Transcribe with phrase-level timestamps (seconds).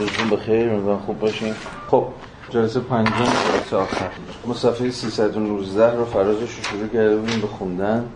[0.00, 1.54] روزتون بخیر امیدوارم خوب باشین.
[1.90, 2.06] خب
[2.50, 4.08] جلسه پنجم جلسه آخر.
[4.46, 8.08] ما صفحه 319 رو فرازش رو شروع کرده بودیم به خوندن.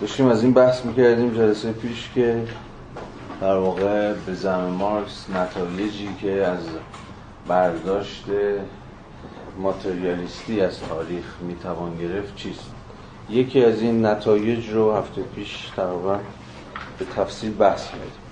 [0.00, 2.42] داشتیم از این بحث می‌کردیم جلسه پیش که
[3.40, 6.64] در واقع به زم مارکس نتایجی که از
[7.48, 8.24] برداشت
[9.58, 12.70] ماتریالیستی از تاریخ می‌توان گرفت چیست؟
[13.30, 16.18] یکی از این نتایج رو هفته پیش تقریبا
[16.98, 18.28] به تفصیل بحث کردیم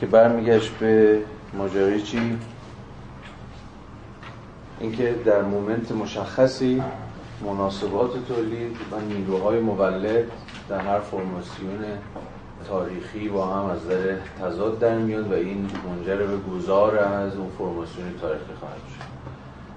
[0.00, 1.18] که برمیگشت به
[1.54, 2.38] ماجرای چی؟
[4.80, 6.82] اینکه در مومنت مشخصی
[7.46, 10.24] مناسبات تولید و نیروهای مولد
[10.68, 11.84] در هر فرماسیون
[12.68, 17.50] تاریخی با هم از در تضاد در میاد و این منجر به گذار از اون
[17.58, 19.12] فرماسیون تاریخی خواهد شد.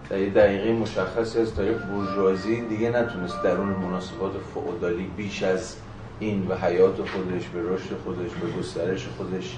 [0.10, 5.76] در یه دقیقه مشخصی از تاریخ بورژوازی دیگه نتونست درون مناسبات فعودالی بیش از
[6.20, 9.58] این و حیات خودش به رشد خودش به گسترش خودش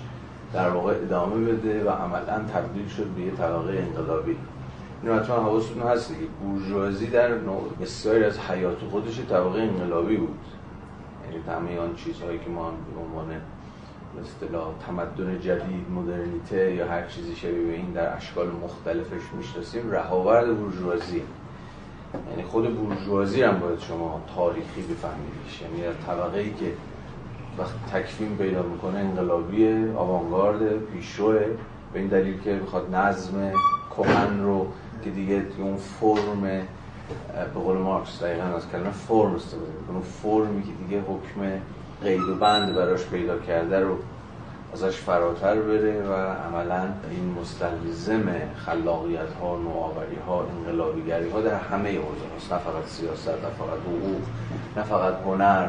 [0.53, 4.37] در واقع ادامه بده و عملا تبدیل شد به یه طبقه انقلابی.
[5.03, 6.25] اینو حتما حواستون هست دیگه.
[6.41, 7.29] بورژوازی در
[7.81, 10.39] بسیاری از حیات خودش طبقه انقلابی بود.
[11.25, 13.41] یعنی همه آن چیزهایی که ما به عنوان
[14.21, 20.57] اصطلاح تمدن جدید مدرنیته یا هر چیزی شبیه به این در اشکال مختلفش می‌شناسیم رهاورد
[20.57, 21.21] بورژوازی
[22.29, 25.61] یعنی خود بورژوازی هم باید شما تاریخی بفهمیدیش.
[25.61, 26.73] یعنی در طبقه ای که
[27.57, 31.45] وقت تکفیم پیدا می‌کنه انقلابی آوانگارد پیشروه.
[31.93, 33.51] به این دلیل که بخواد نظم
[33.97, 34.67] کهن رو
[35.03, 36.41] که دیگه اون فرم
[37.53, 39.95] به قول مارکس دقیقا از کلمه فرم استفاده می‌کنه.
[39.95, 41.61] اون فرمی که دیگه حکم
[42.03, 43.97] قید و بند براش پیدا کرده رو
[44.73, 48.23] ازش فراتر بره و عملا این مستلزم
[48.65, 54.21] خلاقیت ها نوآوری ها انقلابیگری ها در همه هاست نه فقط سیاست نه فقط حقوق
[54.77, 55.67] نه فقط هنر.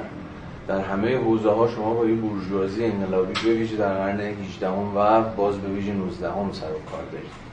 [0.69, 5.59] در همه حوزه ها شما با این بورژوازی انقلابی به در قرن 18 و باز
[5.59, 7.49] به ویژه 19 هم سر و کار دارید.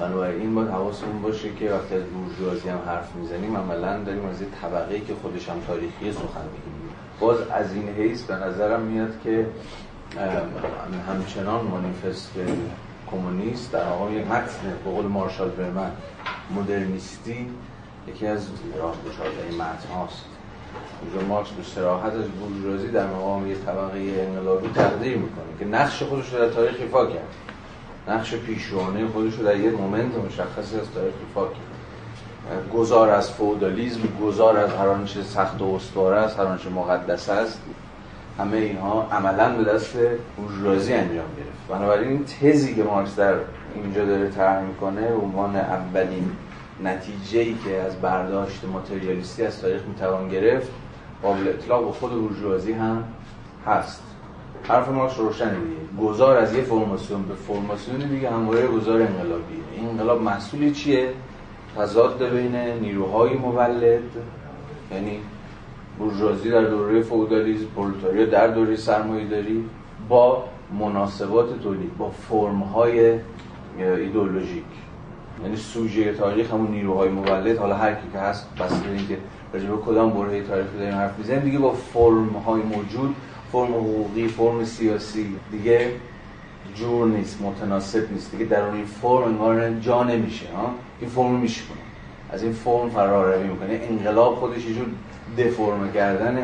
[0.00, 4.46] بنابراین باید حواسمون باشه که وقتی از بورژوازی هم حرف می‌زنیم عملا داریم از یه
[4.62, 9.46] طبقه که خودش هم تاریخی سخن میگیم باز از این حیث به نظرم میاد که
[11.08, 12.30] همچنان مانیفست
[13.10, 13.82] کمونیست در
[14.12, 15.90] یک متن به قول مارشال برمن
[16.56, 17.50] مدرنیستی
[18.08, 18.46] یکی از
[18.78, 18.94] راه
[19.48, 20.33] این متن هاست.
[21.02, 26.02] اونجا مارکس به صراحت از بورژوازی در مقام یک طبقه انقلابی تقدیر می‌کنه که نقش
[26.02, 27.34] خودش رو در تاریخ ایفا کرد.
[28.08, 31.74] نقش پیشروانه خودش رو در یک مومنت مشخصی از تاریخ ایفا کرد.
[32.74, 37.60] گذار از فودالیزم گذار از هر آنچه سخت و استواره است هر آنچه مقدس است.
[38.38, 39.96] همه اینها عملا به دست
[40.36, 41.68] بورژوازی انجام گرفت.
[41.68, 43.34] بنابراین این تزی که مارکس در
[43.74, 46.30] اینجا داره طرح می‌کنه عنوان اولین
[46.84, 50.68] نتیجه ای که از برداشت ماتریالیستی از تاریخ می‌توان گرفت
[51.24, 53.04] قابل اطلاق به خود بورژوازی هم
[53.66, 54.02] هست.
[54.68, 59.88] حرف مارکس روشن دیگه گذار از یه فرماسیون به فرماسیون دیگه همواره گذار انقلابیه این
[59.88, 61.08] انقلاب محصولی چیه؟
[61.76, 64.02] تضاد بین نیروهای مولد
[64.92, 65.20] یعنی
[65.98, 69.64] بورژوازی در دوره فئودالیسم پرولتاریا در دوره سرمایه‌داری
[70.08, 70.44] با
[70.78, 73.18] مناسبات تولید با فرم‌های
[73.78, 74.64] ایدئولوژیک.
[75.42, 79.18] یعنی سوژه تاریخ همون نیروهای مولد حالا هر کی که هست بس اینکه
[79.54, 83.14] راجع به کدام برهه تاریخی داریم حرف می‌زنیم؟ دیگه با فرم‌های موجود
[83.52, 85.90] فرم حقوقی فرم سیاسی دیگه
[86.74, 88.30] جور نیست متناسب نیست.
[88.30, 90.70] دیگه در اون این فرم انگار جا نمیشه ها؟
[91.00, 91.76] این فرم میشکنه
[92.30, 93.80] از این فرم فرار روی می‌کنه.
[93.82, 94.86] انقلاب خودش یه جور
[95.38, 96.38] دفرم کردن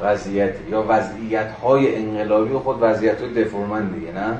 [0.00, 4.38] وضعیت یا وضعیت های انقلابی خود وضعیت های دفرمن دیگه نه؟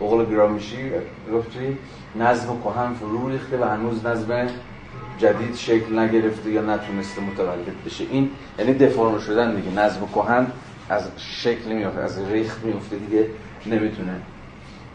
[0.00, 0.90] بقول گرامیشی
[1.34, 1.78] گفتی
[2.16, 4.46] نظم کهن فرو ریخته و هنوز نظم
[5.18, 8.04] جدید شکل نگرفته یا نتونسته متولد بشه.
[8.10, 9.70] این یعنی دفرم شدن دیگه.
[9.70, 10.46] نظم کهن
[10.88, 13.26] از شکل میفته از ریخت میفته دیگه.
[13.66, 14.20] نمی‌تونه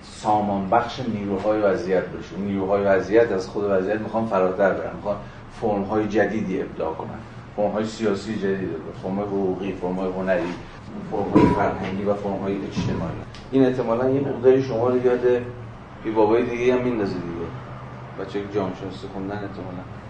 [0.03, 4.95] سامان بخش نیروهای وضعیت بشه نیروهای وضعیت از خود وضعیت می‌خوان فراتر برن.
[4.95, 5.17] می‌خوان
[5.61, 7.19] فرم های جدیدی ابداع کنن.
[7.55, 8.69] فرم های سیاسی جدید
[9.03, 10.53] فرم های حقوقی فرم های هنری
[11.11, 13.11] فرم های فرهنگی و فرم های اجتماعی.
[13.51, 15.21] این احتمالا یه مقداری شما رو یاد
[16.03, 17.31] بی بابای دیگه هم میندازه دیگه.
[18.19, 20.00] بچه که جامعه شناسی خوندن احتمالا.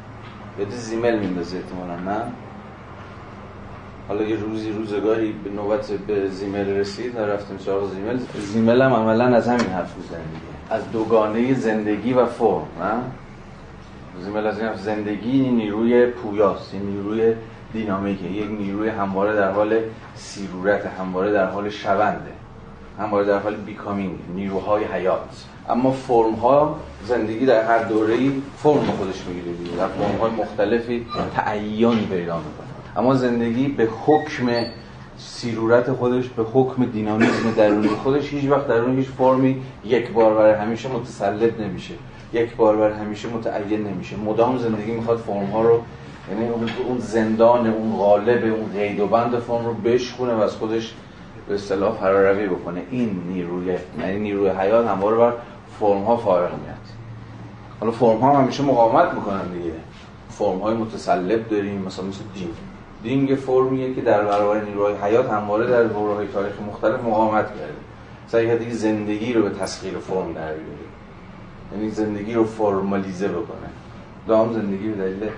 [0.59, 2.21] یاد زیمل میندازه احتمالا نه؟
[4.07, 8.93] حالا یه روزی روزگاری به نوبت به زیمل رسید و رفتیم سراغ زیمل زیمل هم
[8.93, 10.21] عملا از همین حرف می‌زنه
[10.69, 12.93] از دوگانه زندگی و فرم نه؟
[14.23, 17.33] زیمل از این حرف زندگی نیروی پویاست این نیروی
[17.73, 18.25] دینامیکه.
[18.25, 19.79] یک نیروی همواره در حال
[20.15, 22.31] سیرورت همواره در حال شونده.
[22.99, 25.45] همواره در حال بیکامینگ نیروهای حیات.
[25.69, 29.77] اما فرم ها زندگی در هر دوره‌ای فرم خودش می‌گیره دیگه.
[29.77, 31.05] در فرم های مختلفی
[31.35, 32.67] تعین پیدا می‌کنه.
[32.97, 34.65] اما زندگی به حکم
[35.17, 40.53] سیرورت خودش به حکم دینامیزم درونی خودش هیچ وقت درون هیچ فرمی یک بار برای
[40.53, 41.93] همیشه متسلط نمیشه.
[42.33, 44.15] یک بار برای همیشه متعین نمیشه.
[44.15, 45.81] مدام زندگی می‌خواد فرم ها رو
[46.31, 46.49] یعنی
[46.87, 50.93] اون زندان اون غالب اون قید و بند فرم رو بشکونه و از خودش
[51.51, 52.81] به اصطلاح فراروی بکنه.
[52.91, 55.33] این نیروی یعنی نیروی حیات همواره بر
[55.79, 56.75] فرم ها فارغ میاد.
[57.79, 59.73] حالا فرم ها همیشه مقاومت می‌کنن دیگه.
[60.29, 62.49] فرم های متسلب داریم مثلا مثل دین
[63.03, 67.73] دین یه فرمیه که در برابر نیروهای حیات همواره در دوره‌های تاریخ مختلف مقاومت کرده.
[68.27, 70.91] سعی کرده زندگی رو به تسخیر فرم در بیاره.
[71.73, 73.69] یعنی زندگی رو فرمالیزه بکنه.
[74.27, 75.29] دام زندگی به دلیل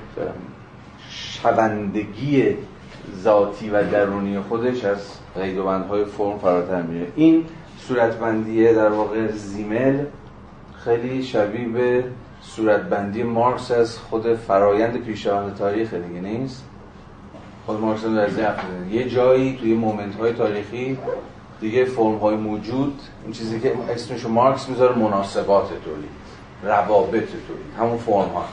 [1.10, 2.56] شوندگی
[3.24, 4.98] ذاتی و درونی خودش از
[5.36, 7.08] قید و فرم فراتر میره.
[7.16, 7.46] این
[7.80, 10.06] صورتبندیه در واقع زیمل
[10.84, 12.04] خیلی شبیه به
[12.42, 16.64] صورتبندی مارکس از خود فرایند پیشروند تاریخ دیگه نیست.
[17.66, 18.56] خود مارکس در
[18.92, 20.98] یه جایی توی moment های تاریخی
[21.62, 26.10] دیگه فرم های موجود این چیزی که اسمشو مارکس می‌ذاره مناسبات تولید
[26.64, 28.46] روابط تولید همون فرم ها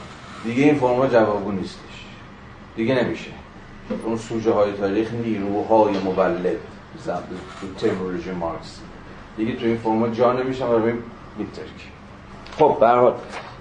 [0.43, 2.05] دیگه این فرم ها نیستش.
[2.75, 3.31] دیگه نمیشه.
[4.05, 6.57] اون سوژه های تاریخ نیروهای مولد
[7.77, 8.79] terminology مارکس.
[9.37, 10.95] دیگه تو این فرما جا نمیشن ببین
[11.37, 11.89] میترکه
[12.57, 13.13] خب به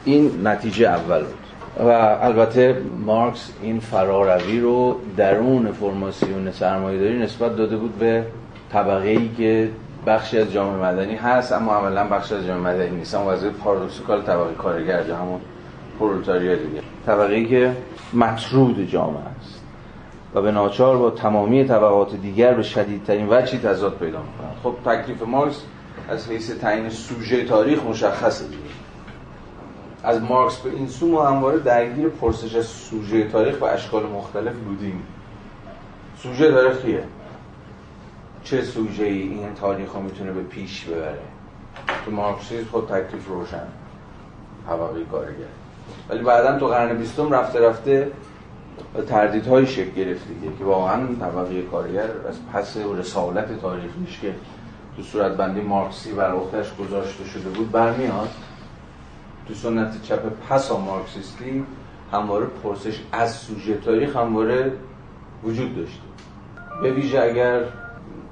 [0.05, 1.35] این نتیجه اول بود.
[1.79, 8.25] و البته مارکس این فراروی رو درون فرماسیون سرمایه‌داری نسبت داده بود به
[8.73, 9.71] طبقه ای که
[10.07, 13.15] بخشی از جامعه مدنی هست اما عملا بخشی از جامعه مدنی نیست.
[13.15, 15.41] اما وضعیت پارادوکسیکال طبقه کارگر همون
[15.99, 16.83] پرولتاریا دیگه.
[17.07, 17.77] طبقه ای که
[18.15, 19.60] مطرود جامعه است.
[20.35, 24.57] و به ناچار با تمامی طبقات دیگر به شدیدترین وجهی تضاد پیدا می‌کنند.
[24.63, 25.63] خب تکلیف مارکس
[26.09, 28.45] از حیث تعیین سوژه تاریخ مشخصه.
[28.45, 28.63] دیگه
[30.05, 34.55] از مارکس به این سو ما همواره درگیر پرسش از سوژه تاریخ و اشکال مختلف
[34.55, 35.03] بودیم.
[36.23, 37.05] سوژه تاریخ کیه؟
[38.45, 41.19] چه سوژه ای این تاریخ رو می‌تونه به پیش ببره؟
[42.05, 43.67] تو مارکسیسم خود تکلیف روشن
[44.69, 45.45] طبقه کارگر
[46.09, 48.11] ولی بعدا تو قرن بیستم رفته رفته
[49.09, 54.35] تردیدهای شکل گرفت دیگه که واقعا طبقه کارگر از پس رسالت تاریخیش که
[54.97, 58.29] تو صورت بندی مارکسی بر عهدهش گذاشته شده بود برمیاد.
[59.49, 61.65] تو سنت چپ پسا مارکسیستی
[62.13, 64.73] همواره پرسش از سوژه تاریخ همواره
[65.45, 66.03] وجود داشته.
[66.83, 67.61] به ویژه اگر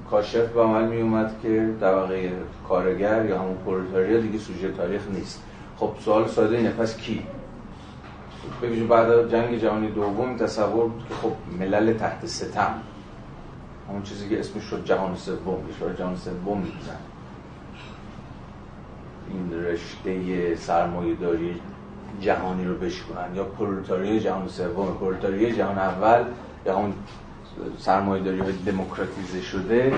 [0.09, 2.31] کاشف به عمل می اومد که طبقه
[2.67, 5.43] کارگر یا همون پرولتاریا دیگه سوژه تاریخ نیست.
[5.77, 7.23] خب سوال ساده اینه پس کی؟
[8.61, 12.73] ببینید بعد جنگ جهانی دوم تصور بود که خب ملل تحت ستم
[13.89, 16.99] همون چیزی که اسمش شد جهان سوم کشور جهان سوم میگن
[19.33, 21.61] این رشته سرمایه داری
[22.21, 24.97] جهانی رو بشکنن یا پرولتاری جهان سوم.
[24.99, 26.23] پرولتاری جهان اول
[26.65, 26.93] یا اون
[27.77, 29.93] سرمایه داری های دموکراتیزه شده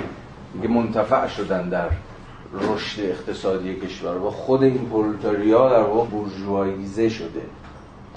[0.54, 1.90] دیگه منتفع شدن در
[2.54, 7.42] رشد اقتصادی کشور و خود این پرولتاریا در واقع بورژواییزه شده.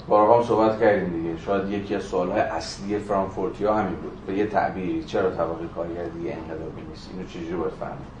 [0.09, 1.37] هم صحبت کردیم دیگه.
[1.45, 4.25] شاید یکی از سوالهای اصلی فرانکفورتیا همین بود.
[4.27, 8.15] به یه تعبیری چرا طبقه کارگر دیگه انقلابی نیست؟ اینو چجوری باید فهمید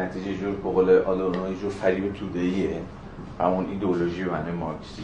[0.00, 2.80] نتیجه جور به قول آدورنو جور فریب تودهیه
[3.40, 5.02] همون ایدئولوژی معنی مارکسی.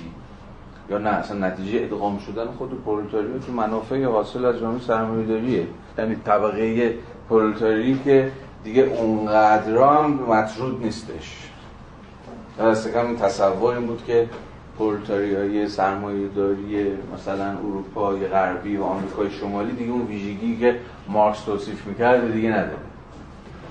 [0.91, 5.67] یا نه اصلا نتیجه ادغام شدن خود پرولتاریا تو منافع حاصل از جامعه سرمایه‌داریه.
[5.99, 6.95] یعنی طبقه
[7.31, 8.33] پرولتاری که
[8.65, 11.51] اونقدر اونقدرام مطرود نیستش.
[12.59, 14.29] دست کم تصور این بود که
[14.79, 20.77] پرولتاری های سرمایه داری مثلا اروپای غربی و آمریکای شمالی دیگه اون ویژگی که
[21.09, 22.77] مارکس توصیف می‌کرد دیگه نداره.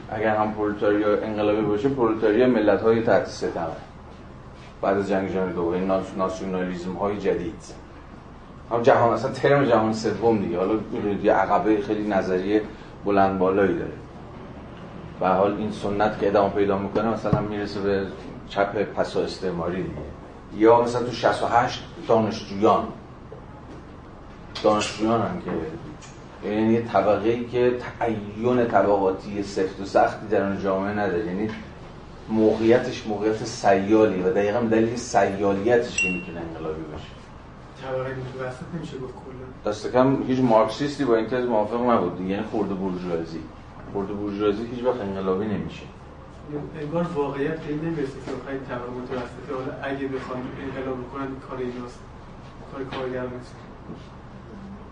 [0.09, 3.67] اگر هم پرولتاریا انقلابی باشه پرولتاریا ملت های تحت ستم
[4.81, 7.55] بعد از جنگ جهانی دوم این ناسیونالیسم های جدید.
[8.71, 10.57] هم جهان اصلا ترم جهان سوم دیگه.
[10.57, 10.73] حالا
[11.23, 12.61] یه عقبه خیلی نظریه
[13.05, 13.91] بلند بالایی داره.
[15.21, 18.07] و حال این سنت که ادامه پیدا می‌کنه مثلا می‌رسه به
[18.49, 19.95] چپ پسا استعماری دیگه.
[20.57, 22.87] یا مثلا تو 68 دانشجویان
[24.63, 25.51] دانشجویان هم که
[26.49, 31.25] یعنی طبقه ای که تعین طبقاتی سفت و سختی در اون جامعه نداره.
[31.25, 31.49] یعنی
[32.29, 37.03] موقعیتش موقعیت سیالی و دقیقا دلیل سیالیتش که می‌تونه انقلابی باشه.
[37.81, 39.71] طبقه متوسط نمیشه گفت کلا.
[39.71, 42.21] دست کم هیچ مارکسیستی با این تز موافق نبود.
[42.21, 43.39] یعنی خورده بورژوازی
[43.93, 45.81] خورده بورژوازی هیچ وقت انقلابی نمیشه.
[46.81, 51.99] انگار واقعیت این نمی‌رسه که خیلی طبقه متوسطه حالا اگه بخوام انقلاب بکنن کار ایناست.
[52.73, 53.55] کار کارگر نیست.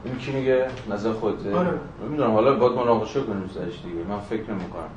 [0.05, 1.79] این کی میگه؟ نظر خودته آره.
[2.05, 2.31] نمی‌دونم.
[2.31, 4.03] حالا باید مناقشه کنیم سرش دیگه.
[4.10, 4.89] من فکر نمی‌کنم.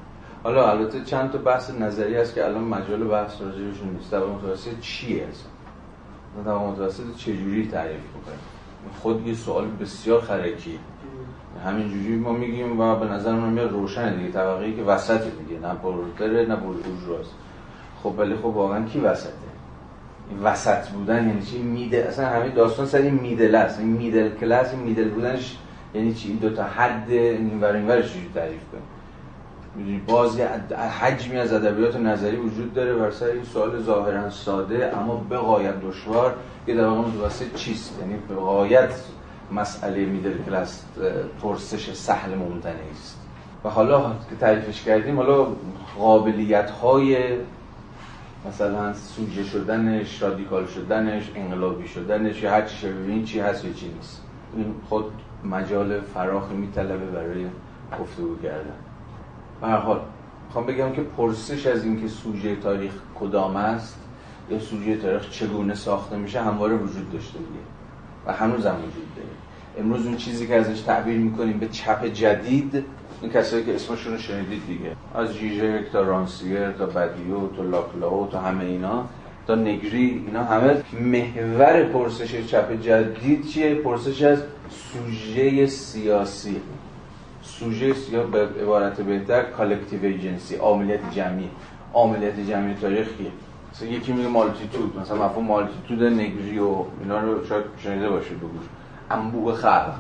[0.42, 4.10] حالا البته چند تا بحث نظری هست که الان مجال بحث راجعشون نیست.
[4.10, 8.34] طبقه متوسط چیه اصلا؟ طبقه متوسط چجوری تعریف می‌کنه
[9.02, 10.78] خود یه سوال بسیار خرکی.
[11.64, 14.30] همینجوری ما میگیم و به نظر من میاد روشنه دیگه.
[14.30, 15.60] طبقه ای که وسط دیگه.
[15.60, 17.26] نه پرولتره نه بورژواز.
[18.02, 19.30] خب ولی خب واقعا کی وسطه؟
[20.30, 23.78] این وسط بودن یعنی چی؟ میدل اصلا همه داستان سر این میدل است.
[23.78, 25.56] این میدل کلاس این میدل بودنش
[25.94, 28.84] یعنی چی؟ این دو تا حد این ور این ورش تعریف کنیم.
[30.06, 30.40] باز
[31.00, 35.80] حجمی از ادبیات نظری وجود داره بر سر این سوال ظاهرا ساده اما به غایت
[35.80, 36.34] دشوار
[36.66, 38.90] که در واقع متوسط چیست؟ یعنی به غایت
[39.52, 40.84] مسئله میدل کلاس
[41.42, 43.18] پرسش سهل ممتنه است.
[43.64, 45.46] و حالا که تعریفش کردیم حالا
[45.98, 47.36] قابلیت های
[48.48, 53.88] مثلا سوژه شدنش رادیکال شدنش انقلابی شدنش یا هر چی ببین چی هست یا چی
[53.88, 54.22] نیست.
[54.56, 55.04] این خود
[55.44, 57.46] مجال فراخی میطلبه برای
[58.00, 58.74] گفتگو کردن.
[59.60, 60.00] به هر حال
[60.46, 63.98] می‌خوام بگم که پرسش از اینکه سوژه تاریخ کدام است
[64.50, 67.60] یا سوژه تاریخ چگونه ساخته میشه همواره وجود داشته دیگه.
[68.26, 69.28] و هنوز هم وجود داره.
[69.78, 72.84] امروز اون چیزی که ازش تعبیر می‌کنیم به چپ جدید
[73.22, 74.90] این کسایی که اسمشون رو شنیدید دیگه.
[75.14, 79.04] از ژیژک تا رانسیر تا بدیو تا لاکلاو تا همه اینا
[79.46, 80.82] تا نگری اینا همه.
[81.00, 86.60] محور پرسش چپ جدید چیه؟ پرسش از سوژه سیاسی.
[87.42, 91.48] سوژه یا به عبارت بهتر collective agency عاملیت جمعی.
[91.94, 93.08] عاملیت جمعی تاریخ
[93.72, 98.64] مثلا یکی میگه multitude مثلا مفهوم multitude نگری و اینا رو شاید شنیده باشید بگوش
[99.10, 99.92] انبوه خلق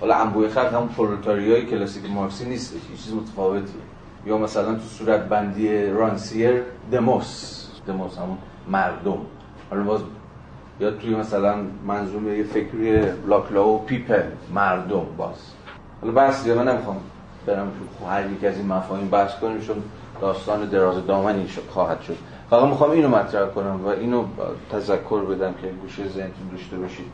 [0.00, 3.80] حالا انبوه خلق هم پرولتاریای کلاسیک مارکسی نیست یه چیز متفاوتیه.
[4.26, 7.66] یا مثلا تو صورت بندی رانسیر دموس.
[7.86, 9.18] دموس همون مردم.
[9.70, 10.00] حالا باز
[10.80, 11.56] یا توی مثلا
[11.86, 14.22] منظومه یه فکری لاکلاو people
[14.54, 15.36] مردم باز.
[16.00, 16.96] حالا بحث دیگه من نمی‌خوام
[17.46, 17.72] برم
[18.10, 19.76] هر یک از این مفاهیم بحث کنیم چون
[20.20, 22.16] داستان دراز دامنی خواهد شد.
[22.50, 24.24] فقط می‌خوام اینو مطرح کنم و اینو
[24.72, 27.06] تذکر بدم که گوشه ذهنتون داشته باشید.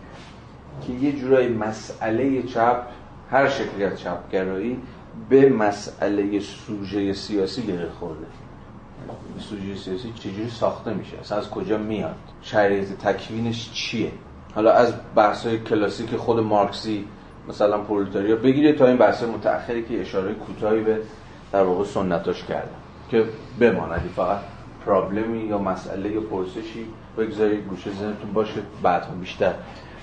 [0.81, 2.83] که یه جورای مسئله چپ
[3.31, 4.79] هر شکلی از چپگرایی
[5.29, 8.27] به مسئله سوژه سیاسی گره خورده.
[9.39, 14.13] سوژه سیاسی چجوری ساخته میشه؟ اصلا از کجا میاد؟ شرایط تکوینش چیه؟
[14.55, 17.05] حالا از بحث های کلاسیک خود مارکسی
[17.49, 21.01] مثلا پرولتاریا بگیره تا این بحث متأخری که اشاره کوتاهی به
[21.53, 22.77] در واقع سنتاش کردم.
[23.11, 23.25] که
[23.61, 24.39] بماندی فقط
[24.87, 26.87] پرابلمی یا مسئله یا پرسشی
[27.19, 29.55] بگذارید گوشه ذهنتون باشه بعدها بیشتر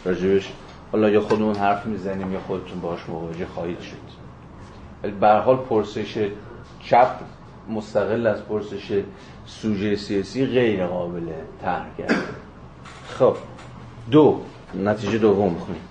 [0.06, 0.54] راجبش
[0.94, 3.96] حالا یا خودمون حرف می‌زنیم یا خودتون باش مواجه خواهید شد.
[5.04, 6.28] ولی به حال پرسش
[6.84, 7.08] چپ
[7.70, 9.04] مستقل از پرسش
[9.46, 11.22] سوژه سیاسی غیر قابل
[11.62, 11.86] طرح
[13.08, 13.36] خب
[14.12, 14.42] دو
[14.84, 15.82] نتیجه دوم خونیم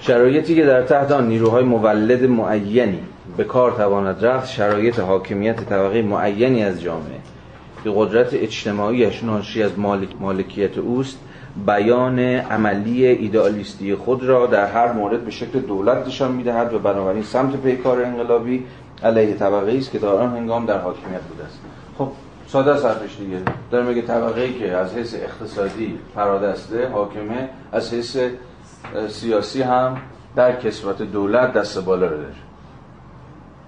[0.00, 3.00] شرایطی که در تحت آن نیروهای مولد معینی
[3.36, 7.20] به کار تواند رفت شرایط حاکمیت طبقه معینی از جامعه.
[7.84, 11.18] که قدرت اجتماعیش ناشی از مالک مالکیت اوست.
[11.66, 17.22] بیان عملی ایدئالیستی خود را در هر مورد به شکل دولت نشان می‌دهد و بنابراین
[17.22, 18.66] سمت پیکار انقلابی
[19.02, 21.60] علیه طبقه است که در آن هنگام در حاکمیت بوده است.
[21.98, 22.08] خب
[22.46, 23.38] ساده حرفش دیگه.
[23.70, 28.16] داره میگه طبقه ای که از حیث اقتصادی فرادسته حاکمه از حیث
[29.08, 29.96] سیاسی هم
[30.36, 32.34] در کسوت دولت دست بالا رو داره.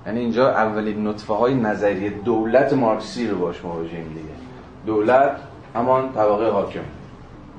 [0.07, 4.35] یعنی اینجا اولین نطفه های نظریه دولت مارکسی رو باش مواجهیم دیگه.
[4.87, 5.37] دولت
[5.75, 6.81] همان طبقه حاکم.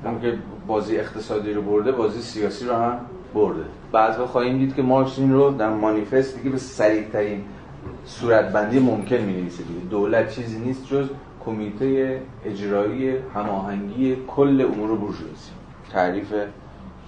[0.04, 3.00] هم که بازی اقتصادی رو برده بازی سیاسی رو هم
[3.34, 3.64] برده.
[3.92, 7.44] بعدها خواهیم دید که مارکس این رو در مانیفست دیگه به سریع ترین
[8.04, 9.80] صورتبندی ممکن می نویسه دیگه.
[9.80, 11.08] دولت چیزی نیست جز
[11.44, 15.50] کمیته اجرایی هماهنگی کل امور بورژوازی.
[15.92, 16.34] تعریف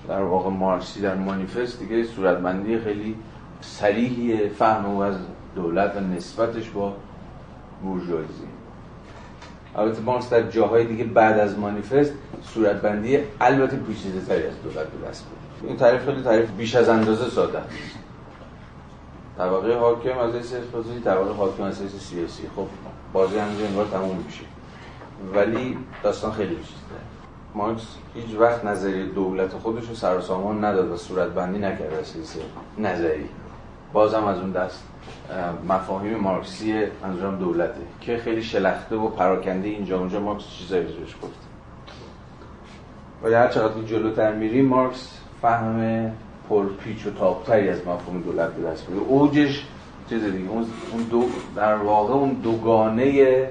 [0.09, 3.17] در واقع مارکسی در مانیفست دیگه صورتبندی خیلی
[3.61, 5.17] سریحی فهم او از
[5.55, 6.93] دولت و نسبتش با
[7.83, 8.60] بورژوازی.
[9.77, 12.13] البته مارکس در جاهای دیگه بعد از مانیفست
[12.43, 15.69] صورتبندی البته پیچیده تری از دولت به دست بود.
[15.69, 17.59] این تعریف خیلی تعریف بیش از اندازه ساده
[19.39, 22.43] طبقه حاکم از حیث اقتصادی طبقه حاکم از حیث سیاسی.
[22.57, 22.67] خب
[23.13, 24.45] بازی همینجا انگار تموم میشه.
[25.35, 26.81] ولی داستان خیلی بیشتره
[27.55, 32.15] مارکس هیچ وقت نظریه دولت خودش رو سر و سامان نداد و صورتبندی نکرد از
[32.79, 33.29] نظری.
[33.93, 34.85] بازم از اون دست
[35.69, 41.39] مفاهیم مارکسی منظورم دولته که خیلی شلخته و پراکنده اینجا اونجا مارکس چیزایی روش گفت.
[43.23, 46.13] ولی هر چقدر جلوتر میریم مارکس فهم
[46.49, 49.67] پرپیچ و تابتری از مفهوم دولت به دست میاره اوجش
[50.09, 50.67] چیز دیگه اون
[51.11, 51.25] دو
[51.57, 53.49] در واقع اون دوگانه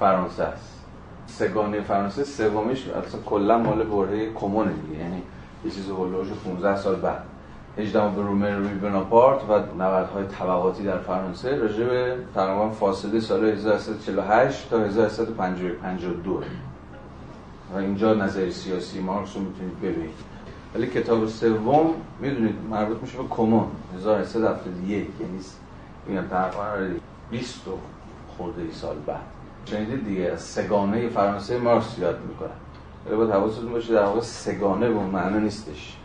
[0.00, 0.84] فرانسه است.
[1.26, 5.22] سگانه فرانسه سومیش اصلا کلا مال برهه کمونه دیگه یعنی
[5.64, 7.22] یه چیز هولوش 15 سال بعد.
[7.78, 13.44] هجدهم به رومر روی بناپارت و نبردهای طبقاتی در فرانسه راجع به تقریبا فاصله سال
[13.44, 16.42] 1848 تا 1852
[17.74, 20.14] و اینجا نظر سیاسی مارکس رو می‌تونید ببینید.
[20.74, 21.90] ولی کتاب سوم
[22.20, 23.66] می‌دونید مربوط میشه به کمون
[23.96, 25.08] 1371 یعنی
[26.06, 26.98] میگم تقریبا
[27.30, 27.60] 20
[28.36, 29.20] خورده ای سال بعد.
[29.64, 32.48] شنیدید دیگه از سگانه فرانسه مارکس یاد می‌کنن
[33.06, 35.95] ولی باید حواستون باشه در واقع سگانه به معنا نیستش.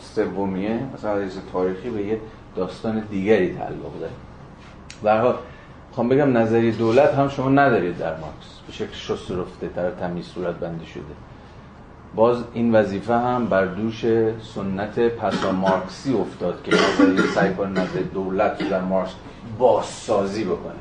[0.00, 2.20] سومیه مثلا از تاریخی به یه
[2.56, 4.12] داستان دیگری تعلق داره.
[5.02, 5.34] به
[5.88, 8.60] می‌خوام بگم نظری دولت هم شما ندارید در مارکس.
[8.66, 11.02] به شکل شست رفته در تمیز صورت بندی شده.
[12.14, 14.04] باز این وظیفه هم بر دوش
[14.54, 19.14] سنت پسا مارکسی افتاد که نظریه سعی کنه نظر دولت در مارکس
[19.58, 20.74] بازسازی بکنه.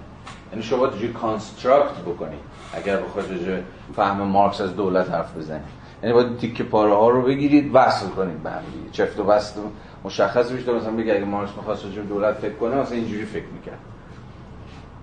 [0.52, 2.40] یعنی شما باید construct بکنید
[2.74, 3.64] اگر بخواید
[3.96, 8.44] فهم مارکس از دولت حرف بزنید یعنی باید تیکه پاره ها رو بگیرید وصل کنید
[8.44, 9.60] به هم چفت و بست
[10.04, 13.80] مشخص بشه مثلا بگه اگه مارکس می‌خواست دولت فکر کنه مثلا اینجوری فکر می‌کرد.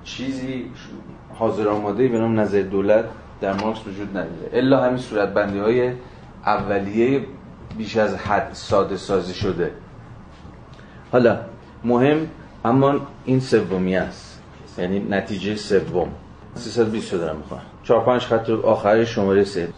[0.05, 0.71] چیزی
[1.35, 3.05] حاضر آماده به نام نظر دولت
[3.41, 4.51] در مارکس وجود نداره.
[4.53, 5.93] الا همین صورت بندی های
[6.47, 7.25] اولیه
[7.79, 9.71] بیش از حد ساده سازی شده.
[11.13, 11.39] حالا
[11.85, 12.29] مهم
[12.65, 14.43] اما این سومی است.
[14.79, 16.09] یعنی نتیجه سوم.
[16.55, 17.61] 320 دارم می‌خوام.
[17.83, 19.69] 4 5 خط آخری شماره 3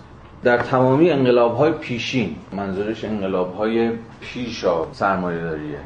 [0.45, 5.79] در تمامی انقلاب های پیشین منظورش انقلاب های پیشا سرمایه داریه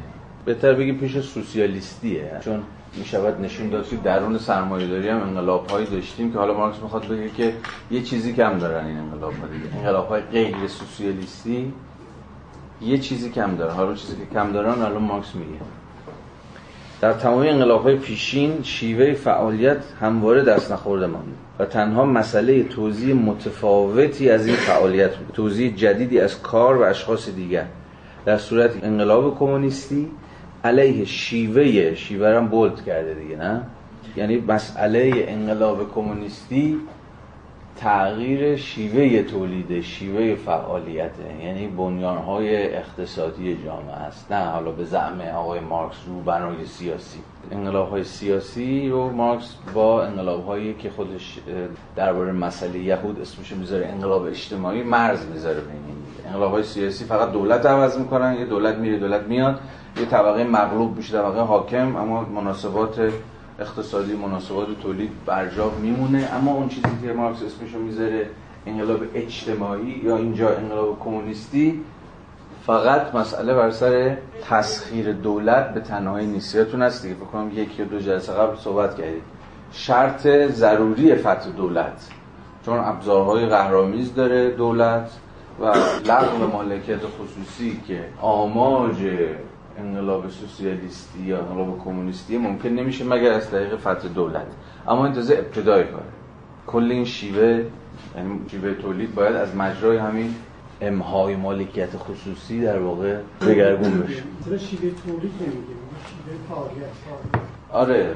[0.45, 2.63] بهتر بگیم پیش سوسیالیستیه چون
[2.99, 6.83] می شود نشون داد که درون سرمایه داری هم انقلاب هایی داشتیم که حالا مارکس
[6.83, 7.53] می‌خواد بگه که
[7.91, 9.77] یه چیزی کم دارن این انقلاب ها دیگه.
[9.77, 11.73] انقلاب های غیر سوسیالیستی
[12.83, 13.75] یه چیزی کم دارن.
[13.75, 15.61] حالا چیزی که کم دارن الان مارکس میگه.
[17.01, 23.15] در تمام انقلاب های پیشین شیوه فعالیت همواره دست نخورده ماند و تنها مسئله توضیح
[23.15, 25.35] متفاوتی از این فعالیت بود.
[25.35, 27.67] توضیح جدیدی از کار و اشخاص دیگر.
[28.25, 30.09] در صورت انقلاب کمونیستی
[30.65, 33.63] علیه شیوه شیوه هم بولد کرده دیگه نه؟
[34.17, 36.79] یعنی مسئله انقلاب کمونیستی
[37.77, 41.11] تغییر شیوه تولید شیوه فعالیت
[41.45, 44.33] یعنی بنیانهای اقتصادی جامعه است.
[44.33, 47.19] نه حالا به زعم آقای مارکس رو بنای سیاسی.
[47.53, 51.39] انقلاب های سیاسی رو مارکس با انقلاب هایی که خودش
[51.97, 57.33] درباره مسئله یهود اسمش می‌ذاره انقلاب اجتماعی مرز می‌ذاره بین این انقلاب های سیاسی فقط
[57.33, 59.61] دولت عوض می‌کنن یه دولت میره دولت میاد
[60.01, 63.13] یه طبقه مغلوب میشه طبقه حاکم اما مناسبات
[63.59, 66.29] اقتصادی مناسبات تولید برجا میمونه.
[66.35, 68.31] اما اون چیزی که مارکس اسمشو می‌ذاره
[68.67, 71.85] انقلاب اجتماعی یا اینجا انقلاب کمونیستی
[72.67, 74.17] فقط مسئله بر سر
[74.49, 79.23] تسخیر دولت به تنهایی نیستیتون هست دیگه بکنم یک یا دو جلسه قبل صحبت کردید
[79.73, 82.09] شرط ضروری فتح دولت.
[82.67, 85.11] چون ابزارهای قهرامیز داره دولت
[85.61, 85.65] و
[86.07, 88.97] لغو مالکیت خصوصی که آماج
[89.79, 94.47] انقلاب سوسیالیستی یا انقلاب کمونیستی ممکن نمیشه مگر از طریق فتح دولت.
[94.89, 96.05] اما این تازه ابتدای کاره.
[96.67, 97.65] کل این شیوه
[98.17, 100.35] یعنی شیوه تولید باید از مجرای همین
[100.81, 104.23] امهای مالکیت خصوصی در واقع دگرگون بشه.
[104.59, 106.57] شیوه تولید نمیگیم؟ شیوه
[107.73, 108.15] آره.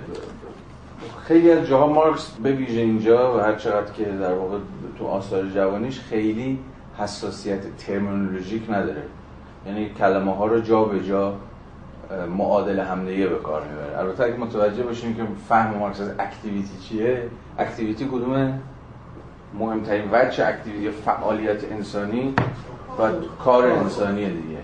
[1.25, 4.59] خیلی از جاها مارکس به ویژه اینجا و هر چقدر که در واقع
[4.99, 6.59] تو آثار جوانیش خیلی
[6.99, 9.03] حساسیت ترمینولوژیک نداره.
[9.67, 11.35] یعنی کلمه ها رو جا به جا
[12.37, 13.99] معادل همدیگه به کار می‌بره.
[13.99, 17.23] البته اگه متوجه باشیم که فهم مارکس از activity چیه
[17.59, 18.55] activity کدومه؟
[19.59, 22.35] مهمترین وجه activity فعالیت انسانی
[22.99, 23.11] و
[23.45, 24.59] کار انسانی دیگه.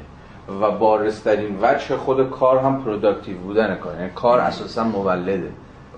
[0.61, 5.53] و بارزترین وجه خود کار هم productive بودن کار یعنی کار اساسا مولده.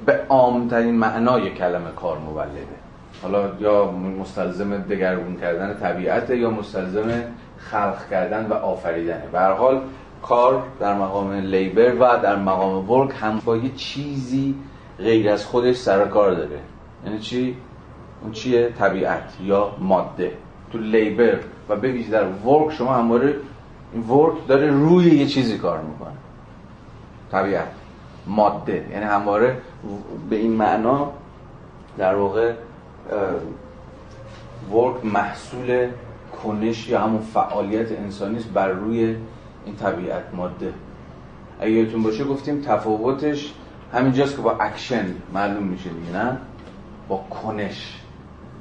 [0.07, 2.67] به عامترین معنای کلمه کار مولده.
[3.23, 7.11] حالا یا مستلزم دگرگون کردن طبیعت یا مستلزم
[7.59, 9.23] خلق کردن و آفریدنه.
[9.33, 9.81] به هر حال
[10.23, 14.55] کار در مقام labor و در مقام work هم با یه چیزی
[14.99, 16.61] غیر از خودش سر کار داره.
[17.05, 17.57] یعنی چی؟
[18.23, 20.33] اون چیه؟ طبیعت یا ماده.
[20.73, 23.35] تو labor و به در work شما همواره
[23.93, 26.17] این work داره روی یه چیزی کار می‌کنه.
[27.33, 27.69] طبیعت.
[28.27, 28.87] ماده.
[28.91, 29.57] یعنی همواره
[30.31, 31.13] به این معنا
[31.99, 32.53] در واقع
[34.73, 35.89] work محصول
[36.43, 39.17] کنش یا همون فعالیت انسانی بر روی
[39.69, 40.73] این طبیعت ماده.
[41.61, 43.53] اگه یادتون باشه گفتیم تفاوتش
[43.93, 46.39] همینجاست که با اکشن معلوم میشه دیگه نه؟
[47.09, 48.01] با کنش.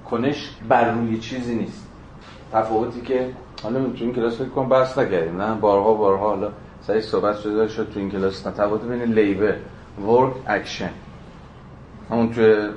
[0.09, 1.87] کنش بر روی چیزی نیست.
[2.53, 3.29] تفاوتی که
[3.63, 7.67] حالا تو این کلاس فکر کنم بحث نکردیم نه؟ بارها بارها حالا سریع صحبت شده
[7.67, 8.41] شد تو این کلاس.
[8.41, 9.55] تفاوت بین labor
[10.07, 10.89] work action.
[12.09, 12.69] همون توی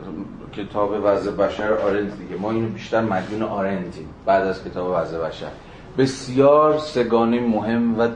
[0.52, 2.36] کتاب وضع بشر آرنت دیگه.
[2.36, 5.50] ما اینو بیشتر مدیون آرنتیم بعد از کتاب وضع بشر.
[5.98, 8.08] بسیار سه‌گانه مهم و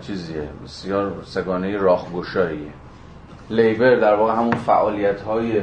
[0.00, 2.72] چیزیه بسیار سه‌گانه راهگشاییه.
[3.50, 5.60] لیبر در واقع همون فعالیت های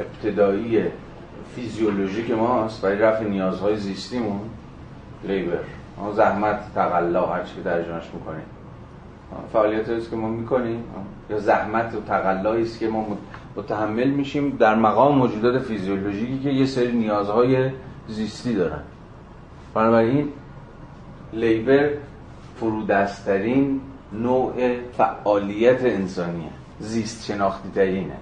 [0.00, 0.84] ابتدایی
[1.54, 4.40] فیزیولوژیک ماست برای رفع نیازهای زیستیمون
[5.24, 5.58] لیبر.
[6.16, 8.44] زحمت تقلا هر که ترجمهش می‌کنیم.
[9.52, 10.84] فعالیت است که ما می‌کنیم
[11.30, 13.06] یا زحمت و تقلایی است که ما
[13.56, 17.70] متحمل میشیم در مقام موجودات فیزیولوژیکی که یه سری نیازهای
[18.08, 18.82] زیستی دارن.
[19.74, 20.28] بنابراین
[21.32, 21.90] لیبر
[22.56, 23.80] فرودسترین
[24.12, 24.52] نوع
[24.96, 28.16] فعالیت انسانیه زیست شناختی ترینه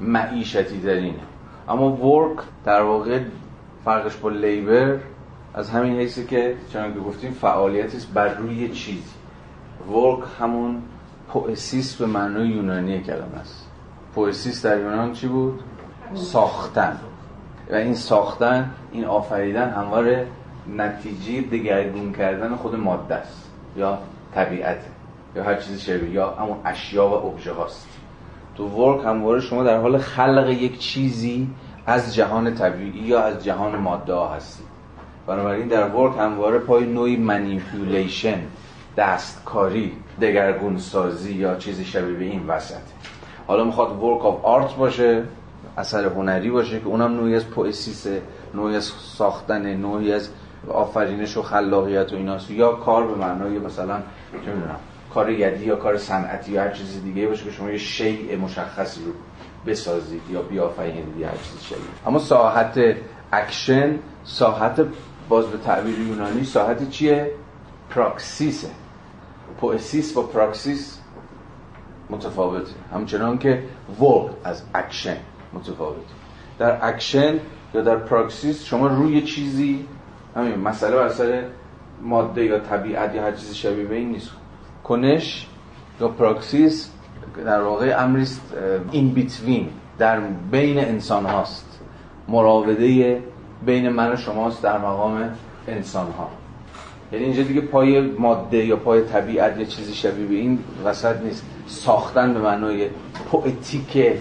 [0.00, 1.20] معیشتی ترینه
[1.68, 3.20] اما ورک در واقع
[3.84, 4.98] فرقش با لیبر
[5.54, 9.02] از همین حیثی که چنانکه گفتیم فعالیتی است بر روی چیزی
[9.90, 10.82] ورک همون
[11.28, 13.68] پوئسیس به معنای یونانی کلمه است.
[14.14, 15.60] پوئسیس در یونان چی بود؟
[16.14, 16.98] ساختن.
[17.70, 20.26] و این ساختن این آفریدن همواره
[20.76, 23.50] نتیجه دگرگون کردن خود ماده است.
[23.76, 23.98] یا
[24.34, 24.78] طبیعت
[25.36, 27.88] یا هر چیزی شبیه یا همون اشیا و ابژه هاست.
[28.56, 31.48] تو work همواره شما در حال خلق یک چیزی
[31.86, 34.64] از جهان طبیعی یا از جهان ماده ها هستی.
[35.26, 38.38] بنابراین در work همواره پای نوعی manipulation
[38.96, 42.82] دستکاری دگرگون سازی یا چیزی شبیه به این وسط.
[43.46, 45.22] حالا می‌خواد work of art باشه
[45.78, 48.22] اثر هنری باشه که اونم نوعی از پوئسیسه
[48.54, 50.28] نوعی از ساختن نوعی از
[50.68, 52.50] آفرینش و خلاقیت و ایناست.
[52.50, 53.98] یا کار به معنای مثلا
[54.44, 54.76] چه می‌دونم
[55.14, 59.00] کار یدی یا کار صنعتی یا هر چیزی دیگه باشه که شما یه شیء مشخصی
[59.04, 59.12] رو
[59.66, 61.82] بسازید یا بیافرینید یا هر چیزی شبیه.
[62.06, 62.80] اما ساحت
[63.32, 64.86] اکشن ساحت
[65.28, 67.30] باز به تعبیر یونانی ساحت چیه؟
[67.90, 68.68] پراکسیسه.
[69.60, 70.98] پوئسیس با پراکسیس
[72.10, 72.72] متفاوته.
[72.92, 73.62] همچنان که
[74.00, 75.16] work از اکشن
[75.52, 76.00] متفاوته.
[76.58, 77.38] در اکشن
[77.74, 79.86] یا در پراکسیس شما روی چیزی
[80.36, 81.42] همین مسئله بر سر
[82.02, 84.30] ماده یا طبیعت یا هر چیزی شبیه به این نیست.
[84.84, 85.46] کنش
[86.00, 86.90] یا پراکسیس
[87.44, 88.40] در واقع امریست
[88.92, 89.68] in between
[89.98, 91.80] در بین انسان هاست.
[92.28, 93.22] مراوده
[93.66, 95.30] بین من و شماست در مقام
[95.68, 96.28] انسان ها.
[97.12, 101.46] یعنی اینجا دیگه پای ماده یا پای طبیعت یا چیزی شبیه به این وسط نیست.
[101.66, 102.88] ساختن به معنای
[103.30, 104.18] پوئتیک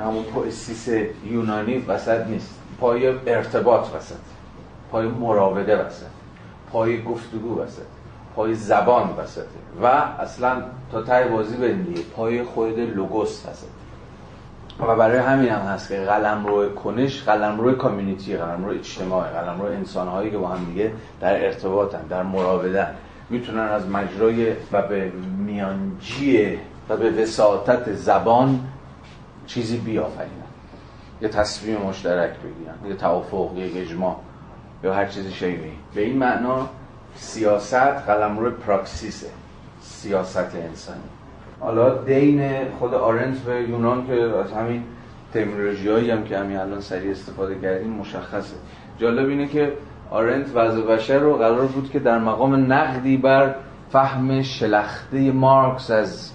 [0.00, 0.88] همون پوئسیس
[1.30, 2.60] یونانی وسط نیست.
[2.80, 4.35] پای ارتباط وسط.
[4.92, 6.06] پای مراوده وسط
[6.72, 7.82] پای گفتگو وسط
[8.36, 9.46] پای زبان وسطه
[9.82, 13.68] و اصلا تا تای بازی دیگه پای خود لوگوس هست
[14.80, 19.28] و برای همین هم هست که قلم روی کنش قلم روی کامیونیتی قلم روی اجتماع
[19.28, 22.94] قلم روی انسان که با هم دیگه در ارتباطن در مراودن.
[23.30, 28.60] می‌تونن از مجرای و به میانجی و به وساطت زبان
[29.46, 30.30] چیزی بیافرینن.
[31.22, 34.16] یه تصمیم مشترک بگیرن یه توافق یه اجماع.
[34.84, 36.68] یا هر چیزی شیوی به این معنا
[37.14, 39.26] سیاست قلم روی پراکسیسه.
[39.80, 41.00] سیاست انسانی.
[41.60, 44.82] حالا دین خود آرنت به یونان که از همین
[45.34, 48.56] ترمینولوژی هم که همین الان سریع استفاده کردیم مشخصه.
[48.98, 49.72] جالب اینه که
[50.10, 53.54] آرنت وضع بشر رو قرار بود که در مقام نقدی بر
[53.92, 56.32] فهم شلخته مارکس از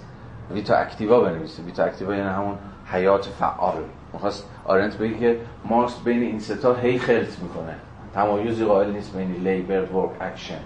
[0.54, 1.64] vita activa بنویسه.
[1.64, 2.56] vita activa یعنی همون
[2.92, 3.84] حیات فعال.
[4.14, 7.76] می‌خواست آرنت بگه که مارکس بین این سه تا هی خلط می‌کنه.
[8.14, 10.62] تمایزی قائل نیست بین labor work action.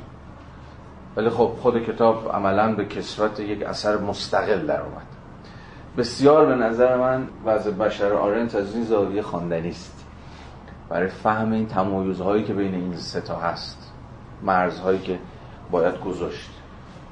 [1.15, 5.05] ولی خب خود کتاب عملا به کسوت یک اثر مستقل در اومد.
[5.97, 10.05] بسیار به نظر من وضع بشر آرنت از این زاویه خواندنی است.
[10.89, 13.91] برای فهم این تمایزهایی که بین این سه تا هست
[14.43, 15.19] مرزهایی که
[15.71, 16.49] باید گذاشت.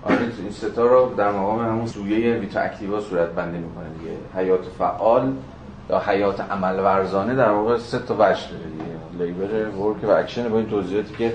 [0.03, 4.17] آرنت این سه تا رو در مقام همون سویه vita activa صورت بندی می‌کنه دیگه.
[4.35, 5.33] حیات فعال
[5.89, 8.63] یا حیات عمل ورزانه در واقع سه تا وجه داره.
[9.19, 11.33] labor work و اکشن با این توضیحاتی که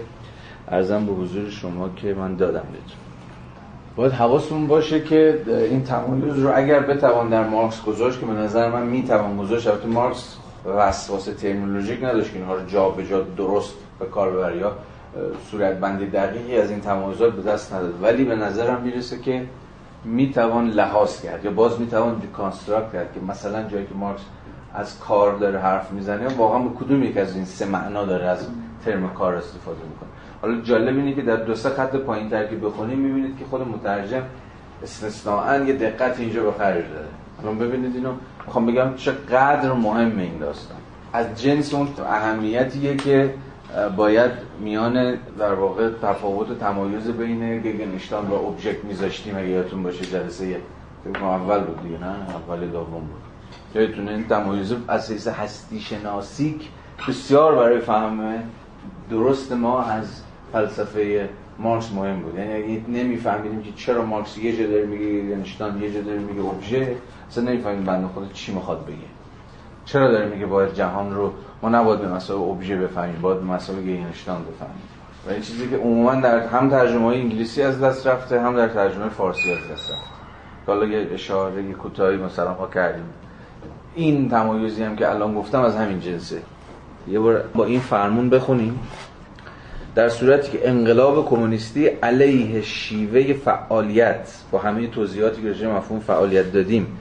[0.69, 2.99] عرضم به حضور شما که من دادم بهتون.
[3.97, 8.71] باید حواستون باشه که این تمایز رو اگر بتوان در مارکس گذاشت که به نظر
[8.71, 13.75] من می‌توان گذاشت البته مارکس وسواس ترمینولوژیک نداشت که اینها رو جا به جا درست
[13.99, 14.73] به کار ببره یا
[15.51, 18.03] صورت بندی دقیقی از این تمایزات به دست نداد.
[18.03, 19.43] ولی به نظرم می‌رسه که
[20.05, 24.23] می‌توان لحاظ کرد یا باز می‌توان دیکانستراکت کرد که مثلا جایی که مارکس
[24.79, 28.47] از کار داره حرف می‌زنه واقعا به کدوم یک از این سه معنا داره از
[28.85, 30.09] ترم کار استفاده می‌کنه.
[30.43, 33.61] حالا جالب اینه که در دو سه خط پایین تر که بخونیم می‌بینید که خود
[33.61, 34.23] مترجم
[34.83, 37.07] استثناء یه دقت اینجا به خرج داره
[37.43, 38.13] الان ببینید اینو.
[38.47, 40.79] می‌خوام بگم چقدر مهمه این داستان.
[41.13, 43.35] از جنس اون اهمیتیه که
[43.97, 49.37] باید میان در واقع تفاوت تمایز بین گگنشتان و ابژکت میذاشتیم.
[49.37, 50.57] اگه یادتون باشه جلسه
[51.23, 53.28] اول بود دیگه نه؟ اول دوم بود.
[53.75, 56.69] یادتونه این تمایز از حیث هستی شناسیک
[57.09, 58.43] بسیار برای فهم
[59.11, 61.29] درست ما از فلسفه
[61.59, 62.35] مارکس مهم بود.
[62.35, 66.41] یعنی اگه نمیفهمیدیم که چرا مارکس یه جا داره میگه گگنشتان یه جا داره میگه
[66.41, 66.97] ابژه
[67.29, 68.97] اصلا نمی‌فهمیم بنده خود چی می‌خواد بگه.
[69.85, 73.81] چرا داره میگه باید جهان رو ما نباید به مسائل ابژه بفهمیم باید به مسائل
[73.81, 74.83] گگنشتان بفهمیم.
[75.27, 78.69] و این چیزی که عموما در هم ترجمه های انگلیسی از دست رفته هم در
[78.69, 80.05] ترجمه فارسی از دست رفته.
[80.67, 83.05] حالا یه اشاره کوتاهی مثلا ما کردیم.
[83.99, 86.43] این تمایزی هم که الان گفتم از همین جنسه.
[87.09, 88.81] یه بار با این فرمون بخونیم.
[89.95, 96.53] در صورتی که انقلاب کمونیستی علیه شیوه فعالیت با همه توضیحاتی که رژیم مفهوم فعالیت
[96.53, 96.99] دادیم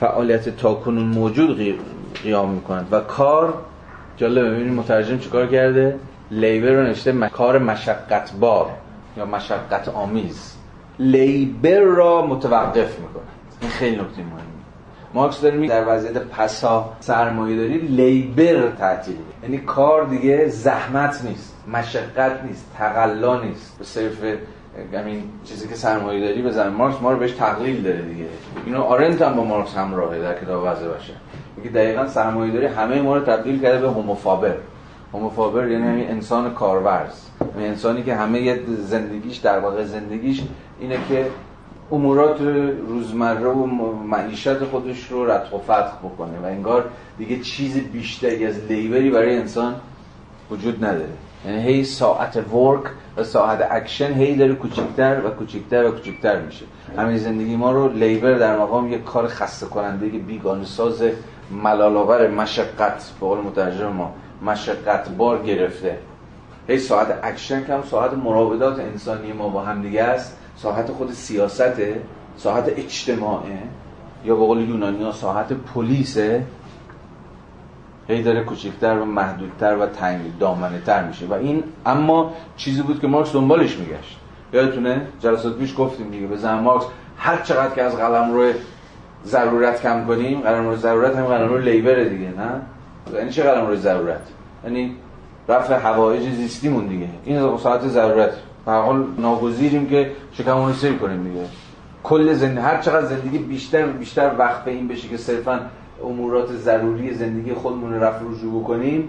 [0.00, 1.80] فعالیت تاکنون موجود
[2.22, 3.54] قیام می‌کنند و کار
[4.16, 5.98] جالب ببینید مترجم چیکار کرده؟
[6.30, 8.70] لیبر رو نشته کار مشقت بار
[9.16, 10.56] یا مشقت آمیز.
[10.98, 13.22] لیبر را متوقف می‌کنه
[13.60, 14.53] این خیلی نکته مهمه.
[15.14, 22.44] مارکس داره در وضعیت پسا سرمایه داری لیبر تعطیل یعنی کار دیگه زحمت نیست مشقت
[22.44, 23.78] نیست تقلا نیست.
[23.78, 24.24] به صرف
[24.94, 28.24] همین چیزی که سرمایه داری بزن مارکس ما رو بهش تقلیل داره دیگه.
[28.66, 31.12] اینو آرنت هم با مارکس همراهه در کتاب وضع بشر
[31.56, 34.54] میگه دقیقا سرمایه داری همه ما رو تبدیل کرده به homo faber.
[35.12, 37.28] homo faber یعنی همین انسان کارورز.
[37.56, 40.42] یعنی انسانی که همه زندگیش در واقع زندگیش
[40.80, 41.26] اینه که
[41.92, 42.40] امورات
[42.88, 43.66] روزمره و
[44.06, 46.84] معیشت خودش رو رتق و فتق بکنه و انگار
[47.18, 49.74] دیگه چیز بیشتری از labor ی برای انسان
[50.50, 51.08] وجود نداره.
[51.46, 52.82] یعنی هی ساحت work
[53.16, 56.64] و ساعت اکشن هی داره کوچکتر و کوچکتر و کوچکتر میشه.
[56.98, 61.04] همین زندگی ما رو labor در مقام یک کار خسته کننده بیگانه ساز
[61.50, 65.98] ملالآور مشقت به قول مترجم ما مشقت بار گرفته.
[66.68, 70.36] هی ساعت اکشن کم ساحت مراودات انسانی ما با هم دیگه است.
[70.56, 72.00] ساحت خود سیاسته
[72.36, 73.58] ساحت اجتماعه.
[74.24, 76.42] یا به قول یونانی ها ساحت polis ه.
[78.08, 81.26] هی داره کوچکتر و محدودتر و تنگ دامنه تر میشه.
[81.26, 84.18] و این اما چیزی بود که مارکس دنبالش میگشت.
[84.52, 86.84] یادتونه؟ جلسات پیش گفتیم دیگه به زن مارکس
[87.18, 88.52] هر چقدر که از قلم روی
[89.24, 92.60] ضرورت کم کنیم قلم روی ضرورت هم قلم روی لیبره دیگه نه؟
[93.18, 94.22] یعنی چه قلم روی ضرورت؟
[94.64, 94.96] یعنی
[95.48, 97.08] رفع حوایج زیستیمون دیگه.
[97.24, 98.32] این ساعت ضرورت.
[98.66, 101.46] به حال ناگزیریم که شکمون رو سیر کنیم دیگه.
[102.02, 105.60] کل زندگی هر چقدر زندگی بیشتر بیشتر وقت به این بشه که صرفا
[106.04, 109.08] امورات ضروری زندگی خودمون رو رفع رجوع بکنیم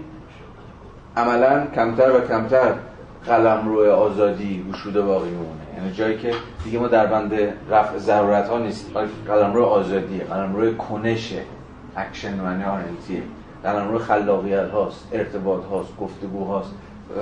[1.16, 2.72] عملا کمتر و کمتر
[3.26, 5.78] قلمروی آزادی گشوده باقی می‌مونه.
[5.78, 6.32] یعنی جایی که
[6.64, 7.32] دیگه ما در بند
[7.70, 8.90] رفع ضرورت ها نیست
[9.28, 11.42] قلمروی آزادی قلمروی کنشه
[11.96, 13.22] اکشن معنی آرنتیه
[13.64, 16.70] قلمروی خلاقیت هاست ارتباط هاست گفتگو هاست.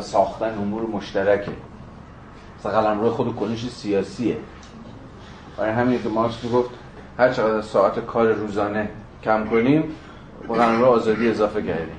[0.01, 1.53] ساختن امور مشترکه.
[2.71, 4.37] قلمروی خود کنش سیاسیه.
[5.57, 6.71] برای همین که مارکس گفت
[7.19, 8.89] هر چقدر ساعت کار روزانه
[9.23, 9.85] کم کنیم
[10.49, 11.97] با قلم روی آزادی اضافه کردیم.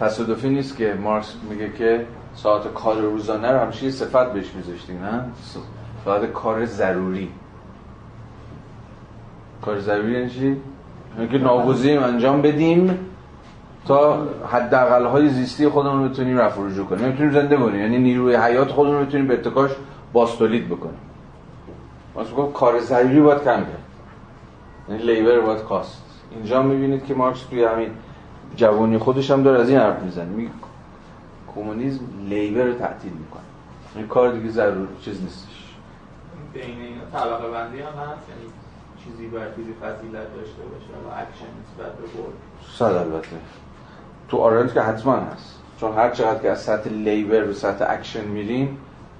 [0.00, 5.24] تصادفی نیست که مارکس میگه که ساعت کار روزانه رو همیشه صفت بهش میذاشتیم نه؟
[6.04, 7.30] ساعت کار ضروری.
[9.62, 10.56] کار ضروری یعنی چی؟
[11.30, 13.07] که ناگزیریم انجام بدیم.
[13.88, 17.04] تا حداقل های زیستی خودمون رو بتونیم رفع رجوع کنیم.
[17.04, 19.70] نمی‌تونیم زنده بونیم یعنی نیروی حیات خودمون رو بتونیم به اتکاش
[20.12, 20.98] باستولید بکنیم.
[22.14, 23.84] واسه گفت کار ضروری باید کم کرد.
[24.88, 26.02] یعنی labor باید کاست.
[26.30, 27.90] اینجا می‌بینید که مارکس توی همین
[28.56, 30.24] جوانی خودش هم داره از این حرف می‌زنه.
[30.24, 30.50] میگه
[31.54, 33.42] کمونیسم labor رو تعطیل می‌کنه.
[33.96, 35.74] این کار دیگه ضرور چیز نیستش.
[36.54, 38.50] بین اینا طبقه بندی هم هست؟ یعنی
[39.04, 42.32] چیزی بر چیزی فضیلت داشته باشه و اکشن نسبت به work
[42.76, 43.36] صد البته.
[44.28, 45.54] تو آرنت که حتما هست.
[45.80, 48.78] چون هر چقدر که از سطح labor به سطح اکشن میریم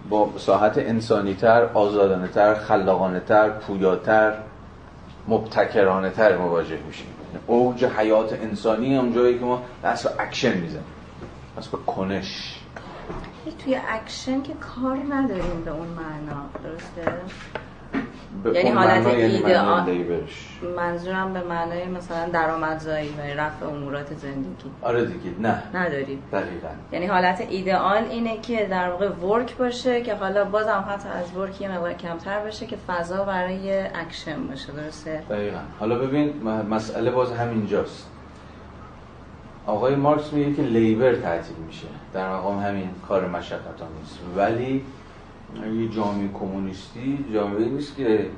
[0.08, 4.34] با ساحت انسانی تر، آزادانه تر، خلاقانه تر، پویاتر،
[5.28, 7.06] مبتکرانه تر مواجه میشیم.
[7.46, 10.84] اوج حیات انسانی هم جایی که ما دست به اکشن می‌زنیم.
[11.58, 12.60] دست به کنش.
[13.64, 17.12] توی اکشن که کار نداریم به اون معنا درسته؟
[18.54, 20.58] یعنی حالت یعنی labor ش.
[20.76, 24.70] منظورم به معنای مثلا درآمدزایی و رفع امورات زندگی.
[24.82, 25.62] آره دیگه نه.
[25.74, 26.68] نداریم دقیقا.
[26.92, 31.60] یعنی حالت ایدئال اینه که در واقع work باشه که حالا بازم حتی از work
[31.60, 35.58] یه مقدار کمتر بشه که فضا برای اکشن باشه درسته؟ دقیقا.
[35.80, 38.10] حالا ببین مسئله باز همینجاست.
[39.66, 41.86] آقای مارکس میگه که لیبر تعطیل میشه.
[42.14, 43.60] در مقام همین کار مشقت
[44.36, 44.84] ولی
[45.56, 48.30] یه جامعه کمونیستی جامعه نیست که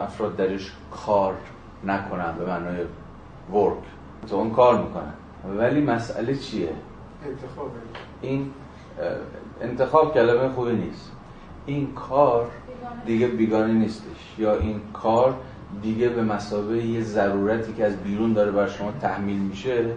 [0.00, 1.34] افراد درش کار
[1.84, 2.84] نکنن به معنای
[3.52, 3.84] ورک
[4.28, 5.12] تو اون کار می‌کنن.
[5.58, 6.68] ولی مسئله چیه؟
[7.26, 7.70] انتخاب.
[8.22, 8.50] این
[9.60, 11.12] انتخاب کلمه خوبی نیست.
[11.66, 12.50] این کار
[13.06, 14.34] دیگه بیگانه نیستش.
[14.38, 15.34] یا این کار
[15.82, 19.90] دیگه به مسابقه یه ضرورتی که از بیرون داره بر شما تحمیل میشه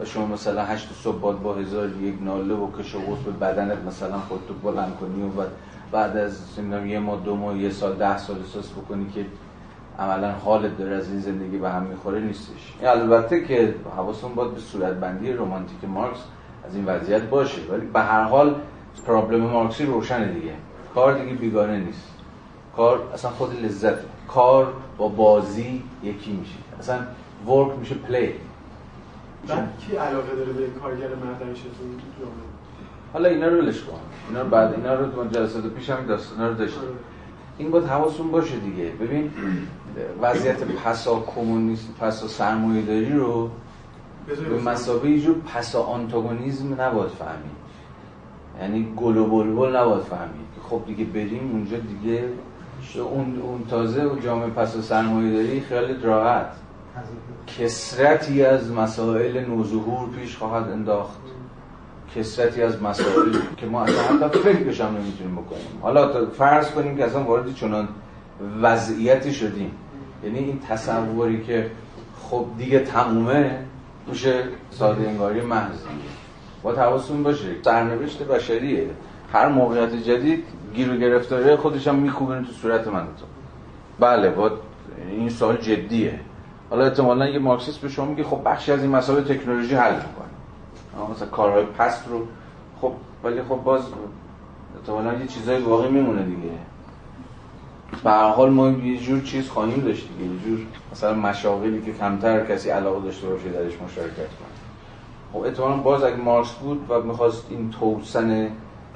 [0.00, 4.18] و شما مثلا هشت صبح با هزار یک ناله و کش و به بدنت مثلا
[4.18, 5.50] خودتو بلند کنی و بعد
[5.92, 9.26] بعد از یه ماه دو ماه یه سال ده سال احساس بکنی که
[9.98, 12.74] عملا حالت داره از این زندگی به هم می‌خوره نیستش.
[12.80, 16.20] این البته که حواسون باید به صورتبندی رمانتیک مارکس
[16.64, 18.54] از این وضعیت باشه ولی به هر حال
[19.06, 20.52] پرابلم مارکسی روشنه دیگه.
[20.94, 22.08] کار دیگه بیگانه نیست.
[22.76, 26.56] کار اصلا خود لذته کار با بازی یکی میشه.
[26.78, 26.98] اصلا
[27.46, 28.34] ورک میشه پلی
[29.48, 31.84] بعد کی علاقه داره به کارگر مردمش تو
[32.20, 32.50] جامعه؟
[33.12, 34.00] حالا اینا رو ولش کن.
[34.28, 36.82] اینا رو بعد اینا رو تو جلسات پیش هم داستانا رو داشتیم
[37.58, 38.84] این باید حواستون باشه دیگه.
[38.84, 39.30] ببین
[40.22, 43.50] وضعیت پسا کمونیسم پسا سرمایه داری رو
[44.26, 47.60] به مسابقه یه جور پسا آنتاگونیزم نباید فهمید.
[48.60, 50.50] یعنی گل و بلبل نباید فهمید.
[50.70, 52.24] خب دیگه بریم اونجا دیگه.
[52.94, 56.46] اون, اون تازه و جامعه پس و سرمایه داری خیلی راحت
[57.46, 61.18] کسرتی از مسائل نوظهور پیش خواهد انداخت.
[62.16, 65.78] کسرتی از مسائل که ما اصلا حتی فکرش هم نمی‌تونیم بکنیم.
[65.82, 67.88] حالا فرض کنیم که اصلا وارد چنان
[68.62, 69.70] وضعیتی شدیم.
[70.24, 71.70] یعنی این تصوری که
[72.22, 73.58] خب دیگه تمومه
[74.06, 75.78] میشه ساده انگاری محض
[76.62, 77.46] با حواستون باشه.
[77.64, 78.86] سرنوشت بشریه.
[79.32, 82.10] هر موقعیت جدید گیر و گرفتاری خودش هم
[82.42, 83.04] تو صورت من.
[83.04, 83.26] تو
[84.00, 84.50] بله با
[85.10, 86.20] این سوال جدیه.
[86.70, 91.10] حالا احتمالا یه مارکسیست به شما میگه خب بخشی از این مسائل تکنولوژی حل می‌کنه.
[91.14, 92.26] مثلا کارهای پست رو.
[92.80, 92.92] خب
[93.24, 93.82] ولی خب باز
[94.80, 96.50] احتمالا یه چیزای واقعی میمونه دیگه.
[98.04, 100.32] به هر حال ما یه جور چیز خواهیم داشت دیگه.
[100.32, 104.60] یه جور مثلا مشاغلی که کمتر کسی علاقه داشته باشه درش مشارکت کنه.
[105.32, 108.48] خب احتمالا باز اگه مارکس بود و می‌خواست این توسن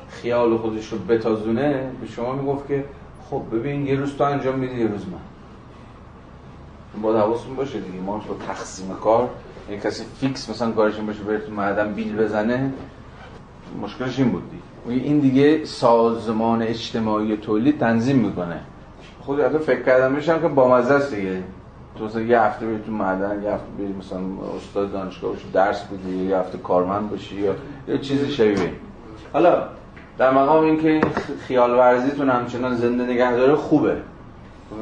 [0.08, 2.84] خیال خودش رو بتازونه به شما می‌گفت که
[3.30, 5.33] خب ببین یه روز تو انجام میدی یه روز من.
[7.02, 8.00] با حواستون باشه دیگه.
[8.00, 9.28] ما با تقسیم کار
[9.70, 12.72] یه کسی فیکس مثلا کارش این باشه بره تو معدن بیل بزنه
[13.82, 15.04] مشکلش این بود دیگه.
[15.04, 18.60] این دیگه سازمان اجتماعی تولید تنظیم می‌کنه.
[19.20, 21.42] خود حتی فکر کردم میشم که با مزه است دیگه.
[21.98, 24.20] تو مثلا یه هفته بری تو معدن یه هفته بری مثلا
[24.56, 27.54] استاد دانشگاه باشی درس بدی یه هفته کارمند باشی یا
[27.88, 28.72] یه چیزی شبیه.
[29.32, 29.62] حالا
[30.18, 31.00] در مقام اینکه
[31.40, 33.96] خیال ورزیتون همچنان زنده نگه داره خوبه.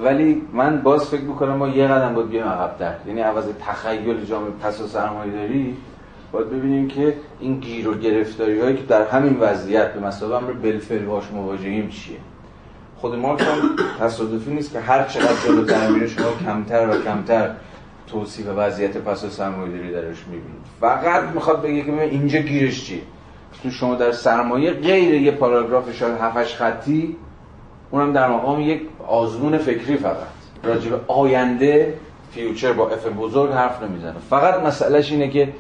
[0.04, 4.50] ولی من باز فکر می‌کنم ما یه قدم باید بیایم عقب‌تر یعنی عوض تخیل جامعه
[4.50, 5.76] پس و سرمایه داری
[6.32, 10.52] باید ببینیم که این گیر و گرفتاری هایی که در همین وضعیت به مسابقه امر
[10.52, 12.16] بلفل باش مواجهیم چیه؟
[12.96, 13.36] خود ما هم
[14.00, 17.50] تصادفی نیست که هر چقدر جلوتر میره شما کمتر و کمتر
[18.06, 20.62] توصیف وضعیت پسا سرمایه داری درش می‌بینید.
[20.80, 23.02] فقط می‌خواد بگه که اینجا گیرش چیه؟
[23.62, 27.16] تو شما در سرمایه به غیر یه پاراگراف شاید هفتش خطی
[27.90, 30.16] اونم در مقام یک آزمون فکری فقط.
[30.64, 31.94] راجع به آینده
[32.30, 34.14] future با F بزرگ حرف نمی‌زنه.
[34.30, 35.52] فقط مسئلهش اینه که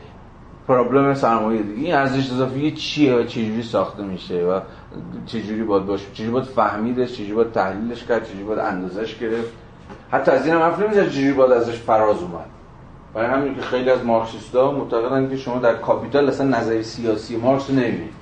[0.68, 4.60] problem سرمایه دیگه این ارزش اضافی چیه و چجوری ساخته میشه و
[5.26, 9.52] چجوری باید باشه؟ چجوری باید فهمیدش؟ چجوری باید تحلیلش کرد؟ چجوری باید اندازش گرفت؟
[10.10, 12.46] حتی از این هم حرف نمی‌زنه چجوری باید ازش فراز اومد.
[13.14, 17.70] برای همین که خیلی از مارکسیست‌ها معتقدن که شما در کاپیتال اصلا نظری سیاسی مارکس
[17.70, 18.12] نمی‌بینید.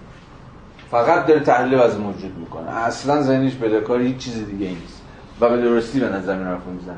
[0.90, 2.70] فقط داره تحلیل وضع موجود می‌کنه.
[2.70, 5.00] اصلا ذهنش بدهکار هیچ چیز دیگه نیست.
[5.40, 6.96] و به درستی به نظر می رفت می‌زنه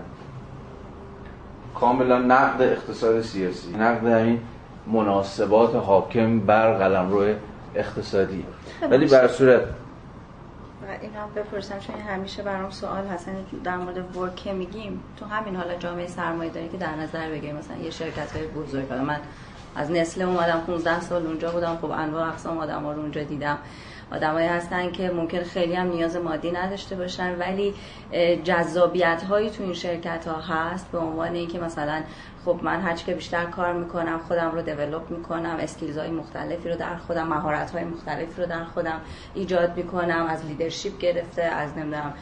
[1.74, 4.40] کاملا نقد اقتصاد سیاسی نقد این
[4.87, 7.35] مناسبات حاکم بر قلمرو
[7.74, 8.44] اقتصادی.
[8.90, 9.62] ولی بر صورت
[11.00, 13.28] این هم بپرسم چون همیشه برام سوال هست.
[13.28, 17.57] یعنی در مورد ورک میگیم تو همین حالا جامعه سرمایه داری که در نظر بگیریم
[17.57, 19.20] مثلا یه شرکت های بزرگ من
[19.76, 21.76] از نسل اومدم 15 سال اونجا بودم.
[21.83, 23.59] خب انواع اقسام آدم ها رو اونجا دیدم.
[24.12, 27.75] آدمایی هستن که ممکن خیلی هم نیاز مادی نداشته باشن ولی
[28.44, 32.03] جذابیت هایی تو این شرکت ها هست به عنوان اینکه مثلا
[32.44, 36.77] خب من هرچی که بیشتر کار می‌کنم خودم رو دیولپ می‌کنم اسکیلز های مختلفی رو
[36.77, 39.01] در خودم مهارت های مختلفی رو در خودم
[39.35, 42.14] ایجاد می‌کنم از leadership گرفته از نمی‌دونم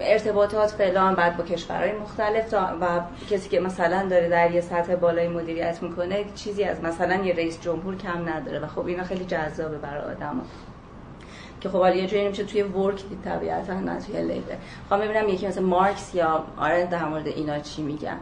[0.00, 5.28] ارتباطات فلان بعد با کشورهای مختلف و کسی که مثلا داره در یه سطح بالای
[5.28, 9.78] مدیریت می‌کنه چیزی از مثلا یه رئیس جمهور کم نداره و خب اینا خیلی جذابه
[9.78, 10.42] برای آدم
[11.60, 14.56] که خب حالا یه جوری نمیشه توی work دید طبیعتا نه توی labor
[14.90, 18.16] خب ببینم یکی مثلا مارکس یا آره در مورد اینا چی میگن.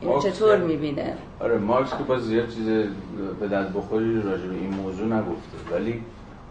[0.00, 2.66] اینو چطور می‌بینه؟ آره مارکس که باز زیاد چیز
[3.40, 5.74] به دست بخوری راجع به این موضوع نگفته.
[5.74, 6.02] ولی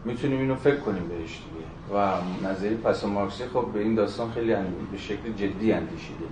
[0.05, 1.67] می‌تونیم اینو فکر کنیم بهش دیگه.
[1.99, 4.53] و نظری پس مارکسی خب به این داستان خیلی
[4.91, 6.25] به شکل جدی اندیشیده.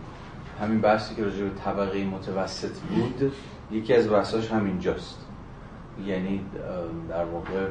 [0.61, 3.33] همین بحثی که راجع به طبقه متوسط بود
[3.71, 5.25] یکی از بحثاش همینجاست.
[6.05, 6.41] یعنی
[7.09, 7.67] در واقع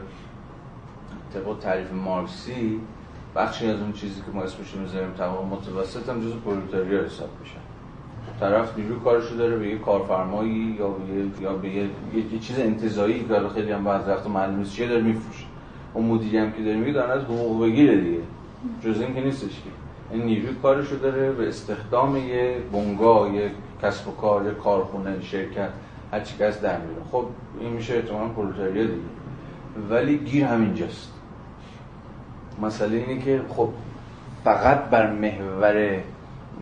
[1.34, 2.80] طبق تعریف مارکسی
[3.36, 7.28] بخشی از اون چیزی که ما اسمش رو می‌ذاریم طبقه متوسط هم جزو پرولتاریا حساب
[7.40, 7.60] میشن
[8.40, 11.82] طرف نیروی کارشو داره به یه کارفرمایی یا به یه یا به یه,
[12.32, 15.44] یه چیز انتزاعی که خیلی هم بعضی وقت معلوم نیست چیه داره میفروشه.
[15.94, 18.20] اون مدیری هم که داره میگه از حقوق بگیره دیگه.
[18.84, 19.70] جز این که نیستش که.
[20.10, 23.50] این نیروی کارشو داره به استخدام یه بنگاه یه
[23.82, 25.70] کسب و کار یه کارخونه شرکت
[26.12, 27.02] هر چی که در میره.
[27.12, 27.26] خب
[27.60, 28.98] این میشه احتمالاً پرولتاریا دیگه.
[29.90, 31.12] ولی گیر همینجاست.
[32.62, 33.68] مسئله اینه که خب
[34.44, 35.98] فقط بر محور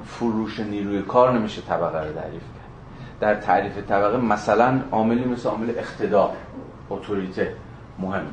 [0.05, 2.70] فروش نیروی کار نمیشه طبقه رو تعریف کرد.
[3.20, 6.30] در تعریف طبقه مثلا عاملی مثل عامل اقتدار
[6.90, 7.53] اتوریته
[7.99, 8.26] مهم.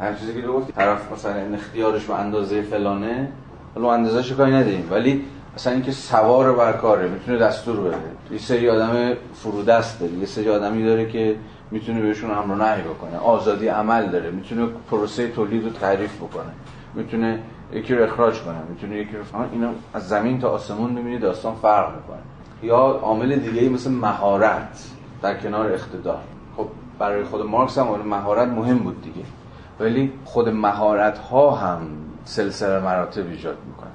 [0.00, 3.28] هر چیزی که گفتی طرف مثلا اختیارش به اندازه فلانه
[3.74, 4.88] حالا اندازه‌اش کاری نداریم.
[4.90, 5.24] ولی
[5.56, 7.96] مثلا اینکه سوار بر کاره می‌تونه دستور بده.
[8.30, 11.36] یه سری آدم فرودست داره یه سری آدمی داره که
[11.70, 13.18] می‌تونه بهشون امر و نهی بکنه.
[13.18, 16.52] آزادی عمل داره می‌تونه پروسه تولید رو تعریف بکنه.
[16.96, 17.42] می‌تونه
[17.72, 21.96] یکی رو اخراج کنه می‌تونه یکی رو اینا از زمین تا آسمون می‌بینی داستان فرق
[21.96, 22.22] می‌کنه.
[22.62, 24.90] یا عامل دیگه مثل مهارت
[25.22, 26.20] در کنار اقتدار.
[26.56, 26.66] خب
[26.98, 29.26] برای خود مارکس هم مهارت مهم بود دیگه.
[29.80, 31.80] ولی خود مهارت ها هم
[32.24, 33.90] سلسله مراتب ایجاد می‌کنه.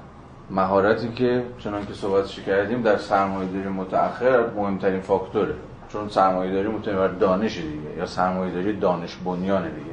[0.50, 5.54] مهارتی که چنان که صحبتش کردیم در سرمایه‌داری متأخر مهمترین فاکتوره.
[5.88, 9.91] چون سرمایه‌داری بر دانش دیگه یا سرمایه‌داری دانش بنیانه دیگه.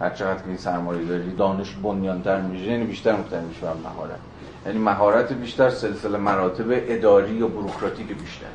[0.00, 4.18] هر چقدر که این سرمایه‌داری دانش بنیانتر میشه یعنی بیشتر مبتنی میشه بر مهارت.
[4.66, 8.46] یعنی مهارت بیشتر سلسله مراتب اداری و بروکراتیک بیشتر.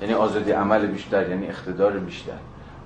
[0.00, 2.32] یعنی آزادی عمل بیشتر یعنی اقتدار بیشتر.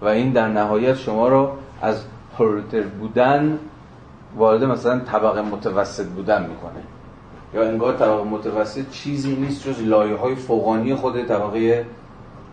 [0.03, 1.51] و این در نهایت شما رو
[1.83, 2.05] از
[2.39, 3.59] پرولتر بودن
[4.37, 6.81] وارد مثلا طبقه متوسط بودن می‌کنه.
[7.55, 11.87] یا انگار طبقه متوسط چیزی نیست جز لایه های فوقانی خود طبقه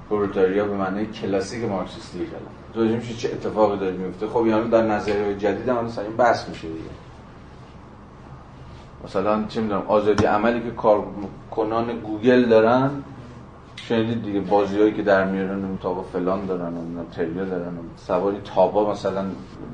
[0.09, 4.87] پرولتاریا به معنی کلاسیک مارکسیستی کلام توجه میشه چه اتفاقی داره میفته خب یعنی در
[4.87, 6.89] نظریه جدید هم مثلا این بحث میشه دیگه.
[9.05, 12.91] مثلا چه می‌دونم آزادی عملی که کارکنان گوگل دارن
[13.75, 17.73] شنیدید دیگه بازیایی که در میارن تابا فلان دارن و تریو دارن.
[17.97, 19.25] سواری تابا مثلا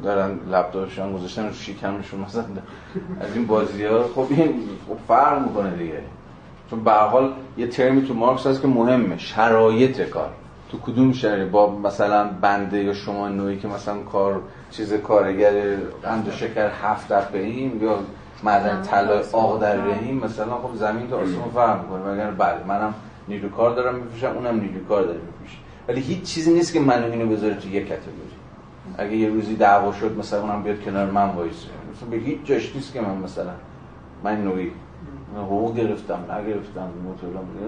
[0.03, 2.43] دارن لپتاپشون گذاشتن رو شکمشون مثلا.
[3.21, 4.53] از این بازی ها خب این
[4.87, 6.01] خب فرق می‌کنه دیگه.
[6.69, 10.29] چون به حال یه ترمی تو مارکس هست که مهمه شرایط کار.
[10.71, 14.41] تو کدوم شرایط با مثلا بنده یا شما نوعی که مثلا کار
[14.71, 15.51] چیز کارگر
[16.03, 17.99] قند و شکر هفت ایم یا
[18.43, 22.13] معدن طلا آق در رهیم مثلا خب زمین تا آسمون فرق می‌کنه.
[22.13, 22.93] مگر بله منم
[23.27, 25.57] نیرو کار دارم میفروشم اونم نیرو کار داره میفروشه.
[25.87, 28.29] ولی هیچ چیزی نیست که منو اینو بذاره تو یک کاتگوری.
[28.97, 31.67] اگه یه روزی دعوا شد مثلا اونم بیاد کنار من وایسه.
[31.95, 33.51] مثلا به هیچ جاش نیست که من مثلا
[34.23, 34.71] من نوعی
[35.37, 36.89] حقوق گرفتم نگرفتم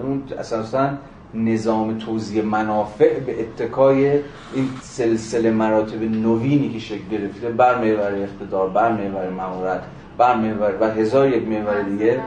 [0.02, 0.90] اون اساسا
[1.34, 4.10] نظام توزیع منافع به اتکای
[4.54, 9.82] این سلسله مراتب نوینی که شکل گرفته بر محور اقتدار بر محور مهارت
[10.18, 12.20] بر محور و هزار یک محور دیگه.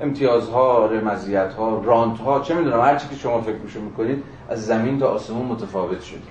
[0.00, 5.06] امتیازها، رمزیتها، رانتها چه می‌دونم هر چی که شما فکر میشو می‌کنید از زمین تا
[5.06, 6.22] آسمون متفاوت شدیم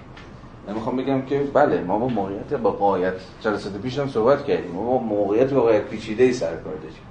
[0.67, 4.71] من می‌خوام بگم که بله ما با موقعیت با قایت جلسات پیش هم صحبت کردیم.
[4.71, 7.03] ما با موقعیت با قایت پیچیده ای سر کار داشتیم.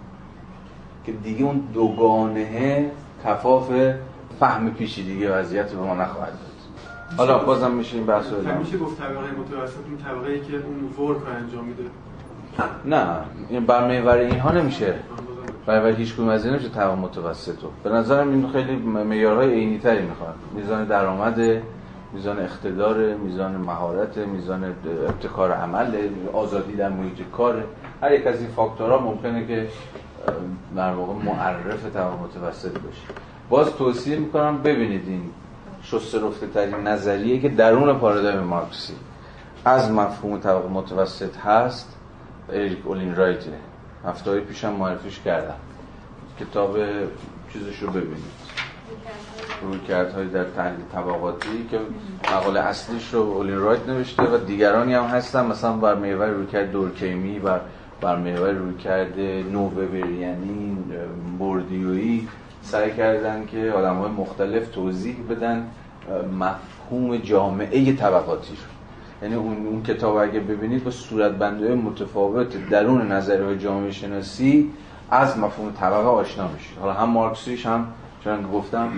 [1.07, 2.91] که دیگه اون دوگانه
[3.25, 3.73] کفاف
[4.41, 7.19] فهم پیچیدگی وضعیت به ما نخواهد داد.
[7.19, 11.09] حالا بازم میشه این بحث رو میشه گفت طبقه متوسط اون طبقه ای که اون
[11.09, 11.83] ورک انجام میده.
[12.85, 13.07] نه
[13.49, 14.95] این بر محور اینها نمیشه.
[15.67, 17.55] برای هیچ کدوم از اینا نمیشه طبقه متوسط
[17.85, 20.35] به نظرم این خیلی معیارهای عینی تری می‌خواد.
[20.55, 21.63] میزان درآمد
[22.13, 24.75] میزان اقتدار میزان مهارت میزان
[25.09, 25.97] ابتکار عمل
[26.33, 27.65] آزادی در محیط کار.
[28.03, 29.69] هر یک از این فاکتورها ممکنه که
[30.77, 33.03] در واقع معرف طبقه متوسط باشه
[33.49, 35.31] باز توصیه می‌کنم ببینید این
[35.83, 38.95] شسته رفته ترین نظریه که درون پارادایم مارکسی
[39.65, 41.97] از مفهوم طبقه متوسط هست
[42.53, 43.53] اریک اولین رایته
[44.05, 45.55] هفته های پیشم معرفیش کردم.
[46.41, 46.79] کتاب
[47.53, 48.47] چیزش رو ببینید.
[50.15, 51.79] های در تحلیل طبقاتی که
[52.33, 57.39] مقاله اصلیش رو اولین رایت نوشته و دیگرانی هم هستن مثلا بر محور رویکرد دورکیمی
[57.39, 57.59] و
[58.01, 59.21] بر محور رویکرد
[59.53, 60.77] نوبوریانی
[61.39, 62.29] بوردیویی
[62.63, 65.67] سعی کردن که آدم های مختلف توضیح بدن
[66.39, 68.63] مفهوم جامعه طبقاتی رو.
[69.23, 74.71] یعنی اون, اون کتاب اگه ببینید با صورت بنده متفاوت درون نظریه جامعه شناسی
[75.11, 77.87] از مفهوم طبقه آشنا میشید حالا هم مارکسیش هم
[78.25, 78.89] چون گفتم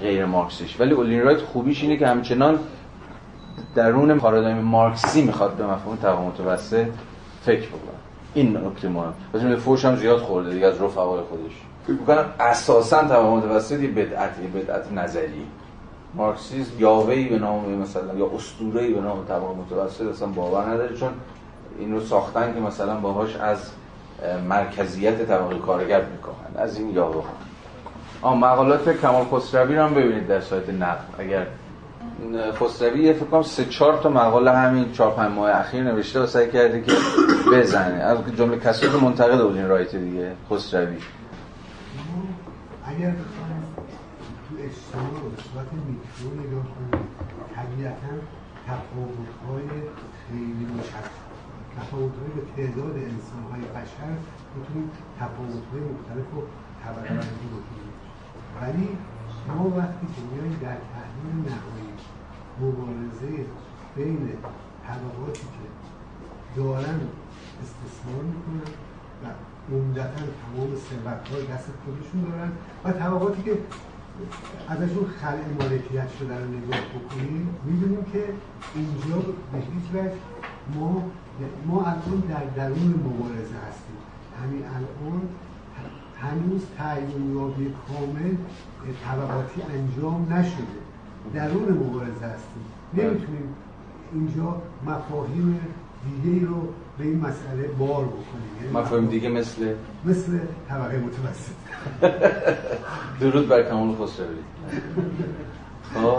[0.00, 0.80] غیر مارکسیش.
[0.80, 2.58] ولی اولین رایت خوبیش اینه که همچنان
[3.74, 6.86] درون پارادایم مارکسی می‌خواد به مفهوم طبقه متوسط
[7.42, 8.07] فکر بکنه.
[8.34, 11.52] این نکته مهم واسه فوش هم زیاد خورده دیگه از رفقای خودش.
[11.84, 15.46] فکر می‌کنم اساسا طبقه متوسط یه بدعت نظری.
[16.14, 21.10] مارکسیسم یاوهی به نام مثلا یا اسطوره‌ای به نام طبقه متوسط اصلا باور نداره چون
[21.78, 23.70] این رو ساختن که مثلا باهاش از
[24.48, 26.62] مرکزیت طبقه کارگر می‌کنن.
[26.62, 27.24] از این یاوه
[28.22, 28.34] ها.
[28.34, 31.04] مقالات کمال خسروی رو هم ببینید در سایت نقد.
[31.18, 31.46] اگر
[32.52, 36.50] خسروی فکر کنم سه چهار تا مقاله همین چهار پنج ماه اخیر نوشته و سعی
[36.50, 36.92] کرده که
[37.52, 37.94] بزنه.
[37.94, 40.96] از جمله کسایی که منتقد بود این رایت دیگه خسروی.
[42.84, 47.06] اگر تو اجتماع به صورت میکرو نگاه کنیم
[47.56, 48.14] طبیعتا
[48.66, 49.68] تفاوت‌های
[50.28, 51.16] خیلی مشخص
[51.76, 54.12] تفاوت‌های به تعداد انسان‌های بشر
[54.54, 54.90] می‌تونیم
[55.20, 56.42] تفاوت‌های مختلف رو
[56.84, 57.92] طبقه بندی بکنیم.
[58.60, 58.88] ولی
[59.48, 61.87] ما وقتی که میاییم در تحلیل نهایی
[62.60, 63.44] مبارزه
[63.96, 64.32] بین
[64.86, 65.66] طبقاتی که
[66.56, 67.00] دارن
[67.62, 68.72] استثمار می‌کنن
[69.22, 69.26] و
[69.74, 72.52] عمدتا تمام ثروت دست خودشون دارن
[72.84, 73.58] و طبقاتی که
[74.68, 78.24] ازشون خلع مالکیت شده رو نگاه بکنیم می‌بینیم که
[78.74, 79.18] اینجا
[79.52, 80.12] به هیچ وجه
[80.74, 81.02] ما
[81.66, 83.98] ما الان در درون مبارزه هستیم.
[84.42, 85.22] همین الان
[86.20, 88.34] هنوز تعیین یابی کامل
[89.04, 90.87] طبقاتی انجام نشده.
[91.34, 92.64] درون مبارزه هستیم.
[92.94, 93.54] نمی‌تونیم
[94.12, 95.60] اینجا مفاهیم
[96.22, 98.62] دیگه رو به این مسئله بار بکنیم.
[98.62, 100.38] یعنی مفاهیم دیگه مثل؟ مثل
[100.68, 101.52] طبقه متوسط.
[103.20, 104.38] درود بر کمال خسروی.
[105.94, 106.18] خب.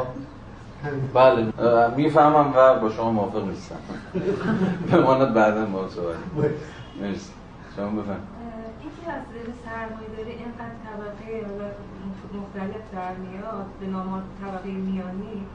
[1.13, 1.47] بله.
[1.95, 3.75] می‌فهمم و با شما موافق نیستم.
[4.91, 6.15] بماند بعدا با صحبت
[7.01, 7.31] مرسی.
[7.75, 8.19] شما بفهم
[8.85, 9.21] یکی از
[9.65, 11.45] سرمایه داره اینقدر طبقه
[12.33, 15.45] مختلف در میاد به نام طبقه میانی.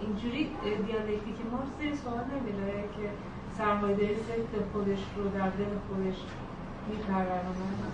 [0.00, 3.08] اینجوری دیالکتیک ما زیر سوال نمیره که
[3.58, 4.14] سرمایه داری
[4.72, 6.16] خودش رو در دل خودش
[6.88, 7.88] میپرورونه.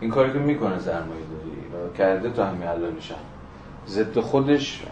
[0.00, 3.12] این کاری که می‌کنه سرمایه داری و کرده تا همین الانش
[3.88, 4.82] ضد خودش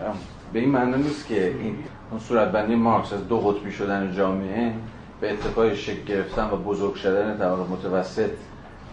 [0.53, 1.77] به این معنی نیست که این
[2.11, 4.73] اون صورتبندی مارکس از دو قطبی شدن جامعه
[5.21, 8.31] به اتفاق شکل گرفتن و بزرگ شدن طبقه متوسط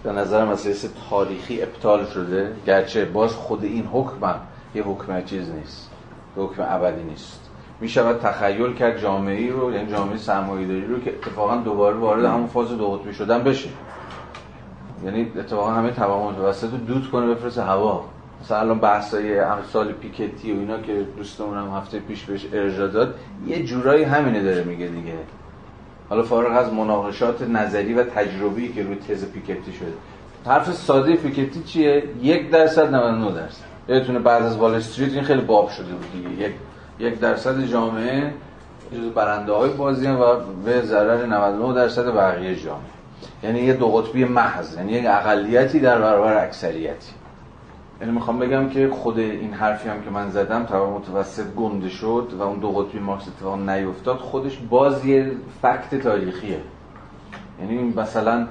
[0.03, 0.75] به نظر مسئله
[1.09, 4.35] تاریخی ابطال شده گرچه باز خود این حکم
[4.75, 5.89] یه حکم چیز نیست
[6.35, 7.49] حکم ابدی نیست.
[7.81, 12.25] می شود تخیل کرد جامعه ای رو یعنی جامعه سرمایه‌داری رو که اتفاقا دوباره وارد
[12.25, 13.69] همون فاز دو قطبی شدن بشه.
[15.05, 18.03] یعنی اتفاقا همه طبقه متوسط رو دود کنه بفرسته هوا.
[18.41, 23.15] مثلا الان بحثای امثال پیکتی و اینا که دوستمون هم هفته پیش بهش ارجاع داد
[23.47, 25.13] یه جورایی همینه داره میگه دیگه.
[26.09, 29.93] حالا فارغ از مناقشات نظری و تجربی که روی تز پیکتی شده.
[30.45, 33.61] حرف ساده پیکتی چیه؟ یک درصد 99 درصد.
[33.89, 36.47] یادتونه بعد از وال استریت این خیلی باب شده بود دیگه.
[36.47, 36.53] یک
[36.99, 38.33] یک درصد جامعه
[38.93, 40.35] جز برنده های بازی و
[40.65, 42.81] به ضرر 99 درصد بقیه جامعه.
[43.43, 47.11] یعنی یه دو قطبی محض یعنی یک اقلیتی در برابر اکثریتی.
[48.01, 52.33] یعنی می‌خوام بگم که خود این حرفی هم که من زدم طبق متوسط گنده شد
[52.39, 55.31] و اون دو قطبی مارکس اتفاق نیفتاد خودش باز یه
[55.61, 56.61] فکت تاریخیه.
[57.61, 58.47] یعنی مثلا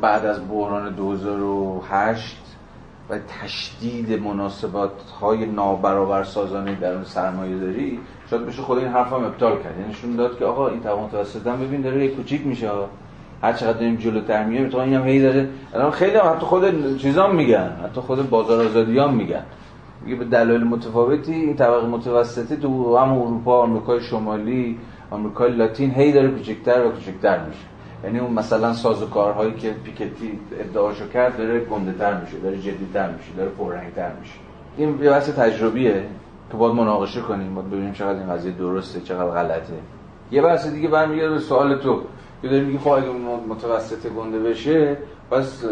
[0.00, 2.36] بعد از بحران 2008
[3.10, 9.12] و تشدید مناسبات های نابرابر سازانه در اون سرمایه داری شاید بشه خود این حرف
[9.12, 9.78] هم ابطال کرد.
[9.78, 12.70] یعنی نشون داد که آقا این طبقه متوسط هم ببین داره کوچیک میشه.
[13.42, 17.34] هر چقدر داریم جلوتر میایم تو هم هی داره الان خیلی هم حتی خود چیزام
[17.34, 19.42] میگن حتی خود بازار آزادیان میگن.
[20.04, 24.78] میگه به دلایل متفاوتی این طبقه متوسطی تو هم اروپا آمریکای شمالی
[25.10, 27.66] آمریکای لاتین هی داره کوچکتر و کوچکتر میشه.
[28.04, 33.50] یعنی اون مثلا سازوکارهایی که پیکتی ادعاشو کرد داره گنده‌تر میشه داره جدی‌تر میشه داره
[33.50, 34.34] پررنگ‌تر میشه.
[34.76, 36.04] این یه بحث تجربیه
[36.50, 39.72] که باید مناقشه کنیم باید ببینیم چقدر این قضیه درسته چقدر غلطه.
[40.30, 42.00] یه بحث دیگه برمیگرده به سوال تو.
[42.42, 43.10] که داری میگی خب اگه
[43.48, 44.96] متوسط گنده بشه
[45.30, 45.64] پس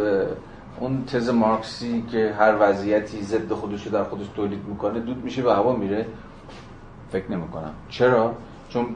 [0.80, 5.54] اون تز مارکسی که هر وضعیتی ضد خودش در خودش تولید می‌کنه دود میشه به
[5.54, 6.06] هوا میره.
[7.10, 7.70] فکر نمی‌کنم.
[7.88, 8.34] چرا؟
[8.68, 8.86] چون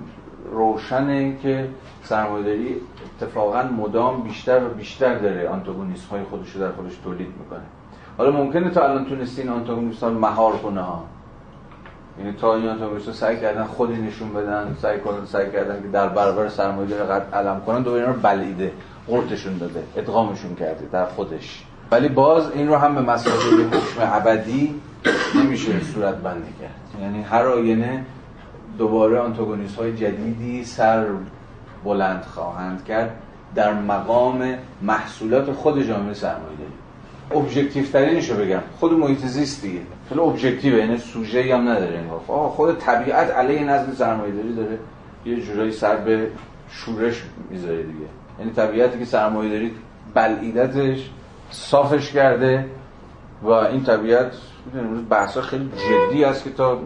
[0.53, 1.69] روشنه که
[2.03, 2.77] سرمایه‌داری
[3.21, 7.63] اتفاقا مدام بیشتر و بیشتر داره آنتاگونیسم های خودش در خودش تولید می‌کنه.
[8.19, 11.05] حالا ممکنه تا الان تونستین آنتاگونیسم ها مهار کنه ها.
[12.19, 16.09] یعنی تا این آنتاگونیسم سعی کردن خودی نشون بدن سعی کردن سعی کردن که در
[16.09, 18.73] برابر سرمایه‌داری قد علم کنن دوباره اینا رو بلعیده
[19.09, 21.65] قرتشون داده ادغامشون کرده در خودش.
[21.91, 24.81] ولی باز این رو هم به مسائل حکم ابدی
[25.35, 27.03] نمیشه صورت بندی کرد.
[27.03, 28.05] یعنی هر آینه
[28.79, 31.07] دوباره آنتاگونیست های جدیدی سر
[31.85, 33.11] بلند خواهند کرد
[33.55, 38.63] در مقام محصولات خود جامعه سرمایه داری ترینش بگم.
[38.81, 39.81] خود محیط زیست دیگه.
[40.13, 42.19] خیلی ابژکتیو یعنی سوژه هم نداره انگار.
[42.49, 44.79] خود طبیعت علیه نظم سرمایه داری داره.
[45.27, 46.29] یه جورایی سر به
[46.69, 48.07] شورش می‌ذاره دیگه.
[48.39, 49.73] یعنی طبیعتی که سرمایه داری
[50.15, 51.11] بلعیدتش
[51.51, 52.67] صافش کرده
[53.43, 54.33] و این طبیعت
[54.79, 55.69] امروز بحثا خیلی
[56.11, 56.79] جدی است که تا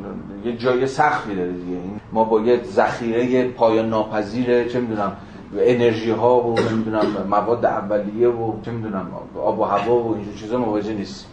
[0.44, 1.76] یه جای سختی داره دیگه.
[2.12, 5.12] ما با یه ذخیره پایان ناپذیر چه می‌دونم
[5.58, 9.06] انرژی ها و نمی‌دونم مواد اولیه و چه می‌دونم
[9.36, 11.26] آب و هوا و اینجور چیزا مواجه نیست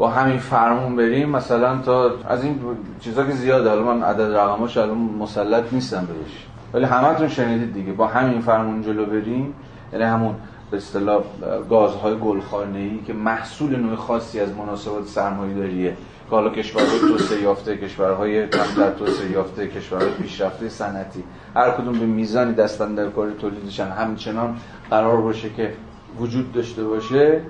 [0.00, 2.60] با همین فرمون بریم مثلا تا از این
[3.00, 6.46] چیزا که زیاده حالا من عدد رقماش الان مسلط نیستم بهش.
[6.72, 7.92] ولی همتون شنیدید دیگه.
[7.92, 9.54] با همین فرمون جلو بریم.
[9.92, 10.34] یعنی همون
[10.70, 11.22] به اصطلاح
[11.70, 15.96] گازهای گلخانه‌ای که محصول نوع خاصی از مناسبات سرمایه‌داریه
[16.30, 21.24] حالا کشورهای توسعه یافته کشورهای کم در توسعه یافته کشورهای پیشرفته صنعتی.
[21.56, 23.86] هر کدوم به میزانی دستن در کار تولیدشن.
[23.86, 24.56] همچنان
[24.90, 25.72] قرار باشه که
[26.18, 27.40] وجود داشته باشه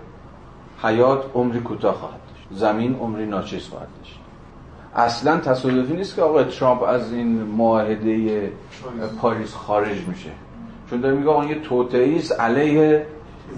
[0.82, 2.20] حیات عمری کوتاه خواهد
[2.52, 4.18] زمین عمری ناچیز خواهد داشت.
[4.96, 8.52] اصلا تصادفی نیست که آقای ترامپ از این معاهده
[9.20, 10.30] پاریس خارج میشه.
[10.90, 13.06] چون داره میگه آقا یه توطئه علیه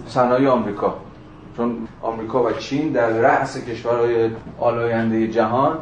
[0.07, 0.95] صنایع آمریکا.
[1.57, 5.79] چون آمریکا و چین در رأس کشورهای آلاینده جهان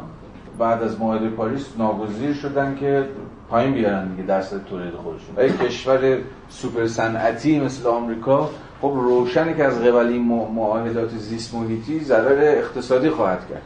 [0.59, 3.05] بعد از معاهده پاریس ناگزیر شدن که
[3.49, 5.45] پایین بیارن دیگه درصد تولید خودشون.
[5.45, 6.17] یک کشور
[6.49, 8.49] سوپر صنعتی مثل آمریکا
[8.81, 10.21] خب روشنه که از قبل این
[10.55, 13.61] معاهدات زیست محیطی ضرر اقتصادی خواهد کرد.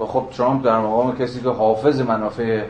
[0.00, 2.62] و خب ترامپ در مقام کسی که حافظ منافع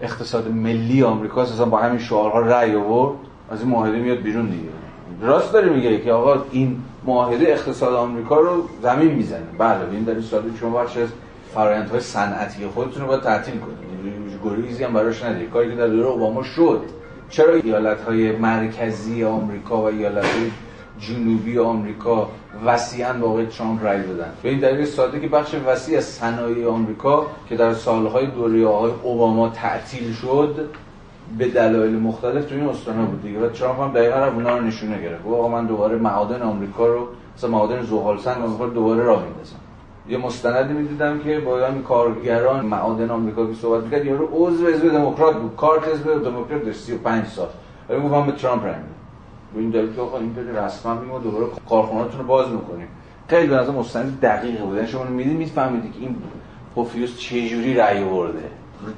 [0.00, 3.16] اقتصاد ملی آمریکا اصلا با همین شعارها رأی آورد
[3.50, 4.68] از این معاهده میاد بیرون دیگه.
[5.22, 9.46] راست داره میگه که آقا این معاهده اقتصاد آمریکا رو زمین می‌زنه.
[9.58, 11.08] بله این در سال شما بخش از
[11.54, 13.90] فرآیندهای صنعتی خودتون رو باید تعطیل کنید.
[14.44, 16.80] گریزی هم براش ندید کاری که در دوره اوباما شد.
[17.30, 20.50] چرا ایالت های مرکزی آمریکا و ایالت های
[21.00, 22.28] جنوبی آمریکا
[22.64, 24.32] وسیعا با آقای ترامپ رای دادن.
[24.42, 28.92] به این دلیل ساده که بخش وسیع از صنایع آمریکا که در سالهای دوره آقای
[29.02, 30.68] اوباما تعطیل شد
[31.38, 33.38] به دلایل مختلف تو این استانا بود دیگه.
[33.40, 35.26] و ترامپ هم دقیقا رو اونا رو نشونه گرفت.
[35.26, 39.56] آقا من دوباره معادن آمریکا رو مثلا معادن زغال سنگ رو دوباره راه میندازم.
[40.08, 44.88] یه مستندی می‌دیدم که با هم کارگران معادن آمریکا که صحبت می‌کرد یارو عضو حزب
[44.88, 45.56] دموکرات بود.
[45.56, 47.48] کارت حزب دموکرات داشت 35 سال.
[47.88, 48.74] ولی گفتم به ترامپ رای
[49.54, 52.88] به این دلیل که آقا این بده رسما میگم دوباره کارخونه‌تون رو باز می‌کنیم.
[53.28, 54.76] خیلی به نظر مستند دقیقی بود.
[54.76, 56.16] یعنی شما می‌دید می‌فهمید که این
[56.74, 58.42] پوفیوس چه جوری رأی آورده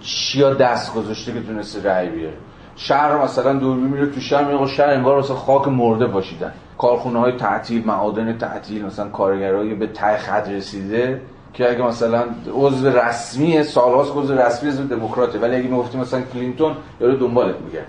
[0.01, 2.37] چیا دست گذاشته که تونسته رأی بیاره.
[2.77, 6.53] شهر مثلا دوربین میره تو شهر میگه شهر انگار مثلا خاک مرده باشیدن.
[6.79, 11.21] کارخونه های تعطیل معادن تعطیل مثلا کارگرای به ته خط رسیده
[11.53, 12.25] که اگه مثلا
[12.55, 15.39] عضو رسمی سالهاست عضو رسمی حزب دموکراته.
[15.39, 17.83] ولی اگه می‌گفتیم مثلا کلینتون یارو دنبالت میگه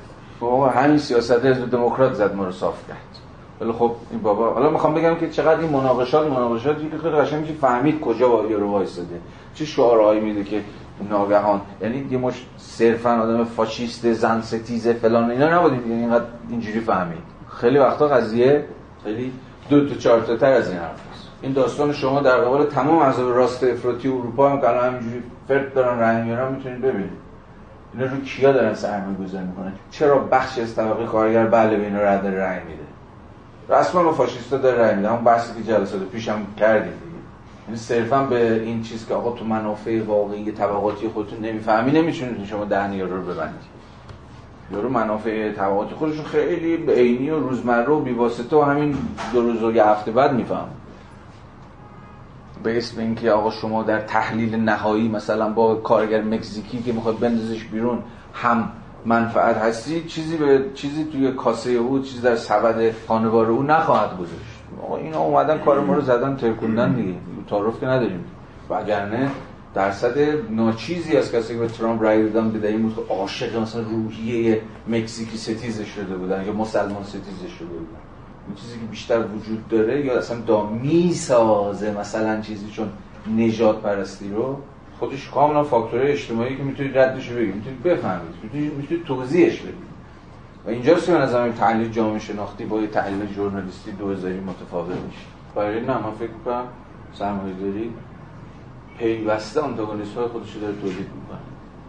[0.49, 2.97] بابا همین سیاست حزب دموکرات زد ما رو صاف کرد.
[3.61, 7.41] ولی خب این بابا حالا می‌خوام بگم که چقدر این مناقشات مناقشات که خیلی قشنگ
[7.41, 9.19] میشه فهمید کجا با یارو وایساده.
[9.55, 10.61] چه شعارهایی میده که
[11.09, 15.81] ناگهان یعنی یه مش صرفا آدم فاشیست زن ستیزه فلان اینا نبودیم.
[15.91, 17.23] یعنی اینقدر اینجوری فهمید.
[17.49, 18.65] خیلی وقتا قضیه
[19.03, 19.31] خیلی
[19.69, 20.99] دو تا چهار تا تر از این حرف
[21.41, 25.73] این داستان شما در قبال تمام احزاب راست افراطی اروپا هم که الان همینجوری فرد
[25.73, 27.22] دارن رنگ میارن می‌تونید ببینید.
[27.93, 31.99] اینا رو کیا دارن سرمایه گذاری می‌کنن؟ چرا بخشی از طبقه کارگر بله به اینا
[31.99, 32.83] رد رأی میده؟
[33.69, 36.93] رسما با فاشیستا داره رأی میده همون بحثی که جلسات پیشم کردیم
[37.67, 42.65] یعنی صرفا به این چیز که آقا تو منافع واقعی طبقاتی خودتون نمی‌فهمی نمی‌تونید شما
[42.65, 43.73] دهن یارو رو ببندید.
[44.71, 48.97] یارو منافع طبقاتی خودشون خیلی به عینی و روزمره و بیواسطه و همین
[49.33, 50.67] دو روز و یه هفته بعد میفهم
[52.63, 57.63] به اسم اینکه آقا شما در تحلیل نهایی مثلا با کارگر مکزیکی که می‌خواد بندازش
[57.63, 57.99] بیرون
[58.33, 58.69] هم
[59.05, 64.63] منفعت هستی چیزی به چیزی توی کاسه او چیزی در سبد خانوار او نخواهد گذاشت.
[64.83, 67.13] آقا اینا اومدن کار ما رو زدن ترکوندن دیگه.
[67.49, 68.25] تعارف که نداریم.
[68.69, 69.31] وگرنه
[69.75, 70.17] درصد
[70.49, 74.61] ناچیزی از کسی که به ترامپ رای دادن به این بود که عاشق مثلا روحیه
[74.87, 78.12] مکزیکی ستیزش شده بودن یا مسلمان ستیزش شده بودن.
[78.47, 82.89] این چیزی که بیشتر وجود داره یا اصلا دا می‌سازه مثلا چیزی چون
[83.37, 84.57] نجات پرستی رو
[84.99, 89.93] خودش کاملا فاکتورهای اجتماعی که می‌تونید ردش رو بگید می‌تونید بفهمید می‌تونید, توضیحش بدید.
[90.65, 95.25] و اینجاست که به نظر تحلیل جامعه شناختی با تحلیل ژورنالیستی 2000 متفاوت میشه.
[95.55, 96.63] برای نه من فکر می‌کنم
[97.13, 97.93] سرمایه داری
[98.99, 101.39] پیوسته آنتاگونیسم های خودش داره تولید می‌کنه.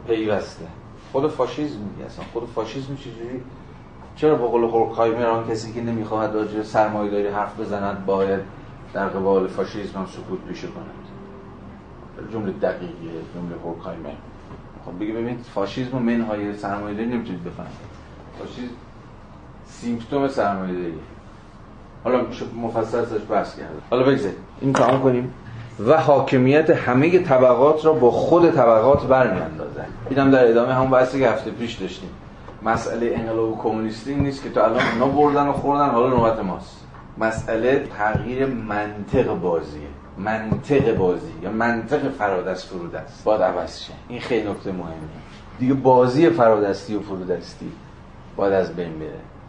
[0.07, 0.65] پیوسته.
[1.13, 2.25] خود فاشیسم میگه اصلا.
[2.33, 3.43] خود فاشیسم چجوری
[4.17, 4.65] چرا با قول
[5.25, 8.41] آن کسی که نمی‌خواهد راجع سرمایه داری حرف بزند باید
[8.93, 10.85] در قبال فاشیسم هم سکوت پیشه کند.
[12.33, 14.11] جمله دقیقیه جمله هورکهایمر
[14.87, 17.73] خب بگه ببینید فاشیسم و منهای سرمایه داری نمی‌تونید بفهمید.
[18.39, 18.75] فاشیسم
[19.67, 20.95] سیمپتوم سرمایه داری
[22.05, 22.21] حالا
[22.63, 25.35] مفصل ازش بحث کرد حالا بگذارید این تمام کنیم.
[25.87, 29.87] و حاکمیت همه طبقات را با خود طبقات برمیاندازد.
[30.11, 32.11] اینم در ادامه همون بحثی که هفته پیش داشتیم.
[32.65, 36.87] مسئله انقلاب کمونیستی نیست که تا الان اونا بردن و خوردن حالا نوبت ماست.
[37.19, 39.89] مسئله تغییر منطق بازیه.
[40.19, 43.93] منطق بازی یا منطق فرادست فرودست باید عوض شه.
[44.09, 44.95] این خیلی نکته مهمه
[45.59, 47.73] دیگه بازی فرادستی و فرودستی
[48.37, 49.09] باید از بین بره.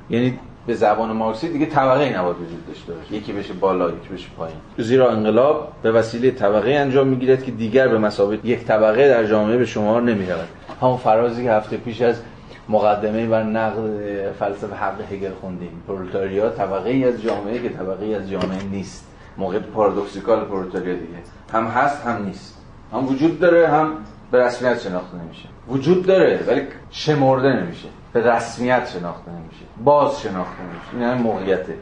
[0.10, 3.14] یعنی به زبان مارکسی دیگه طبقه ای نباید وجود داشته باشه.
[3.14, 4.58] یکی بشه بالا یکی بشه پایین.
[4.78, 9.58] زیرا انقلاب به وسیله طبقه انجام می‌گیرد که دیگر به مسابقه یک طبقه در جامعه
[9.58, 10.48] به شما نمی‌رود.
[10.82, 12.22] همون فرازی که هفته پیش از
[12.70, 15.84] مقدمه بر نقد فلسفه حق هگل خوندیم.
[15.88, 19.08] پرولتاریا طبقه ای از جامعه که طبقه ای از جامعه نیست.
[19.38, 21.18] موقع پارادوکسیکال پرولتاریا دیگه.
[21.54, 22.58] هم هست هم نیست.
[22.94, 23.92] هم وجود داره هم
[24.32, 25.48] به رسمیت شناخته نمیشه.
[25.70, 26.62] وجود داره ولی
[26.92, 27.88] شمرده نمیشه.
[28.14, 29.66] به رسمیت شناخته نمیشه.
[29.84, 30.88] باز شناخته نمیشه.
[30.94, 31.76] این همین موقعیته.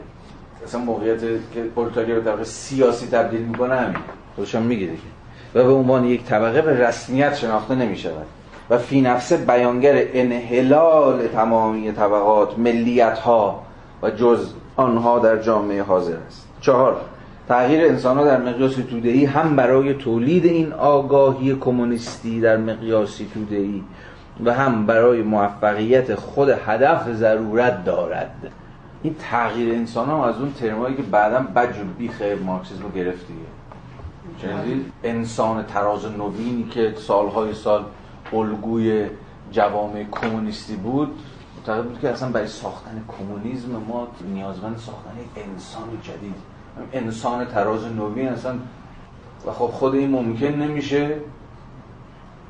[0.64, 1.20] اصلا موقعیت
[1.54, 3.96] که پرولتاریا به طبقه سیاسی تبدیل می‌کنه همین.
[4.36, 5.02] خودشان میگه دیگه
[5.54, 8.26] و به عنوان یک طبقه به رسمیت شناخته نمی‌شود.
[8.70, 13.62] و فی نفسه بیانگر انحلال تمامی طبقات ملیت ها
[14.02, 16.48] و جز آنها در جامعه حاضر است.
[16.60, 16.96] چهار
[17.48, 23.84] تغییر انسان ها در مقیاس تودهی هم برای تولید این آگاهی کمونیستی در مقیاس تودهی
[24.44, 28.52] و هم برای موفقیت خود هدف ضرورت دارد.
[29.02, 33.26] این تغییر انسان ها از اون ترمایی که بعدا بج و بیخ مارکسیسم رو گرفت
[33.26, 33.40] دیگه.
[34.42, 37.84] شنیدید انسان تراز نوینی که سالهای سال
[38.32, 39.08] الگوی
[39.52, 41.18] جوامع کمونیستی بود
[41.56, 46.34] معتقد بود که اصلا برای ساختن کمونیسم ما نیازمند ساختن انسان جدید.
[46.92, 48.54] انسان تراز نوین اصلا.
[49.46, 51.16] و خب خود این ممکن نمیشه.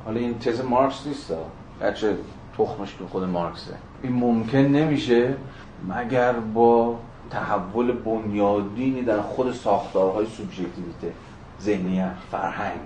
[0.05, 1.33] حالا این تز مارکس نیست
[1.81, 2.17] بچه
[2.57, 3.73] تخمش تو خود مارکسه.
[4.03, 5.35] این ممکن نمیشه
[5.89, 6.99] مگر با
[7.29, 11.13] تحول بنیادینی در خود ساختارهای سوبژکتیویته
[11.61, 12.79] ذهنیت فرهنگ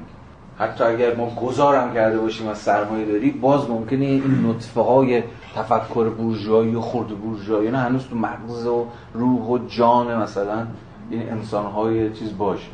[0.59, 5.23] حتی اگر ما گذارم کرده باشیم از سرمایه داری باز ممکنه این نطفه های
[5.55, 10.67] تفکر بورژوایی و خرد بورژوایی نه هنوز تو مغز و روح و جان مثلا
[11.09, 12.67] این انسان های چیز باشه.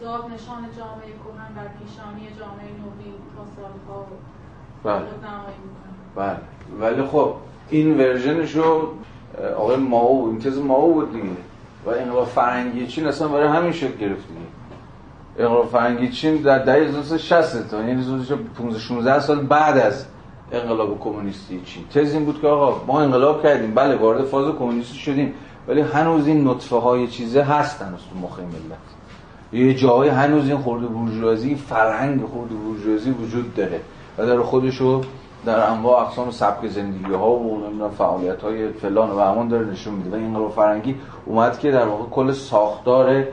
[0.00, 4.06] زاد نشان جامعه کهن بر پیشانی جامعه نوین تا سالها
[4.84, 5.06] بله.
[6.16, 6.36] بله.
[6.80, 7.34] ولی خب
[7.70, 8.94] این ورژنش رو
[9.56, 11.28] آقای ماو این تز ماو بود دیگه.
[11.86, 14.59] و انقلاب فرهنگی چین اصلا برای همین شکل گرفت دیگه.
[15.40, 18.04] انقلاب فرهنگی چین در دهه 1960 تا یعنی
[18.58, 20.06] 15 16 سال بعد از
[20.52, 21.84] انقلاب کمونیستی چین.
[21.94, 25.34] تز این بود که آقا ما انقلاب کردیم بله وارد فاز کمونیستی شدیم
[25.68, 28.78] ولی هنوز این نطفه های چیزه هستن تو مخ ملت.
[29.52, 33.80] یه جایی هنوز این خورده بورژوازی فرهنگ خورده بورژوازی وجود داره.
[34.18, 35.00] و در خودشو
[35.44, 40.10] در انواع اقسام سبک زندگی ها و فعالیت های فلان و همان داره نشون میده.
[40.10, 40.94] و این فرهنگی
[41.26, 43.24] اومد که در واقع کل ساختار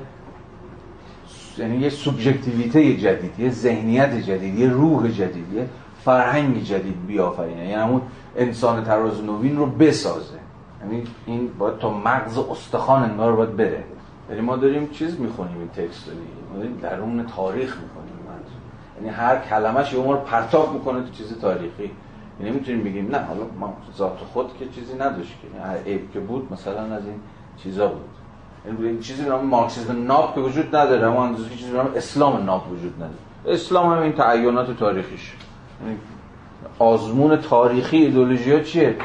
[1.60, 5.68] یعنی یه سوبژکتیویته جدید یه ذهنیت جدید یه روح جدید یه
[6.04, 7.60] فرهنگ جدید بیافرینه.
[7.60, 8.02] یعنی همون
[8.36, 10.40] انسان تراز نوین رو بسازه.
[10.82, 13.84] یعنی این باید تا مغز استخوان انگار باید بره.
[14.30, 16.08] یعنی ما داریم چیز می‌خونیم این تکست
[16.52, 18.18] ما داریم درون تاریخ می‌خونیم.
[18.98, 21.92] یعنی هر کلمش یه عمر پرتاب می‌کنه تو چیز تاریخی.
[22.40, 25.62] یعنی می‌تونیم بگیم نه حالا ما ذات خود که چیزی نداشت که.
[25.62, 27.20] هر عیب که بود مثلا از این
[27.58, 28.10] چیزا بود.
[29.02, 32.72] چیزی به نام مارکسیسم ناب که وجود نداره اما اندازه چیزی به نام اسلام ناب
[32.72, 33.56] وجود نداره.
[33.56, 35.34] اسلام هم این تعینات تاریخیش.
[35.84, 35.98] یعنی
[36.80, 38.96] آزمون تاریخی ایدئولوژی ها چیه؟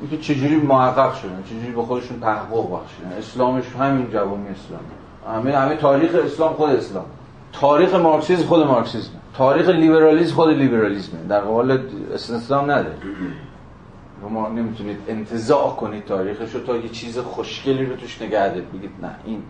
[0.00, 4.80] اینکه چجوری محقق شدن چجوری به خودشون تحقق بخشیدن اسلامش همین جوابی اسلام.
[5.36, 7.04] همه همه تاریخ اسلام خود اسلام.
[7.52, 11.12] تاریخ مارکسیسم خود مارکسیسم تاریخ لیبرالیسم خود لیبرالیسم.
[11.28, 11.78] در قبال
[12.14, 12.96] اسلام نداره.
[14.28, 19.10] ما نمی‌تونید انتزاع کنید تاریخش رو تا یه چیز خوشگلی رو توش نگه بگید نه
[19.24, 19.42] این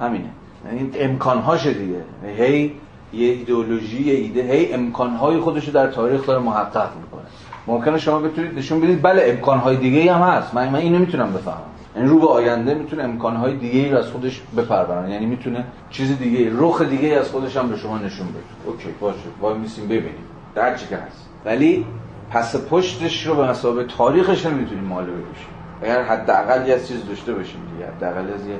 [0.00, 0.30] همینه.
[0.70, 2.04] این امکانهاشه دیگه.
[2.36, 2.72] هی
[3.12, 7.22] یه ایدئولوژی یه ایده هی امکانهای خودش رو در تاریخ داره محقق می‌کنه.
[7.66, 10.54] ممکنه شما بتونید نشون بدید بله امکانهای دیگه هم هست.
[10.54, 11.58] من, من اینو می‌تونم بفهمم.
[11.96, 16.50] یعنی رو به آینده می‌تونه امکانهای دیگه ای از خودش بپرورن یعنی می‌تونه چیز دیگه
[16.52, 18.38] رخ دیگه از خودش هم به شما نشون بده.
[18.66, 19.18] اوکی باشه.
[19.40, 20.24] وای میسیم ببینیم.
[20.54, 21.28] در چی که هست.
[21.44, 21.86] ولی
[22.30, 25.48] پس پشتش رو به مسابقه تاریخش نمی‌تونیم ماله بکشیم
[25.82, 28.58] اگر حداقل یه چیز داشته باشیم دیگه حداقل از یه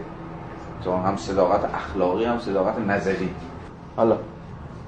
[0.85, 3.31] تو هم صداقت اخلاقی هم صداقت نظری.
[3.97, 4.17] حالا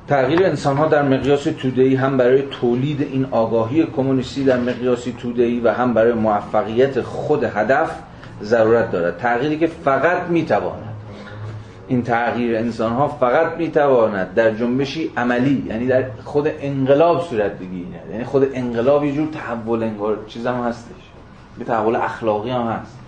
[0.09, 5.61] تغییر انسان ها در مقیاس توده‌ای هم برای تولید این آگاهی کمونیستی در مقیاس توده‌ای
[5.61, 7.91] و هم برای موفقیت خود هدف
[8.43, 9.18] ضرورت دارد.
[9.18, 10.95] تغییری که فقط می‌تواند
[11.89, 18.11] این تغییر انسان ها فقط می‌تواند در جنبشی عملی یعنی در خود انقلاب صورت بگیرد.
[18.12, 21.11] یعنی خود انقلاب یه جور تحول انگار چیز هم هستش.
[21.59, 22.99] یه تحول اخلاقی هم هست.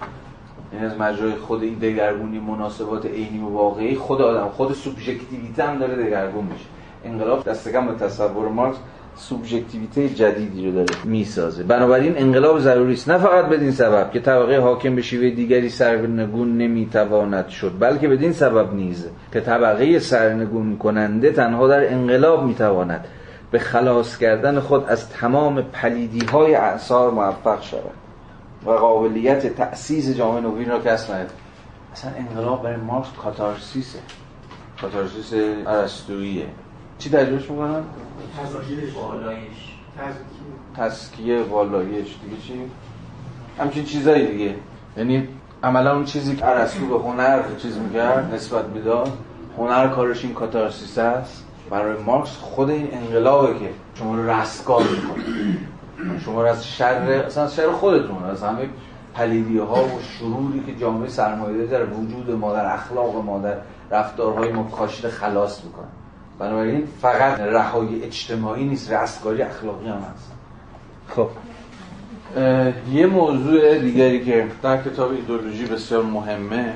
[0.73, 5.79] یعنی از مجرای خود این دگرگونی مناسبات عینی و واقعی خود آدم خود سوبژکتیویته هم
[5.79, 6.65] داره دگرگون میشه.
[7.05, 8.79] انقلاب دست کم به تصور مارکس
[9.19, 11.63] سوبژکتیویته جدیدی رو داره می‌سازه.
[11.63, 13.11] بنابراین انقلاب ضروری است.
[13.11, 18.33] نه فقط بدین سبب که طبقه حاکم به شیوه دیگری سرنگون نمی‌تواند شد بلکه بدین
[18.33, 23.05] سبب نیز که طبقه سرنگون کننده تنها در انقلاب می‌تواند
[23.51, 27.99] به خلاص کردن خود از تمام پلیدی های اعثار موفق شود
[28.67, 31.31] و قابلیت تأسیس جامعه نوین را کسب کند.
[31.93, 33.99] اصلا انقلاب برای مارکس کاتارسیسه.
[34.81, 35.33] کاتارسیس
[35.67, 36.47] ارسطوییه
[36.99, 37.83] چی تجربهش می‌کنن؟
[40.77, 42.17] تسکیه والایش.
[42.25, 42.71] دیگه چی؟
[43.59, 44.55] همچین چیزایی دیگه.
[44.97, 45.29] یعنی
[45.63, 49.13] عملا اون چیزی که ارسطو به هنر چیز می‌کرد نسبت می‌داد
[49.59, 51.45] هنر کارش این کاتارسیس است.
[51.71, 55.25] برای مارکس خود این انقلابه که شما رو رستگار می‌کنه.
[56.25, 58.69] شما رو از شر اصلا شر خودتون از همه
[59.15, 63.57] پلیدی ها و شروری که جامعه سرمایه‌داری در وجود ما در اخلاق ما در
[63.91, 65.87] رفتارهای ما کاشته خلاص می‌کنه.
[66.39, 70.33] بنابراین فقط رهایی اجتماعی نیست رستگاری اخلاقی هم هست.
[71.09, 71.29] خب.
[72.93, 76.75] یه موضوع دیگری که در کتاب ایدولوژی بسیار مهمه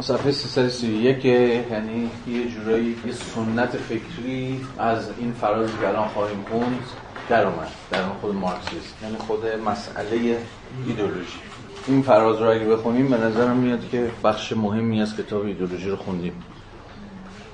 [0.00, 6.78] صفحه 331 یعنی یه جورایی یه سنت فکری از این فرازی که الان خواهیم خوند
[7.28, 10.38] در اومد در خود مارکسیسم یعنی خود مسئله
[10.86, 11.38] ایدولوژی
[11.86, 15.96] این فراز رو اگه بخونیم به نظرم میاد که بخش مهمی از کتاب ایدولوژی رو
[15.96, 16.32] خوندیم.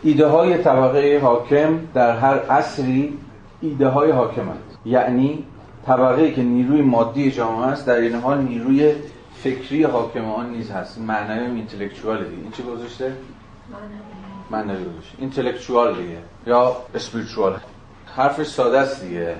[0.02, 3.18] ایده های طبقه حاکم در هر عصری
[3.60, 5.44] ایده های حاکمند یعنی
[5.86, 8.94] طبقه که نیروی مادی جامعه است در این حال نیروی
[9.42, 10.98] فکری حاکمان نیز هست.
[10.98, 12.42] معنای اینتלקچوال دیگه.
[12.42, 13.12] این چی گذاشته؟
[14.50, 15.16] معنوی گذاشته.
[15.18, 16.18] اینتלקچوال دیگه.
[16.46, 17.56] یا اسپریچوال.
[18.16, 19.34] حرف ساده است دیگه.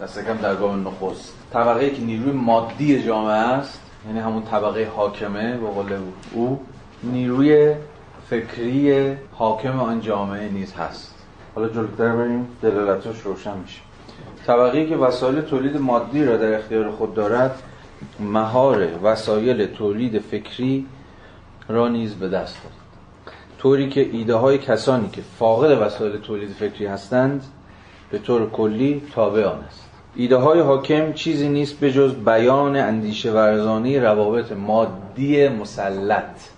[0.00, 1.34] دست کم در گام نخست.
[1.52, 5.92] طبقه که نیروی مادی جامعه است یعنی همون طبقه حاکمه به قول
[6.32, 6.60] او
[7.02, 7.74] نیروی
[8.30, 11.14] فکری حاکم آن جامعه نیز هست.
[11.54, 12.48] حالا جلوتر بریم.
[12.62, 13.80] دلالتش روشن میشه.
[14.46, 17.62] طبقه که وسایل تولید مادی را در اختیار خود دارد
[18.20, 20.86] مهار وسایل تولید فکری
[21.68, 22.76] را نیز به دست دارد.
[23.58, 27.44] طوری که ایده های کسانی که فاقد وسایل تولید فکری هستند
[28.10, 29.90] به طور کلی تابع آن است.
[30.16, 36.49] ایده های حاکم چیزی نیست به جز بیان اندیشه ورزانی روابط مادی مسلط.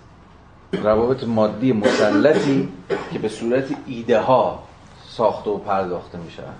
[0.81, 2.69] روابط مادی مسلطی
[3.13, 4.59] که به صورت ایده ها
[5.07, 6.55] ساخته و پرداخته می شود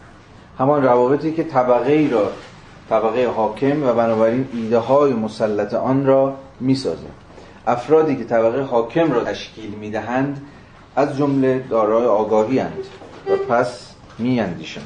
[0.59, 2.32] همان روابطی که طبقه ای را
[2.89, 6.78] طبقه حاکم و بنابراین ایده های مسلط آن را می
[7.68, 10.41] افرادی که طبقه حاکم را تشکیل می دهند
[10.95, 12.84] از جمله دارای آگاهی هند
[13.30, 14.86] و پس می اندیشند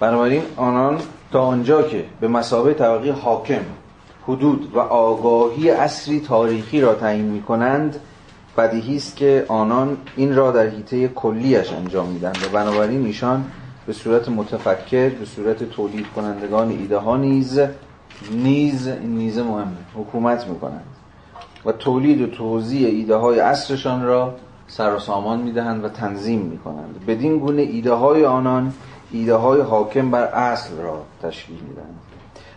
[0.00, 1.00] بنابراین آنان
[1.32, 3.62] تا آنجا که به مسابه طبقه حاکم
[4.28, 8.00] حدود و آگاهی اصری تاریخی را تعیین می کنند
[8.56, 13.44] بدیهی است که آنان این را در حیطه کلیش انجام میدن و بنابراین ایشان
[13.86, 17.60] به صورت متفکر به صورت تولید کنندگان ایده ها نیز
[18.32, 20.86] نیز نیز مهمه حکومت می‌کنند
[21.64, 24.34] و تولید و توضیح ایده های اصرشان را
[24.66, 27.06] سر و سامان می‌دهند و تنظیم می‌کنند.
[27.06, 28.72] بدین گونه ایده های آنان
[29.12, 31.98] ایده های حاکم بر اصل را تشکیل می‌دهند.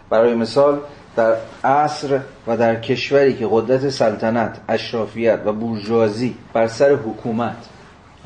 [0.10, 0.80] برای مثال
[1.18, 7.70] در عصر و در کشوری که قدرت سلطنت، اشرافیت و بورژوازی بر سر حکومت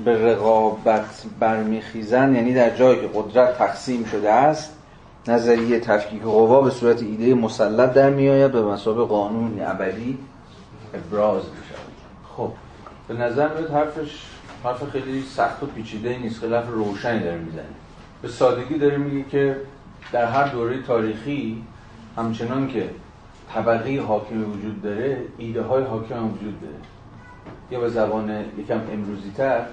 [0.05, 4.73] به رقابت برمیخیزن یعنی در جایی که قدرت تقسیم شده است
[5.27, 10.17] نظریه تفکیک قوا به صورت ایده مسلط در میآید و به مسابق قانون ابدی
[10.93, 11.75] ابراز میشه
[12.37, 12.51] خب
[13.07, 14.25] به نظر میاد حرفش
[14.63, 17.63] حرف خیلی سخت و پیچیده نیست خیلی حرف روشنی داره می‌زنه.
[18.21, 19.55] به سادگی داره میگه که
[20.11, 21.63] در هر دوره تاریخی
[22.17, 22.89] همچنان که
[23.53, 26.73] طبقه حاکم وجود داره ایده های حاکم هم وجود داره.
[27.71, 29.65] یا به زبان یکم امروزی تر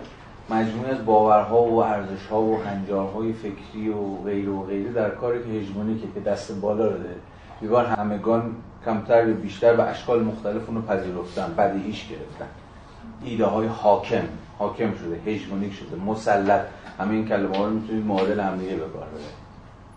[0.50, 5.48] مجموعی از باورها و ارزشها و هنجارهای فکری و غیر و غیره در کاری که
[5.48, 7.16] هژمونیکه که دست بالا رو داره
[7.60, 12.46] بیوار همگان کمتر یا بیشتر به اشکال مختلف اونو پذیرفتن بدیهیش گرفتن.
[13.24, 14.24] ایده های حاکم
[14.58, 16.60] حاکم شده هژمونیک شده مسلط.
[16.98, 18.64] همین کلمه ها رو می‌تونید معادل هم به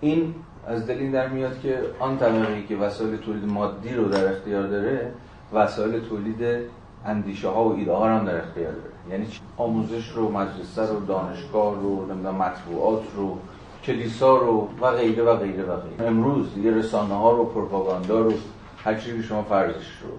[0.01, 0.35] این
[0.68, 4.68] از دل این در میاد که آن طبقه که وسایل تولید مادی رو در اختیار
[4.68, 5.12] داره
[5.53, 6.70] وسایل تولید
[7.05, 8.91] اندیشه ها و ایده ها هم در اختیار داره.
[9.09, 13.38] یعنی آموزش رو مدرسه رو دانشگاه رو نمی‌دونم مطبوعات رو
[13.84, 16.07] کلیسا رو و غیره و غیره و غیره.
[16.07, 18.34] امروز دیگه رسانه ها رو پروپاگاندا رو
[18.78, 20.09] هر چیزی شما فرضش رو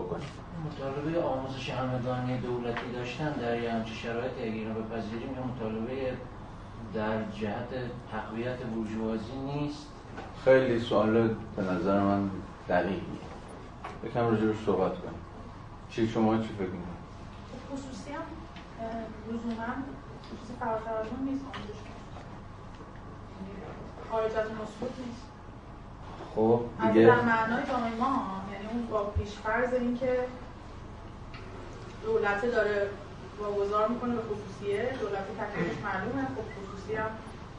[0.00, 0.38] بکنید.
[0.66, 5.92] مطالبه آموزش همگانی دولتی داشتن در یه همچه شرایطی اگه رو بپذیریم یا مطالبه
[6.94, 7.68] در جهت
[8.12, 9.86] تقویت بورژوازی نیست.
[10.44, 12.30] خیلی سوال به نظر من
[12.68, 13.18] دقیقی
[14.04, 15.20] یکم راجع رو صحبت کنیم.
[15.90, 16.98] چی؟ شما چی فکر می‌کنید؟
[17.72, 18.22] خصوصی هم
[19.28, 19.74] لزوما
[20.26, 21.44] خصوصی فراتر از اون نیست.
[24.10, 25.22] خارج از مسکوت نیست.
[26.34, 30.18] خب دیگه؟ در معنای جامعه ما یعنی اون با پیش فرض این که
[32.04, 32.90] دولت داره
[33.40, 37.10] واگذار می‌کنه به خصوصیه دولت تکلیفش معلومه خب خصوصی هم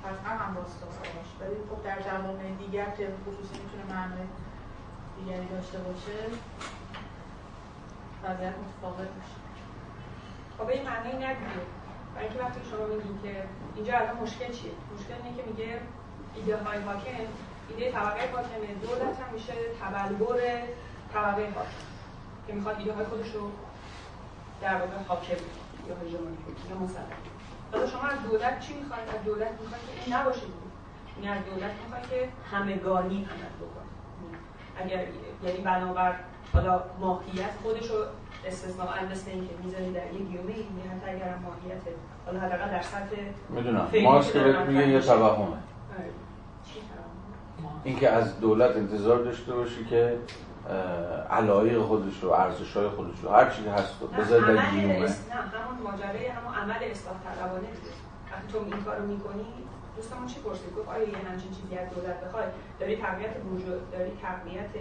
[0.05, 4.27] قطعا هم باشه ولی خب در جوامع دیگر که خصوصی می‌تونه معنای
[5.17, 6.17] دیگری داشته باشه
[8.23, 9.37] وضعیت متفاوت میشه.
[10.57, 11.61] خب این معنی ندیده
[12.15, 13.43] برای اینکه وقتی شما میگین که
[13.75, 15.79] اینجا الان مشکل چیه؟ مشکل اینه که میگه
[16.35, 17.25] ایده های حاکم
[17.69, 20.39] ایده طبقه حاکمه دولت هم میشه تبلور
[21.13, 21.83] طبقه حاکم.
[22.47, 23.51] که می‌خواد ایده های خودش رو
[24.61, 25.41] در واقع حاکم
[25.87, 27.28] یا هژمونیک یا مسلط
[27.71, 30.41] حالا شما از دولت چی می‌خواید از دولت می‌خواید که این نباشه
[31.21, 33.89] یعنی از دولت می‌خواید که همگانی عمل بکنه.
[34.77, 35.05] اگر
[35.43, 36.15] یعنی بنابر
[36.53, 37.95] حالا ماهیت خودش رو
[38.45, 41.81] استثناء مثل اینکه می‌ذاری در یک گیومه یعنی حتی اگر ماهیت
[42.25, 43.15] حالا حداقل در سطح
[43.49, 43.87] می‌دونم.
[44.03, 45.45] مارکس که بهت میگه یه توهمه.
[45.45, 45.59] آره.
[47.83, 50.17] اینکه از دولت انتظار داشته باشی که
[51.29, 55.77] علایق خودش رو ارزش های خودش رو هر چیزی هست بذار در گیومه نه همون
[55.83, 57.67] ماجرای همون عمل اصلاح طلبانه
[58.31, 59.45] وقتی تو این کارو می‌کنی
[59.95, 62.45] دوستمون چی پرسید؟ گفت آیا یه همچین چیزی از دولت بخوای؟
[62.79, 64.73] داری تقویت بورژوا داری تقویت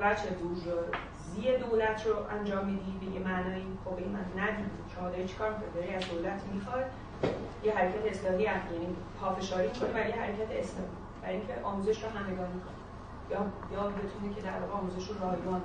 [0.00, 5.28] وجه بورژوازی دولت رو انجام میدی؟ به یه معنایی خب این من ندیدی شما داری
[5.28, 6.84] چیکار می‌کنی؟ داری از دولت می‌خوای؟
[7.64, 10.96] یه حرکت اصلاحی یعنی پافشاری کنی برای حرکت اصلاحی.
[11.22, 12.77] برای اینکه آموزش رو همگانی کنی
[13.30, 13.36] یا
[13.72, 15.62] یا بتونه که در واقع آموزش رو رایگان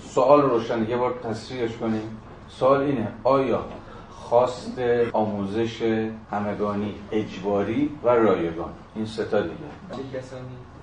[0.00, 2.20] سوال رو روشن یه بار تصریحش کنیم.
[2.48, 3.64] سوال اینه آیا
[4.10, 4.78] خواست
[5.12, 5.82] آموزش
[6.30, 9.54] همگانی اجباری و رایگان؟ این ستا دیگه.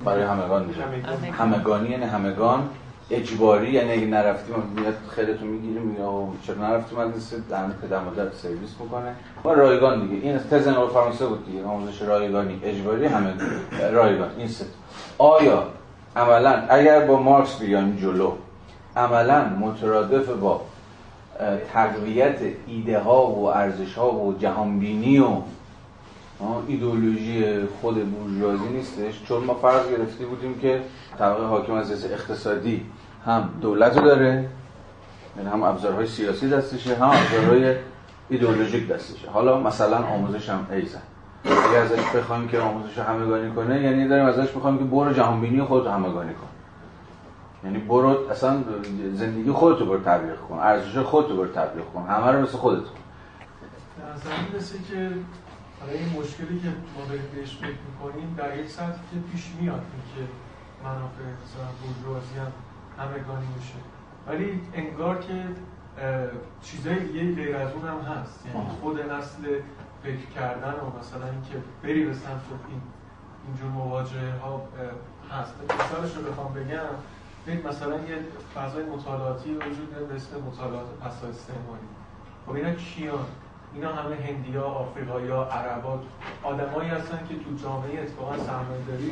[0.05, 0.83] برای همگان دیگه.
[0.83, 1.13] همگان.
[1.31, 2.69] همگانی یعنی همگان.
[3.11, 8.75] اجباری یعنی اگه نرفتیم میاد خیلیتون می‌گیریم آقا چرا نرفتیم مدرسه؟ دهن پدر مادر سرویس
[8.79, 10.27] می‌کنه و رایگان دیگه.
[10.27, 11.65] این تز نو فرانسه بود دیگه.
[11.65, 13.33] آموزش رایگانی اجباری همه
[13.91, 14.65] رایگان این سه
[15.17, 15.63] آیا
[16.15, 18.31] عملا اگر با مارکس بیایم جلو
[18.95, 20.61] عملا مترادف با
[21.73, 22.37] تقویت
[22.67, 25.27] ایده ها و ارزش ها و جهانبینی و
[26.39, 30.81] آه، ایدئولوژی خود بورژوازی نیستش؟ چون ما فرض گرفته بودیم که
[31.19, 32.85] طبقه حاکم از اقتصادی
[33.25, 34.49] هم دولت رو داره
[35.37, 37.75] یعنی هم ابزارهای سیاسی دستشه هم ابزارهای
[38.29, 39.29] ایدئولوژیک دستشه.
[39.29, 41.01] حالا مثلا آموزش هم ایزن
[41.45, 45.63] اگر ازش بخوایم که آموزش رو همگانی کنه یعنی داریم ازش بخوایم که برو جهانبینی
[45.63, 46.47] خودت رو همگانی کن.
[47.63, 48.63] یعنی برو اصلا
[49.13, 52.99] زندگی خودتو برو تبلیغ کن ارزش خودتو برو تبلیغ کن همه رو مثل خودت کن.
[54.89, 55.09] که
[55.81, 57.05] برای این مشکلی که ما
[57.35, 60.31] بهش فکر می‌کنیم در یک سطح که پیش میاد اینکه
[60.83, 62.51] منافع مثلا بورژوازی هم
[62.97, 63.75] همگانی میشه.
[64.27, 65.43] ولی انگار که
[66.61, 68.45] چیزای دیگه غیر از اون هم هست.
[68.45, 68.69] یعنی.
[68.81, 69.61] خود نسل
[70.03, 72.81] فکر کردن و مثلا اینکه بری به سمت این
[73.47, 74.61] اینجور مواجهه ها
[75.31, 75.53] هست.
[75.63, 76.77] مثالش رو بخوام بگم
[77.47, 78.17] ببین مثلا یه
[78.55, 81.87] فضای مطالعاتی وجود داره به اسم مطالعات پسا استعماری
[82.45, 83.25] خب اینا کیان؟
[83.73, 85.99] اینا همه هندیا آفریقایا عربا
[86.43, 89.11] آدمایی هستن که تو جامعه اتفاقا سرمایه‌داری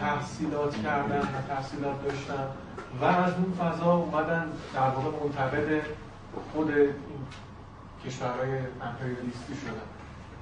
[0.00, 2.46] تحصیلات کردن و تحصیلات داشتن
[3.00, 5.82] و از اون فضا اومدن در واقع منتقد
[6.52, 6.94] خود این
[8.06, 9.88] کشورهای امپریالیستی شدن.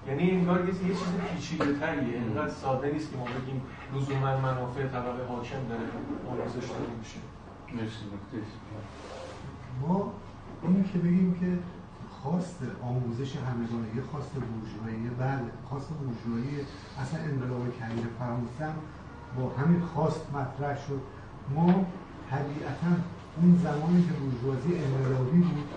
[0.08, 3.62] یعنی انگار یه یه چیز پیچیده تریه اینقدر ساده نیست که ما بگیم
[3.94, 5.82] لزوما منافع طبقه حاکم داره
[6.30, 7.18] آموزش داده میشه.
[7.72, 8.04] مرسی.
[9.80, 10.12] ما
[10.62, 11.46] اینو که بگیم که
[12.22, 16.66] خواست آموزش همگانی یه خواست بورژوایی بله خواست بورژوایی
[17.02, 18.74] اصلا انقلاب کبیر فرانسه
[19.36, 21.00] با همین خواست مطرح شد.
[21.54, 21.86] ما
[22.30, 22.92] طبیعتا
[23.36, 25.68] اون زمانی که بورژوازی انقلابی بود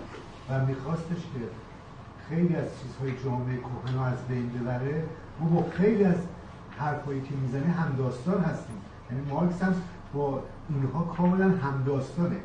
[0.48, 1.40] و میخواستش که
[2.28, 5.04] خیلی از چیزهای جامعه کهن از بین ببره
[5.40, 6.16] ما با خیلی از
[6.78, 8.76] حرفایی که می‌زنه همداستان هستیم.
[9.10, 9.74] یعنی مارکس هم
[10.14, 12.36] با اینها کاملا همداستانه.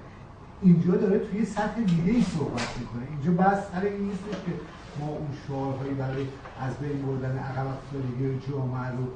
[0.61, 3.03] اینجا داره توی سطح دیگه ای صحبت می‌کنه.
[3.11, 4.51] اینجا بس سر این نیستش که
[4.99, 6.25] ما اون شعارهایی برای
[6.61, 9.07] از بین بردن عقب افتادگی جامعه رو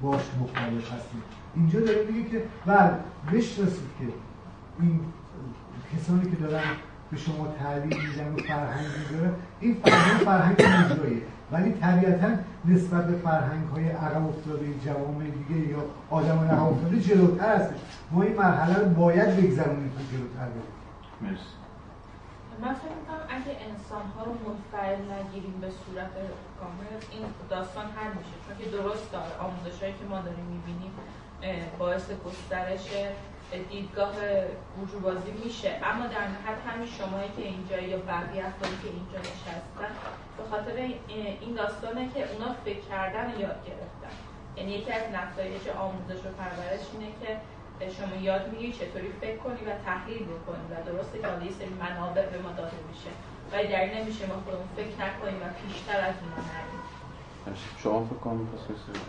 [0.00, 1.22] باش مخالف هستیم.
[1.56, 2.92] اینجا داره میگه که بله
[3.32, 4.06] بشناسید که
[4.80, 5.00] این
[5.96, 6.62] کسانی که دارن
[7.10, 10.56] به شما تعلیم میدن و فرهنگ میداره این فرهنگ فرهنگ
[10.92, 11.22] اجراییه
[11.52, 12.28] ولی طبیعتا
[12.64, 17.78] نسبت به فرهنگ های عقب افتاده جوامع دیگه یا آدم عقب افتاده جلوتر هستش.
[18.10, 20.81] ما این مرحله رو باید بگذرونیم تا جلوتر بریم.
[21.22, 21.52] مرسی.
[22.62, 26.10] من فکر می‌کنم اگه انسان ها رو منفعل نگیریم به صورت
[26.60, 28.36] کامل این داستان حل میشه.
[28.46, 30.92] چون که درست داره آموزش هایی که ما داریم می‌بینیم
[31.78, 32.86] باعث گسترش
[33.70, 34.14] دیدگاه
[34.76, 35.80] بورژوازی میشه.
[35.84, 38.42] اما در نهایت همین شمایی که اینجا یا بقیه
[38.82, 39.92] که اینجا نشستن
[40.36, 40.76] به خاطر
[41.40, 44.14] این داستانه که اونا فکر کردن یاد گرفتن.
[44.56, 47.36] یعنی یکی از نتایج آموزش و پرورش اینه که
[47.96, 51.72] شما یاد می‌گیری چطوری فکر کنی و تحلیل بکنی و درسته که حالا یه سری
[51.84, 53.12] منابع به ما داده میشه.
[53.52, 56.82] ولی در این نمیشه ما خودمون فکر نکنیم و پیشتر از اونا نریم.
[57.82, 59.00] شما فکر کنم پس کسی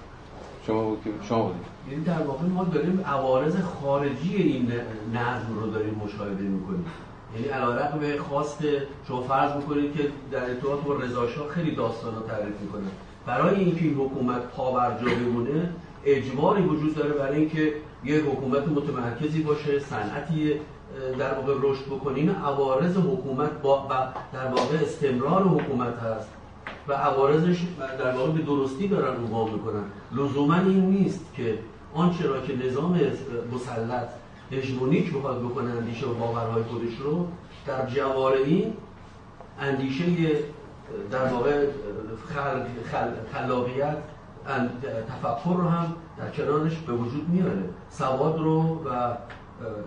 [0.68, 1.52] شما بودید شما
[1.90, 4.72] یعنی در واقع ما داریم عوارض خارجی این
[5.14, 6.86] نظم رو داریم مشاهده می‌کنیم.
[7.36, 8.60] یعنی علیرغم به خواست
[9.08, 12.88] شما فرض می‌کنید که در ارتباط با رضا خیلی داستانا تعریف می‌کنه.
[13.26, 15.70] برای اینکه این حکومت پا بر جا بمونه
[16.06, 17.74] اجباری وجود داره برای اینکه
[18.04, 20.54] یه حکومت متمرکزی باشه صنعتی
[21.20, 23.88] در واقع رشد بکنین عوارض حکومت با
[24.34, 26.30] در واقع استمرار حکومت هست
[26.88, 27.58] و عوارضش
[28.00, 29.84] در واقع به درستی دارن عنوان می‌کنن.
[30.12, 31.60] لزوما این نیست که
[31.94, 33.00] آنچه را که نظام
[33.54, 34.10] مسلط
[34.52, 37.28] هژمونیک بخواد بکنه اندیشه و باورهای خودش رو
[37.68, 38.74] در جوار این
[39.60, 40.04] اندیشه
[41.12, 41.66] در واقع
[42.34, 42.64] خل...
[42.92, 43.12] خل...
[43.34, 43.98] خلاقیت
[45.08, 47.64] تفکر رو هم در کنارش به وجود میاره.
[47.90, 49.14] سواد رو و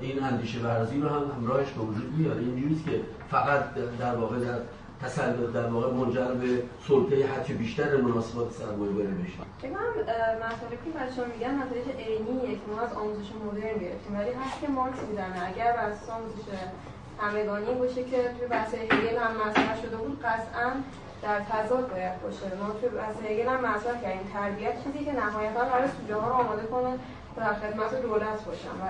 [0.00, 2.40] این اندیشه ورزی رو هم همراهش به وجود میاره.
[2.40, 3.00] اینجوریست که
[3.30, 4.58] فقط در واقع در
[5.02, 9.32] تسلط در واقع منجر به سلطه حتی بیشتر مناسبات سرمایه داری بشه.
[9.62, 9.92] کنم
[10.46, 14.68] مطالبی که بچه میگن مطالب عینیه که ما از آموزش مدرن گرفتیم ولی هست که
[14.68, 16.44] مارکس می‌زنه اگر بحث آموزش
[17.18, 20.70] همگانی باشه که توی بحث هگل هم مطرح شده بود قطعا
[21.22, 22.46] در تضاد باید باشه.
[22.62, 24.30] ما توی بحث هگل هم مطرح کردیم.
[24.32, 26.98] تربیت چیزی که نهایتا قرار سوژه ها رو آماده کنه
[27.36, 28.84] در خدمت دولت باشن و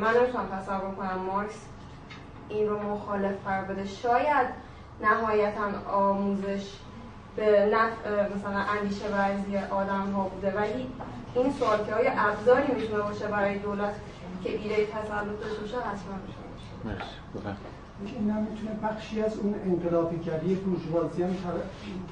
[0.00, 1.64] من نمی‌تونم تصور کنم مارکس
[2.48, 3.86] این رو مخالف قرار بده.
[3.86, 4.46] شاید
[5.02, 6.72] نهایتا آموزش
[7.36, 10.50] به نفع مثلا اندیشه ورزی آدم ها بوده.
[10.56, 10.88] ولی
[11.34, 13.94] این سوال که های ابزاری می‌تونه باشه برای دولت
[14.44, 17.06] که ایده تسلط داشته باشه حتما میشه
[18.18, 21.34] این هم می‌تونه بخشی از اون انقلابیگری بورژوازی هم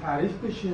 [0.01, 0.69] تعریف بشه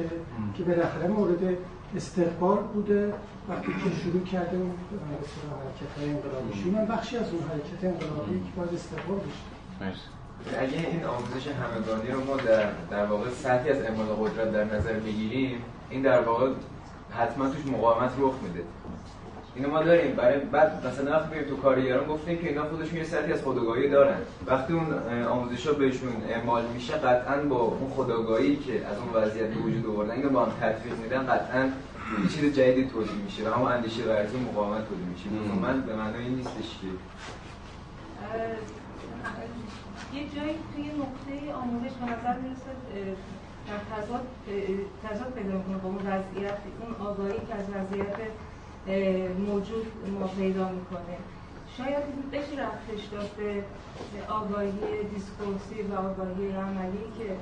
[0.53, 1.57] که بالاخره مورد
[1.95, 3.13] استقبال بوده.
[3.49, 8.51] وقتی که شروع کرده اون حرکت های انقلابیشون هم بخشی از اون حرکت انقلابی که
[8.57, 10.07] باید استقبال بشه.
[10.59, 14.93] اگه این آموزش همگانی رو ما در, در واقع سطحی از اعمال قدرت در نظر
[14.93, 16.51] بگیریم این در واقع
[17.11, 18.63] حتما توش مقاومت رخ میده.
[19.57, 20.15] اینو ما داریم.
[20.15, 23.89] برای بعد مثلا وقتی میریم تو کارگران گفتیم که اینا خودشون یه سطحی از خودآگاهی
[23.89, 24.17] دارن.
[24.47, 24.93] وقتی اون
[25.23, 29.85] آموزش ها بهشون اعمال میشه قطعا با اون خودآگاهی که از اون وضعیت به وجود
[29.85, 31.63] آوردن اینو با هم تطبیق میدن قطعا
[32.23, 35.29] یه چیز جدیدی تولید میشه و همون اندیشه ورزی مقاومت تولید میشه.
[35.61, 36.87] من به معنای این نیستش که.
[40.17, 42.71] یه جایی توی نقطه آموزش به نظر می‌رسه
[43.67, 44.25] در تضاد
[45.03, 48.15] تضاد پیدا می‌کنه با اون وضعیت اون آگاهی که از وضعیت
[49.47, 49.87] موجود
[50.19, 51.17] ما پیدا می‌کنه.
[51.77, 53.63] شاید بشه رفتش داد به
[54.29, 57.35] آگاهی دیسکورسی و آگاهی عملی که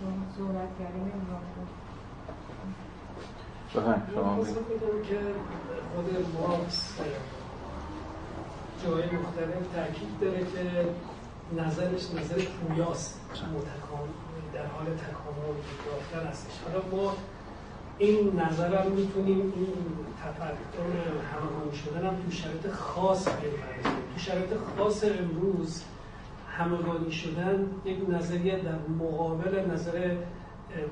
[0.00, 1.40] شما صحبت کردیم نمی‌دونم
[3.74, 4.44] بفهم شما
[5.08, 5.18] که
[5.94, 6.98] خود مارکس
[8.84, 10.88] جای مختلف تاکید داره که
[11.62, 13.20] نظرش نظر پویاست
[14.54, 16.52] در حال تکامل یافتن هستش.
[16.64, 17.14] حالا ما
[18.02, 19.72] این نظر هم می‌تونیم این
[20.22, 20.90] تفکر
[21.32, 24.02] همگانی شدن هم تو شرایط خاص بپردازیم.
[24.14, 25.82] تو شرایط خاص امروز
[26.58, 30.16] همگانی شدن یک نظریه در مقابل نظر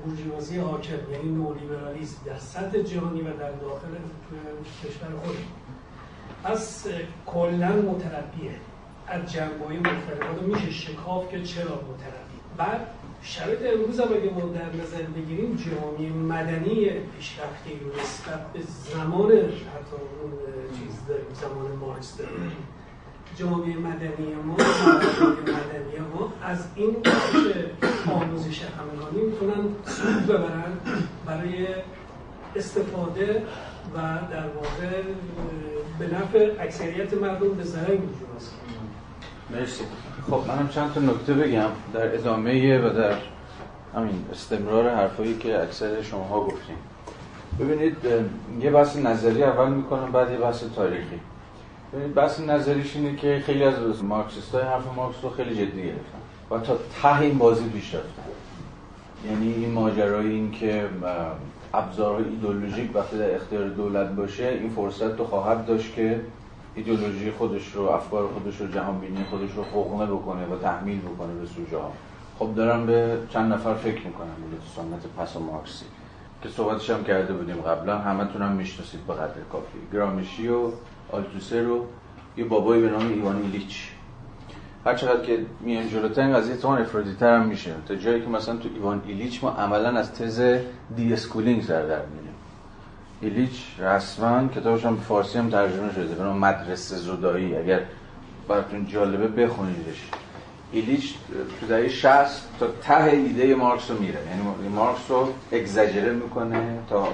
[0.05, 3.87] بورژوازی حاکم یعنی نولیبرالیسم در سطح جهانی و در داخل
[4.83, 5.37] کشور خود.
[6.43, 6.87] پس
[7.25, 8.55] کلا متربیه.
[9.07, 10.41] از جنبه مختلف.
[10.41, 12.87] میشه شکاف که چرا متربی بعد
[13.23, 18.59] شرایط امروز هم اگه ما در نظر بگیریم جامعه مدنی پیشرفته رو نسبت به
[18.93, 20.31] زمان حتی اون
[20.79, 22.51] چیز داریم زمان مارکس داریم.
[23.39, 26.95] جامعه مدنی ما مدنی ما از این
[28.11, 30.77] آموزش همگانی می‌تونن سود ببرن
[31.25, 31.67] برای
[32.55, 33.43] استفاده
[33.95, 33.97] و
[34.31, 35.01] در واقع
[35.99, 38.51] به نفع اکثریت مردم به ضرر بورژواسی
[39.49, 39.83] مرسی.
[40.29, 43.13] خب منم چند تا نکته بگم در ادامه و در
[43.95, 46.75] همین استمرار حرفایی که اکثر شماها گفتیم
[47.59, 47.97] ببینید
[48.61, 51.19] یه بحث نظری اول می‌کنم بعد یه بحث تاریخی.
[51.93, 56.21] ببینید بحث نظریش اینه که خیلی از مارکسیست های حرف مارکس رو خیلی جدی گرفتن
[56.51, 58.21] و تا ته این بازی پیش رفتن.
[59.29, 60.89] یعنی این ماجرای این که
[61.73, 66.21] ابزارهای ایدولوژیک وقتی در اختیار دولت باشه این فرصت رو خواهد داشت که
[66.75, 71.33] ایدئولوژی خودش رو افکار خودش رو جهان بینی خودش رو حقنه بکنه و تحمیل بکنه
[71.33, 71.91] به سوژه ها.
[72.39, 75.85] خب دارم به چند نفر فکر می‌کنم به سنت پس مارکسی
[76.43, 77.97] که صحبتش هم کرده بودیم قبلا.
[77.97, 79.77] همتون هم می‌شناسید به قدر کافی.
[79.93, 80.71] گرامشی و
[81.11, 81.85] آلتوسر رو
[82.37, 83.89] یه بابایی به نام ایوان ایلیچ.
[84.85, 87.71] هر چقدر که میان جلوتر این قضیه تمام افراطی‌تر هم میشه.
[87.87, 90.59] تا جایی که مثلا تو ایوان ایلیچ ما عملا از تز
[90.95, 91.99] deschooling سر در
[93.21, 97.55] ایلیچ رسما کتابش هم فارسی هم ترجمه شده به مدرسه زدایی.
[97.55, 97.79] اگر
[98.47, 100.09] براتون جالبه بخونیدش.
[100.71, 101.13] ایلیچ
[101.59, 104.19] تو دهه 60 تا ته ایده مارکس رو میره.
[104.29, 107.07] یعنی مارکس رو اگزاجره می‌کنه تا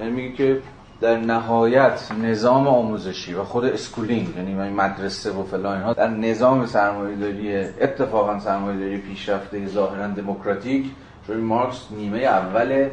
[0.00, 0.62] یعنی میگه که
[1.00, 7.56] در نهایت نظام آموزشی و خود schooling یعنی مدرسه و فلان ها در نظام سرمایه‌داری
[7.56, 10.86] اتفاقا سرمایه‌داری پیشرفته ظاهرا دموکراتیک
[11.26, 12.88] چون مارکس نیمه اول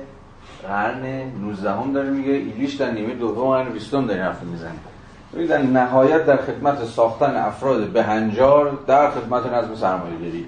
[0.67, 1.05] قرن
[1.41, 4.71] 19 هم داره میگه ایلیچ در نیمه دوم قرن 20 داره حرف می‌زنه
[5.33, 10.45] ببینید در نهایت در خدمت ساختن افراد بهنجار در خدمت نظم سرمایه‌داری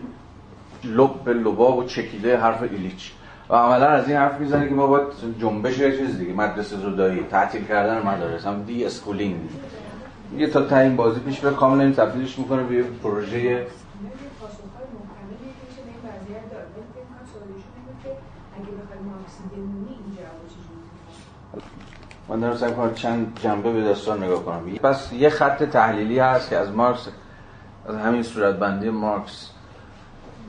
[0.84, 3.12] لب به لباب و چکیده حرف ایلیچ.
[3.50, 5.08] و عملا از این حرف می‌زنه که ما باید
[5.40, 9.36] جنبش یه چیز دیگه مدرسه زدایی تعطیل کردن مدارس هم deschooling.
[10.38, 13.68] یه تا تا این بازی پیش بره کاملا این تبدیلش می‌کنه به پروژه
[14.42, 15.36] پاسخهای محکمی
[15.68, 18.12] میشه به این وضعیت داد ولی فکر کنم سوالشون اینه که
[18.56, 20.86] اگه بخوای مارکسی بمونی این جواب چجوری
[22.30, 24.62] من دارم سعی کنم چند جنبه به داستان نگاه کنم.
[24.84, 27.08] پس یه خط تحلیلی هست که از مارکس
[27.90, 29.50] از همین صورتبندی مارکس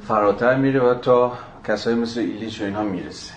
[0.09, 1.33] فراتر میره و تا
[1.69, 3.33] کسایی مثل ایلیچ و اینها می‌رسه.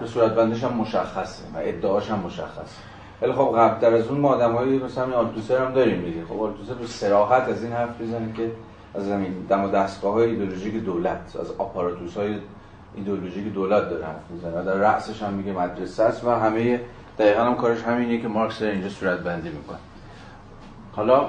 [0.00, 2.76] به صورتبندش هم مشخصه و ادعاش هم مشخصه.
[3.22, 6.24] ولی خب قبل در از اون ما آدمایی مثلا همین آلتوسر هم داریم دیگه.
[6.24, 8.50] خب آلتوسر به صراحت از این حرف می‌زنه که
[8.94, 12.38] از همین دم و دستگاه های ایدئولوژیک دولت از آپاراتوس های
[12.94, 14.64] ایدئولوژیک دولت داره حرف می‌زنه.
[14.64, 16.80] در رأسش هم میگه مدرسه است و همه
[17.18, 19.78] دقیقا هم کارش همینه که مارکس داره اینجا صورت بندی می‌کنه.
[20.92, 21.26] حالا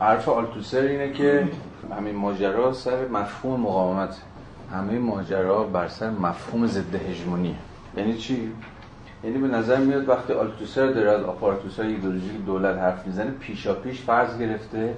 [0.00, 1.48] حرف آلتوسر اینه که
[1.98, 4.16] همین ماجرا سر مفهوم مقاومت.
[4.72, 7.56] همه ماجرا بر سر مفهوم ضد هژمونی
[7.96, 8.52] یعنی چی؟
[9.24, 11.96] یعنی به نظر میاد وقتی آلتوسر داره از آپاراتوس های
[12.46, 14.94] دولت حرف می‌زنه پیشا پیش فرض گرفته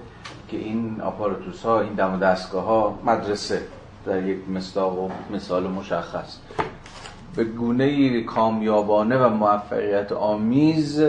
[0.49, 3.63] که این آپاراتوس این دم و دستگاه ها مدرسه
[4.07, 6.39] در یک مصداق و مثال مشخص.
[7.37, 11.03] به گونه کامیابانه و موفقیت آمیز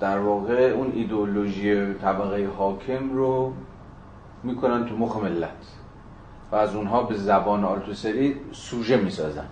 [0.00, 3.52] در واقع اون ایدئولوژی طبقه حاکم رو
[4.42, 5.50] می‌کنن تو مخ ملت
[6.52, 9.46] و از اونها به زبان آلتوسری سوژه می‌سازن.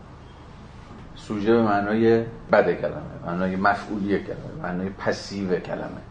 [1.16, 6.09] سوژه به معنای بد کلمه معنای مفعولی کلمه معنای پسیو کلمه.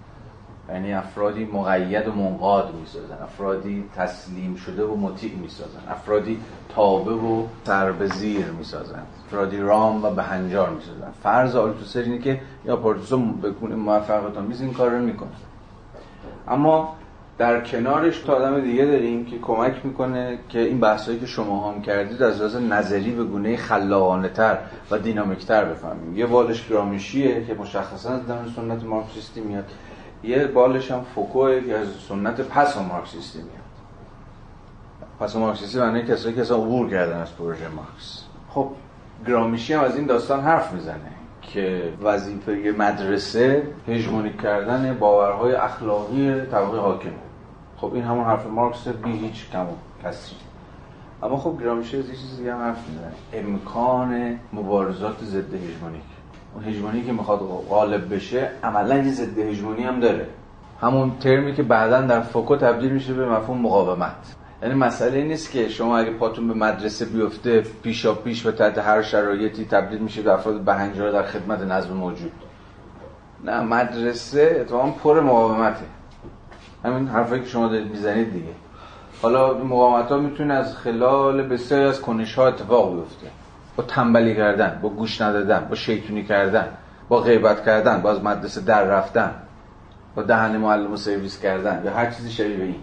[0.74, 6.40] یعنی افرادی مقید و منقاد می‌سازن افرادی تسلیم شده و مطیع می‌سازن افرادی
[6.76, 11.12] تابه و سربزیر می‌سازن افرادی رام و بهنجار می‌سازن.
[11.24, 15.30] فرض آلتوسر اینه که یا پورتوسو بکنه موفقیت آمیز این کار رو می‌کنه.
[16.48, 16.96] اما
[17.38, 21.82] در کنارش تا آدم دیگه داریم که کمک می‌کنه که این بحثایی که شما هم
[21.82, 24.58] کردید از لحاظ نظری به گونه خلاقانه تر
[24.92, 26.18] و دینامیک تر بفهمیم.
[26.18, 29.66] یه والش گرامشیه که مشخصا از درون سنت مارکسیستی میاد.
[30.24, 33.60] یه بالش هم فوکوه که از سنت پس مارکسیستی میاد.
[35.20, 38.24] پس مارکسیستی معنی کسایی که اصلا عبور کردن از پروژه مارکس.
[38.50, 38.70] خب
[39.28, 46.78] گرامیشی هم از این داستان حرف می‌زنه که وظیفه مدرسه هژمونیک کردن باورهای اخلاقی طبقه
[46.78, 47.10] حاکم
[47.78, 49.66] خب این همون حرف مارکس بی هیچ کم
[50.04, 50.36] کسی.
[51.24, 53.12] اما خب گرامشی از یه چیز دیگه هم حرف می‌زنه.
[53.34, 56.02] امکان مبارزات ضد هژمونیک.
[56.56, 57.40] اون هژمونی که می‌خواد
[57.70, 60.28] غالب بشه عملا یه ضد هژمونی هم داره.
[60.82, 64.36] همون ترمی که بعدا در فوکو تبدیل میشه به مفهوم مقاومت.
[64.64, 69.02] یعنی مسئله نیست که شما اگه پاتون به مدرسه بیفته پیشا پیش و تحت هر
[69.02, 72.32] شرایطی تبدیل میشه به افراد بهنجار در خدمت نظم موجود.
[73.44, 75.86] نه مدرسه اتفاقا پر مقاومته.
[76.86, 78.52] همین حرفایی که شما دارید می‌زنید دیگه.
[79.22, 83.28] حالا مقاومت ها می‌تونه از خلال بسیاری از کنش ها اتفاق بیفته.
[83.80, 86.68] با تنبلی کردن با گوش ندادن با شیطونی کردن
[87.10, 89.32] با غیبت کردن با از مدرسه در رفتن
[90.16, 92.76] با دهن معلم و سرویس کردن یا هر چیزی شبیه این.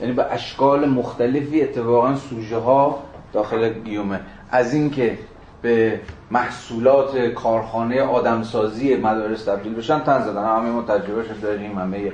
[0.00, 3.02] یعنی به اشکال مختلفی اتفاقا سوژه ها
[3.32, 4.20] داخل گیومه.
[4.50, 5.18] از اینکه
[5.62, 6.00] به
[6.30, 10.44] محصولات کارخانه آدمسازی مدارس تبدیل بشن تن زدن.
[10.44, 12.12] همه ما تجربهش داریم همه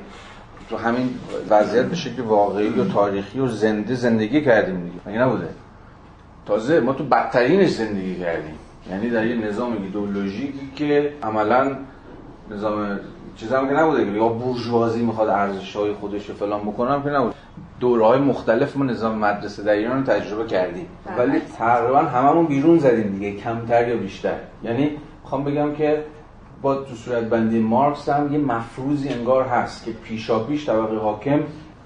[0.70, 1.14] تو همین
[1.50, 5.18] وضعیت به شکل واقعی و تاریخی و زنده زندگی کردیم دیگه.
[5.18, 5.48] نبوده؟
[6.46, 8.54] تازه ما تو بدترینش زندگی کردیم.
[8.90, 11.76] یعنی در یه نظام ایدئولوژیکی که عملا
[12.50, 13.00] نظام
[13.36, 14.02] چیزا هم که نبوده.
[14.12, 17.34] یا بورژوازی می‌خواد ارزش های خودش رو فلان بکنم که نبود
[17.80, 20.86] دوره های مختلف ما نظام مدرسه در ایران رو تجربه کردیم.
[21.18, 23.36] ولی تقریبا هممون بیرون زدیم دیگه.
[23.36, 24.36] کمتر یا بیشتر.
[24.64, 24.90] یعنی
[25.22, 26.04] می‌خوام بگم که
[26.62, 31.40] با تو صورت بندی مارکس هم یه مفروضی انگار هست که پیشا پیش طبقه حاکم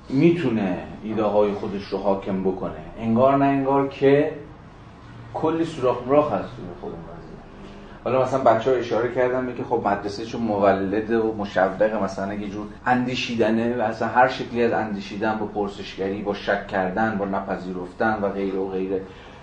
[0.08, 2.72] می‌تونه ایده های خودش رو حاکم بکنه.
[3.00, 4.32] انگار نه انگار که
[5.40, 6.92] کلی سوراخ مراخ هست توی خود
[8.04, 12.48] حالا مثلا بچه ها اشاره کردن که خب مدرسه چون مولد و مشوق مثلا یه
[12.48, 18.18] جور اندیشیدنه و اصلا هر شکلی از اندیشیدن با پرسشگری با شک کردن با نپذیرفتن
[18.22, 19.00] و غیره و غیره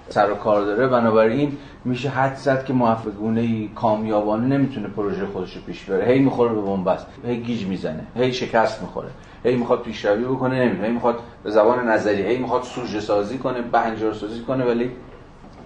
[0.09, 0.87] سر و کار داره.
[0.87, 6.53] بنابراین میشه حد زد که موفقونه کامیابانه نمی‌تونه پروژه خودش رو پیش بره هی می‌خوره
[6.53, 9.09] به بنبست هی گیج می‌زنه هی شکست می‌خوره
[9.43, 13.61] هی می‌خواد پیشروی بکنه نمی‌تونه هی می‌خواد به زبان نظری هی می‌خواد سوژه سازی کنه
[13.61, 14.91] بهنجار سازی کنه ولی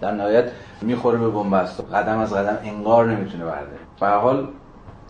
[0.01, 0.51] در نهایت
[0.81, 1.81] می‌خوره به بنبست.
[1.93, 3.79] قدم از قدم انگار نمی‌تونه برداره.
[3.99, 4.47] به حال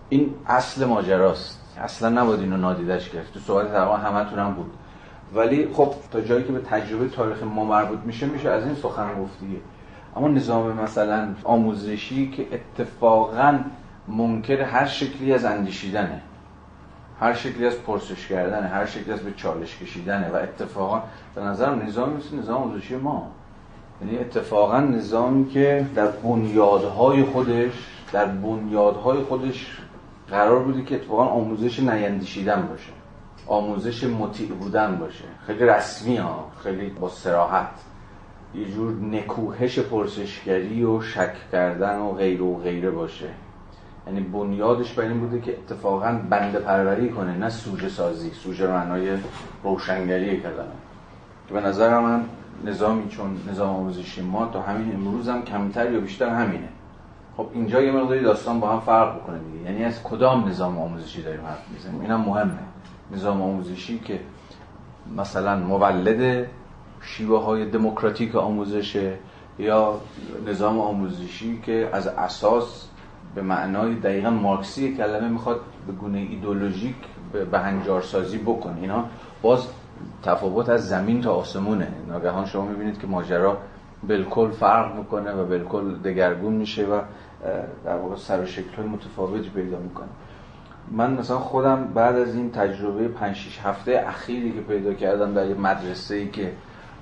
[0.10, 1.62] این اصل ماجراست.
[1.78, 3.34] اصلا نباید اینو نادیدش گرفت.
[3.34, 4.72] تو صحبت تقریبا همتون هم بود.
[5.36, 9.24] ولی خب تا جایی که به تجربه تاریخ ما مربوط میشه میشه از این سخن
[9.24, 9.60] گفتیه
[10.16, 13.60] اما نظام مثلا آموزشی که اتفاقا
[14.08, 16.22] منکر هر شکلی از اندیشیدنه
[17.20, 21.04] هر شکلی از پرسش کردن هر شکلی از به چالش کشیدنه و اتفاقا
[21.36, 23.32] به نظرم نظام مثل نظام آموزشی ما.
[24.02, 27.72] یعنی اتفاقا نظامی که در بنیادهای خودش
[28.14, 29.78] در بنیادهای خودش
[30.30, 32.92] قرار بوده که اتفاقا آموزش نیندیشیدن باشه
[33.48, 35.24] آموزش مطیع بودن باشه.
[35.48, 37.70] خیلی رسمی ها خیلی با سراحت
[38.56, 43.30] یه جور نکوهش پرسشگری و شک کردن و غیر و غیره باشه.
[44.08, 49.18] یعنی بنیادش بر این بوده که اتفاقا بنده پروری کنه نه سوژه سازی سوژه معنای
[49.64, 50.78] روشنگری کلمه
[51.54, 52.26] به نظر من
[52.66, 56.70] نظامی چون نظام آموزشی ما تا همین امروز هم کمتر یا بیشتر همینه.
[57.38, 59.72] خب اینجا یه مقداری داستان با هم فرق بکنه دیگه.
[59.72, 62.60] یعنی از کدام نظام آموزشی داریم حرف می‌زنیم؟ اینم مهمه.
[63.12, 64.20] نظام آموزشی که
[65.18, 66.48] مثلا مولد
[67.02, 69.14] شیوه های دموکراتیک آموزشه
[69.60, 69.94] یا
[70.48, 72.88] نظام آموزشی که از اساس
[73.36, 76.96] به معنای دقیقا مارکسی کلمه می‌خواد به گونه ایدولوژیک
[77.52, 78.82] به هنجارسازی بکنه.
[78.82, 79.06] اینا
[79.42, 79.68] باز
[80.24, 81.88] تفاوت از زمین تا آسمونه.
[82.08, 83.58] ناگهان شما می‌بینید که ماجرا
[84.08, 87.02] بالکل فرق می‌کنه و بالکل دگرگون میشه و
[87.86, 90.08] در واقع سر و شکل متفاوتی پیدا می‌کنه.
[90.92, 95.48] من مثلا خودم بعد از این تجربه 5 6 هفته اخیری که پیدا کردم در
[95.48, 96.52] یه مدرسه ای که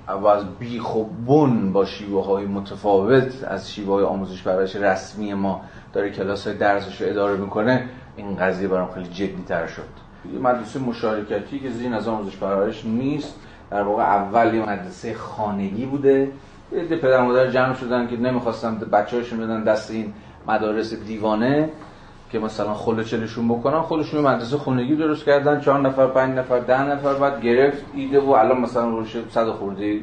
[0.08, 5.60] از بیخ و بن با شیوه های متفاوت از شیوه های آموزش پرورش رسمی ما
[5.92, 10.05] داره کلاس های درسش رو اداره می‌کنه این قضیه برام خیلی جدی تر شد.
[10.42, 13.34] مدرسه مشارکتی که زیر نظام آموزش پرورش نیست
[13.70, 16.32] در واقع اول یه مدرسه خانگی بوده.
[16.72, 20.12] یه پدر مادر جمع شدن که نمی‌خواستن بچه‌هاشون بدن دست این
[20.48, 21.68] مدارس دیوانه
[22.30, 23.80] که مثلا خلوچلشون بکنن.
[23.80, 28.30] خودشون مدرسه خونگی درست کردن چهار نفر پنج نفر ده نفر بعد گرفت ایده و
[28.30, 30.00] الان مثلا روش صد خورده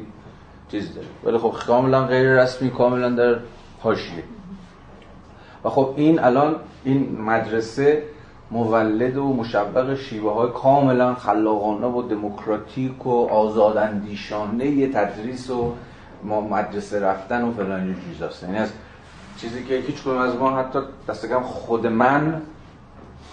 [0.70, 1.06] چیز داره.
[1.24, 3.36] ولی خب کاملا غیر رسمی کاملا در
[3.80, 4.24] حاشیه.
[5.64, 8.02] و خب این الان این مدرسه
[8.54, 15.72] مولد و مشبق شیوه های کاملا خلاقانه و دموکراتیک و آزاداندیشانه تدریس و
[16.24, 18.70] مدرسه رفتن و فلان چیزاست یعنی از
[19.36, 20.78] چیزی که هیچ کنم از ما حتی
[21.08, 22.42] دست کم خود من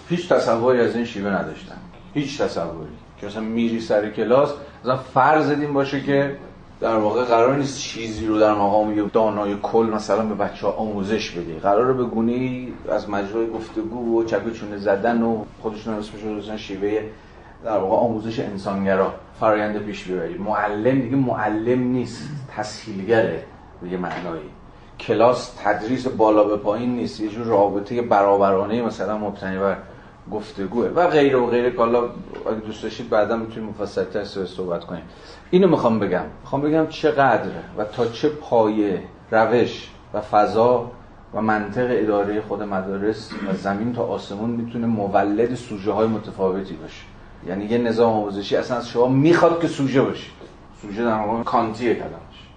[0.08, 1.76] هیچ تصوری از این شیوه نداشتم.
[2.14, 2.90] هیچ تصوری.
[3.20, 4.52] که مثلا میری سر کلاس
[4.84, 6.36] مثلا فرض این باشه که
[6.82, 11.30] در واقع قرار نیست چیزی رو در مقام دانای کل مثلا به بچه ها آموزش
[11.30, 11.52] بدی.
[11.52, 17.02] قرار به گونه از مجرای گفتگو و چک چونه زدن و خودشون اسمش رو شیوه
[17.64, 23.44] در واقع آموزش انسانگرا فرایند پیش ببری معلم دیگه معلم نیست تسهیلگره
[23.82, 24.50] به یه معنایی.
[25.00, 29.76] کلاس تدریس بالا به پایین نیست یه جور رابطه برابرانه مثلا مبتنی بر
[30.32, 32.02] گفتگوه و غیره و غیره که حالا
[32.46, 35.02] اگه دوست داشتید بعدا می‌تونیم مفصل‌تر صحبت کنیم.
[35.50, 36.24] اینو می‌خوام بگم.
[36.40, 40.90] می‌خوام بگم چقدر و تا چه پایه روش و فضا
[41.34, 47.02] و منطق اداره خود مدارس و زمین تا آسمون می‌تونه مولد سوژه های متفاوتی باشه.
[47.46, 50.32] یعنی یه نظام آموزشی اصلا از شما می‌خواد که سوژه باشید
[50.82, 52.48] سوژه در واقع کانتیه کلمش.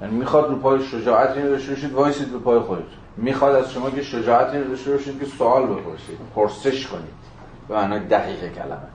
[0.00, 2.86] یعنی می‌خواد رو پای شجاعت اینو داشته وایسید رو پای خودتون.
[3.16, 7.24] می‌خواد از شما که شجاعت اینو داشته که سوال بپرسید پرسش کنید.
[7.68, 8.93] به معنای دقیق کلمه.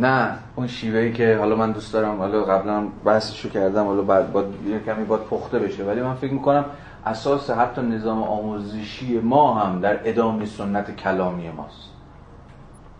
[0.00, 0.38] نه.
[0.56, 4.44] اون شیوهی که حالا من دوست دارم حالا قبلا بحثشو کردم حالا بعد با
[4.86, 5.84] کمی باید پخته بشه.
[5.84, 6.64] ولی من فکر می‌کنم
[7.06, 11.90] اساس حتی نظام آموزشی ما هم در ادامه سنت کلامی ماست.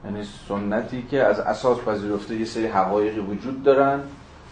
[0.04, 4.00] یعنی سنتی که از اساس پذیرفته یه سری حقایقی وجود دارن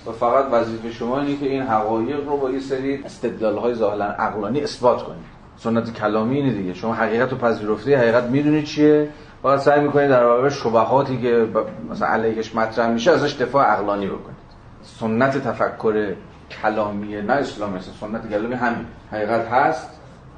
[0.07, 4.05] و فقط وظیفه شما اینه که این حقایق رو با یه سری استدلال های ظاهرا
[4.05, 5.25] عقلانی اثبات کنید.
[5.57, 6.75] سنت کلامی اینه دیگه.
[6.75, 9.09] شما حقیقت رو پذیرفته حقیقت می‌دونید چیه؟
[9.45, 11.49] فقط سعی می‌کنید در برابر شبهاتی که
[11.91, 14.37] مثلا علیهش مطرح میشه ازش دفاع عقلانی بکنید.
[14.83, 16.15] سنت تفکر
[16.63, 18.87] کلامی نه اسلامی سنت کلامی همین.
[19.13, 19.91] حقیقت هست.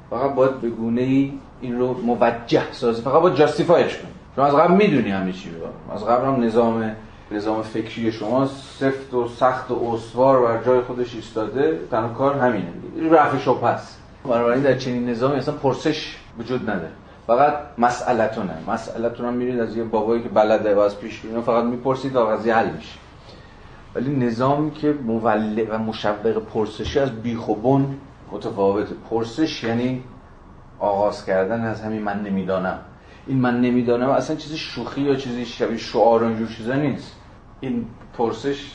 [0.09, 3.01] فقط باید به گونه ای این رو موجه سازی.
[3.01, 4.13] فقط باید جاستیفایش کنید.
[4.35, 5.51] شما از قبل می‌دونی همه چی
[5.95, 6.95] از قبل هم نظام
[7.31, 12.67] نظام فکری شما سفت و سخت و استوار بر جای خودش ایستاده تنها کار همینه.
[13.11, 14.01] رفع شبهه است.
[14.25, 16.91] بنابراین در چنین نظامی اصلا پرسش وجود نداره.
[17.27, 18.53] فقط مسئلتونه.
[18.67, 22.55] مسئلتون هم میرید از یه بابایی که بلده و از پیش فقط می‌پرسید و قضیه
[22.55, 22.99] حل میشه.
[23.95, 27.97] ولی نظامی که مولد و مشوق پرسشی از بیخوبون
[28.31, 28.95] متفاوته.
[29.09, 30.03] پرسش یعنی
[30.79, 32.79] آغاز کردن از همین من نمی‌دانم.
[33.27, 37.15] این من نمی‌دانم اصلا چیز شوخی یا چیزی شبیه شعار اینجور چیزا نیست.
[37.59, 37.85] این
[38.17, 38.71] پرسش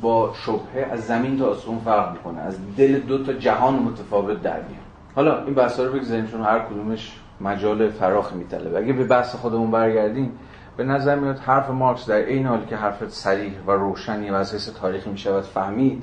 [0.00, 2.40] با شبهه از زمین تا آسمون فرق می‌کنه.
[2.40, 4.90] از دل دو تا جهان متفاوت در میاد.
[5.14, 8.78] حالا این بحثا رو بگذاریم چون هر کدومش مجال فراخ میطلبه.
[8.78, 10.32] اگه به بحث خودمون برگردیم
[10.76, 14.52] به نظر میاد حرف مارکس در این حال که حرف صریح و روشنی و از
[14.52, 16.02] حیث تاریخی می‌شود فهمید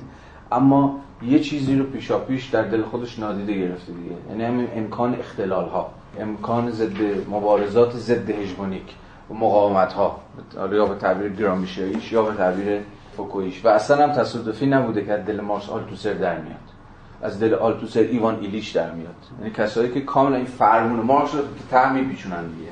[0.52, 4.14] اما یه چیزی رو پیشا پیش در دل خودش نادیده گرفته دیگه.
[4.30, 5.90] یعنی همین امکان اختلال ها
[6.20, 8.94] امکان ضد مبارزات ضد هژمونیک
[9.30, 10.20] و مقاومت ها
[10.72, 12.80] یا به تعبیر گرامشیاییش یا به تعبیر
[13.16, 16.77] فوکویش و اصلا هم تصادفی نبوده که دل مارس آلتوسر در میاد.
[17.22, 19.14] از دل آلتوسر ایوان ایلیش در میاد.
[19.38, 21.40] یعنی کسایی که کاملا این فرمون مارکس رو
[21.70, 22.70] ته میپیچونن دیگه.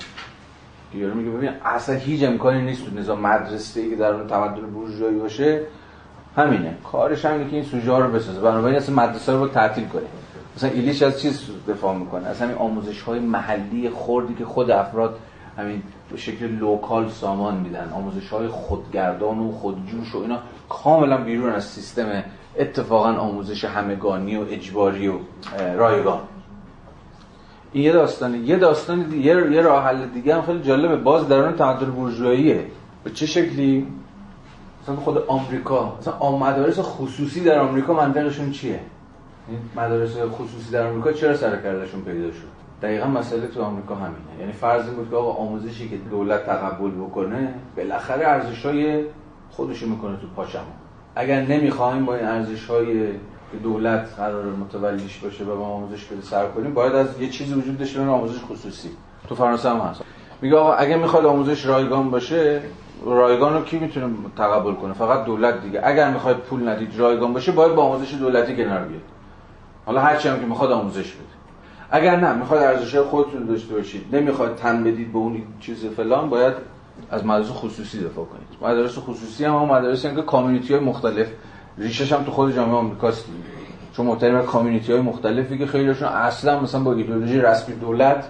[0.95, 4.61] یارو میگه ببین اصلا هیچ امکانی نیست تو نظام مدرسه ای که در اون تمدن
[4.61, 5.61] بورژوایی باشه.
[6.37, 6.75] همینه.
[6.93, 8.41] کارش همینه که این سوژه رو بسازه.
[8.41, 10.03] بنابراین اصلا مدرسه رو تعطیل کنه.
[10.57, 15.19] مثلا ایلیش از چیز دفاع می‌کنه؟ از همین آموزش های محلی خردی که خود افراد
[15.59, 17.93] همین به شکل لوکال سامان میدن.
[17.95, 22.23] آموزش های خودگردان و خودجوش و اینا کاملا بیرون از سیستم
[22.59, 25.15] اتفاقا آموزش همگانی و اجباری و
[25.77, 26.21] رایگان.
[27.73, 30.97] این یه داستانه یه داستان دیگه یه راه حل دیگه هم خیلی جالبه.
[30.97, 32.67] باز درون تمدن بورژواییه.
[33.05, 33.87] به چه شکلی؟
[34.83, 38.81] مثلا خود آمریکا مثلا مدارس خصوصی در آمریکا منطقشون چیه؟
[39.77, 44.41] مدارس خصوصی در آمریکا چرا سر کردشون پیدا شد؟ دقیقا مسئله تو آمریکا همینه.
[44.41, 49.05] یعنی فرض بود که آقا آموزشی که دولت تقبل بکنه بالاخره ارزش‌های
[49.51, 50.65] خودشو می‌کنه تو پاچمون
[51.17, 53.07] اگر نمی‌خوایم با این ارزش‌های
[53.53, 57.55] که دولت قرار متولیش باشه و با آموزش بده سر کنیم باید از یه چیزی
[57.55, 58.91] وجود داشته به آموزش خصوصی.
[59.29, 60.03] تو فرانسه هم هست.
[60.43, 62.63] میگه آقا اگه می‌خواد آموزش رایگان باشه
[63.05, 65.81] رایگان رو کی می‌تونه تقبل کنه؟ فقط دولت دیگه.
[65.85, 69.03] اگر می‌خواد پول ندید رایگان باشه باید با آموزش دولتی کنار بیاد.
[69.87, 71.37] حالا هر چی هم که می‌خواد آموزش بده.
[71.91, 74.17] اگر نه می‌خواد ارزش خودتون داشته باشید.
[74.17, 76.55] نمی‌خواد تن بدید به اون چیز فلان باید
[77.11, 78.73] از مدارس خصوصی دفاع کنید.
[78.73, 81.27] مدارس خصوصی هم هم مدارسی که کامیونیتی های مختلف.
[81.79, 83.25] ریشش هم تو خود جامعه آمریکاست
[83.93, 88.29] چون محترم کامیونیتی های مختلفی که خیلیشون اصلا مثلا با ایدئولوژی رسمی دولت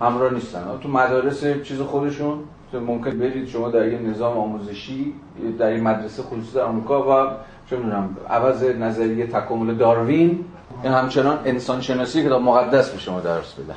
[0.00, 0.64] همراه نیستن.
[0.82, 2.38] تو مدارس چیز خودشون
[2.72, 5.12] ممکن برید شما در یه نظام آموزشی
[5.58, 7.30] در یه مدرسه خصوصی در آمریکا و
[7.70, 10.44] چه می‌دونم عوض نظریه تکامل داروین
[10.82, 13.74] این همچنان انسان شناسی که مقدس به شما درس بدن.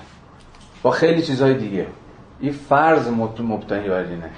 [0.83, 1.87] با خیلی چیزهای دیگه.
[2.39, 3.07] این فرض
[3.41, 4.29] مبتنی بر اینه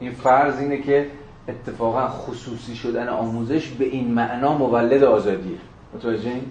[0.00, 1.06] این فرض اینه که
[1.48, 5.58] اتفاقا خصوصی شدن آموزش به این معنا مولد آزادیه.
[5.94, 6.44] متوجه این؟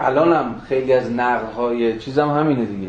[0.00, 2.88] الان هم خیلی از نقدهای چیزم هم همینه دیگه.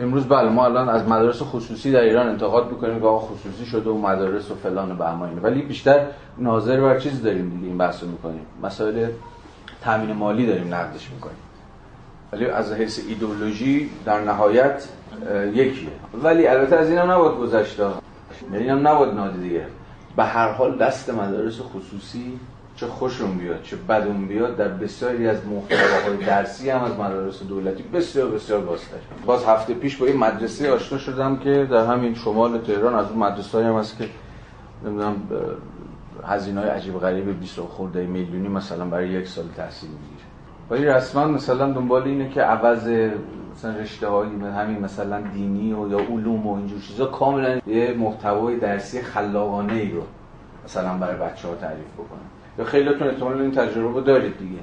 [0.00, 3.90] امروز بله ما الان از مدارس خصوصی در ایران انتقاد می‌کنیم که آقا خصوصی شده
[3.90, 5.40] و مدارس و فلان و بهماینه.
[5.40, 6.06] ولی بیشتر
[6.38, 8.46] ناظر بر چیز داریم دیگه این بحث می‌کنیم.
[8.62, 9.08] مسائل
[9.84, 11.36] تامین مالی داریم نقدش می‌کنیم.
[12.32, 14.88] ولی از حیث ایدولوژی در نهایت
[15.54, 15.88] یکیه.
[16.22, 17.78] ولی البته از اینم نباید گذشت
[18.52, 19.66] یعنی اینم نباید نادیده
[20.16, 22.40] به هر حال دست مدارس خصوصی
[22.76, 27.82] چه خوشون بیاد چه بدون بیاد در بسیاری از محتواهای درسی هم از مدارس دولتی
[27.82, 28.96] بسیار بسیار بازتر.
[29.26, 33.18] باز هفته پیش با این مدرسه آشنا شدم که در همین شمال تهران از اون
[33.18, 34.08] مدرسه هم هست که
[34.84, 35.16] نمی‌دونم
[36.24, 40.26] هزینه های عجیب غریب 20 خورده میلیونی مثلا برای یک سال تحصیل می‌گیره.
[40.70, 43.10] ولی رسما مثلا دنبال اینه که عوض
[43.56, 48.56] مثلا رشته هایی همین مثلا دینی و یا علوم و اینجور چیزا کاملا یه محتوای
[48.56, 50.02] درسی خلاقانه ای رو
[50.64, 52.20] مثلا برای بچه ها تعریف بکنن.
[52.58, 54.58] یا خیلیتون احتمال این تجربه رو دارید دیگه.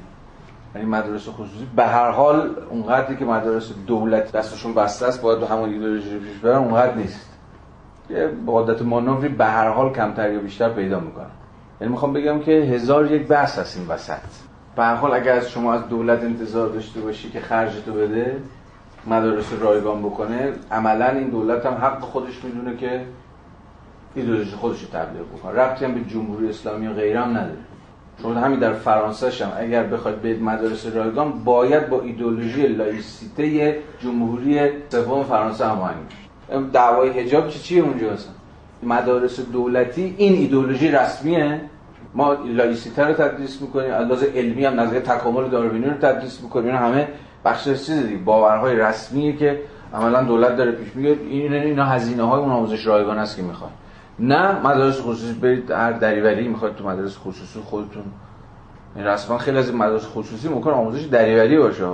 [0.75, 1.67] یعنی مدارس خصوصی.
[1.75, 6.57] به هر حال اونقدری که مدارس دولت دستشون بسته است باید همون ایدئولوژی پیش برن
[6.57, 7.29] اونقدر نیست.
[8.09, 11.31] یه عادت مانوری به هر حال کمتر یا بیشتر پیدا می‌کنن.
[11.81, 14.13] یعنی می‌خوام بگم که هزار یک بحث هست این وسط.
[14.75, 18.37] به هر حال اگر از شما از دولت انتظار داشته باشی که خرجتو بده
[19.07, 23.01] مدارس رایگان بکنه عملا این دولت هم حق خودش می‌دونه که
[24.15, 25.51] ایدئولوژی خودش رو تبلیغ بکنه.
[25.51, 27.57] ربطی هم به جمهوری اسلامی و غیره هم نداره.
[28.21, 34.59] چون همین در فرانسه هم اگر بخواید به مدارس رایگان باید با ایدئولوژی لائیسیته جمهوری
[34.89, 35.97] سوم فرانسه هماهنگ
[36.73, 38.33] دعوای حجاب چی چیه اونجا هستن
[38.83, 41.61] مدارس دولتی این ایدئولوژی رسمیه؟
[42.15, 47.07] ما لائیسیته رو تدریس می‌کنیم از علمی هم نظریه تکامل داروینی رو تدریس می‌کنیم همه
[47.45, 49.61] بخش چیز دیگه باورهای رسمیه که
[49.93, 53.71] عملا دولت داره پیش میگه این اینا هزینه های اون آموزش رایگان است که می‌خواد
[54.19, 58.03] نه مدارس خصوصی برید هر دریوری می‌خواد تو مدارس خصوصی خودتون.
[58.95, 61.85] این رسما خیلی از مدارس خصوصی ممکن آموزش دریوری باشه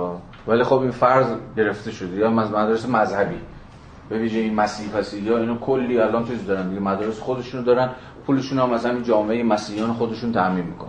[0.48, 2.16] ولی خب این فرض گرفته شده.
[2.16, 3.40] یا مدارس مذهبی.
[4.08, 6.80] به ویژه این مسیح پسی یا اینو کلی الان چیز دارن دیگه.
[6.80, 7.90] مدارس خودشونو دارن.
[8.26, 10.88] پولشون هم مثلا جامعه مسیحیان خودشون تامین می‌کنن.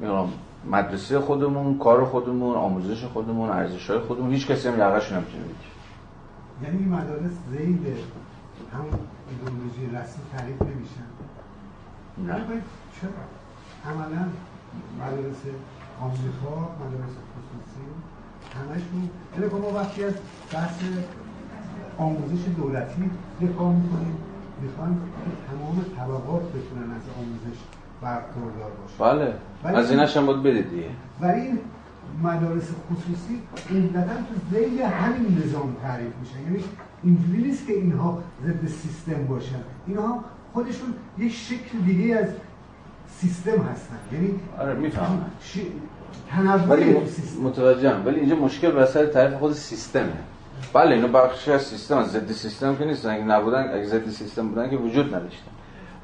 [0.00, 0.26] میگم
[0.70, 5.76] مدرسه خودمون کار خودمون آموزش خودمون ارزش های خودمون هیچ کسی هم یقش نمی‌تونه بگیره
[6.62, 7.86] یعنی مدارس زید
[8.74, 8.98] همون
[9.30, 11.06] ایدئولوژی رسمی تعریف نمیشن
[12.26, 12.44] نه.
[13.00, 13.10] چرا؟
[13.92, 14.24] عملا
[15.00, 15.42] مدارس
[16.00, 17.86] آمریکا مدارس خصوصی
[18.54, 20.14] همشون یعنی ما وقتی از
[20.52, 20.78] بحث
[21.98, 23.10] آموزش دولتی
[23.42, 24.16] دفاع می‌کنیم
[24.62, 25.00] می‌خوان
[25.50, 27.58] تمام طبقات بتونن از آموزش
[28.02, 29.04] برخوردار باشن.
[29.04, 29.34] بله.
[29.74, 30.86] از اینش هم باید بدید دیگه.
[31.20, 31.58] ولی این
[32.22, 36.64] مدارس خصوصی عمدتا تو ذیل همین نظام تعریف میشن یعنی
[37.04, 39.60] اینجوری نیست که اینها ضد سیستم باشن.
[39.86, 42.28] اینها خودشون یک شکل دیگه از
[43.20, 43.96] سیستم هستن.
[44.12, 45.24] یعنی آره می‌فهمم.
[45.42, 45.58] ش...
[46.30, 47.42] تنوع ولی سیستم.
[47.42, 48.06] متوجهم.
[48.06, 50.12] ولی اینجا مشکل وسط تعریف خود سیستمه.
[50.72, 53.10] بله اینو بخشی از سیستم از ضد سیستم که نیستن.
[53.10, 55.50] اگه نبودن اگه ضد سیستم بودن که وجود نداشتن.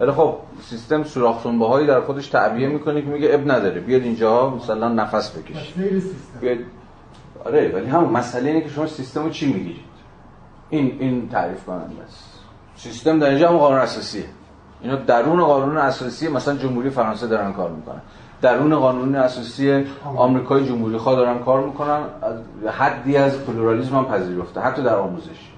[0.02, 3.80] ولی خب سیستم سوراخ هایی در خودش تعبیه می‌کنه که میگه اب نداره.
[3.80, 5.74] بیاد اینجا مثلا نفس بکش
[6.40, 6.58] بیاد.
[7.44, 9.92] آره ولی همون مسئله اینه که شما سیستم رو چی می‌گیرید؟
[10.70, 12.38] این این تعریف کننده است.
[12.76, 14.24] سیستم در اینجا هم قانون اساسیه.
[14.82, 18.00] اینا درون قانون اساسی مثلا جمهوری فرانسه دارن کار می‌کنن.
[18.40, 19.84] درون قانون اساسی
[20.16, 22.00] آمریکای جمهوری خواه دارن کار می‌کنن.
[22.22, 22.36] از
[22.72, 25.51] حدی از پلورالیسم هم پذیرفته حتی در آموزش.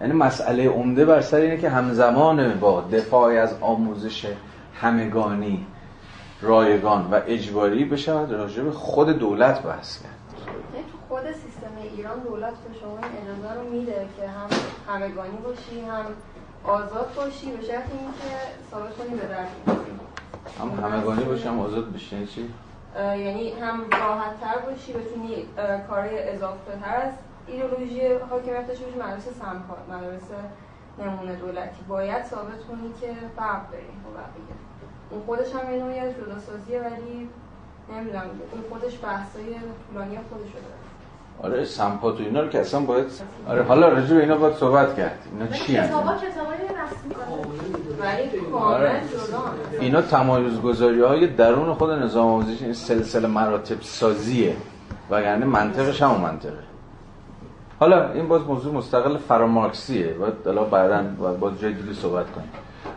[0.00, 4.26] یعنی مسئله عمده بر سر اینه که همزمان با دفاع از آموزش
[4.80, 5.66] همگانی
[6.42, 10.12] رایگان و اجباری بشود راجع به خود دولت بحث کرد
[10.74, 14.48] یعنی تو خود سیستم ایران دولت به شما این اجازه رو میده که هم
[14.88, 16.04] همگانی باشی هم
[16.64, 18.36] آزاد باشی به شرط اینکه
[18.70, 19.24] ثابت کنی به.
[20.60, 22.48] هم همگانی باشم آزاد بشه یعنی چی
[22.96, 25.46] یعنی هم راحت تر باشی بتونی
[25.88, 27.12] کارهای اضافه تر از
[27.48, 28.00] ایدئولوژی
[28.30, 30.38] حاکمیت داشته باشی مدرسه سمپا مدرسه
[30.98, 31.80] نمونه دولتی.
[31.88, 33.06] باید ثابت کنی که
[33.36, 34.54] فرق داری با بقیه
[35.10, 37.28] اون خودش هم یه نوعی از جداسازیه ولی
[37.92, 38.22] نمی‌دونم
[38.52, 39.44] اون خودش بحثای
[39.92, 40.88] طولانی خودش رو داره.
[41.42, 43.06] آره سمپات و اینا رو که اصلا باید
[43.48, 45.18] آره حالا راجع به اینا باید صحبت کرد.
[45.32, 46.14] اینا چی هست کتابا
[48.50, 49.00] کاملا آره.
[49.12, 54.56] جدا اینا تمایز گذاری های درون خود نظام آموزشی این سلسله مراتب سازیه.
[55.10, 56.67] وگرنه منطقش همون منطقه.
[57.80, 60.12] حالا این باز موضوع مستقل فرامارکسیه.
[60.12, 62.48] باید حالا بعدا باید باز جای دیگه صحبت کنیم.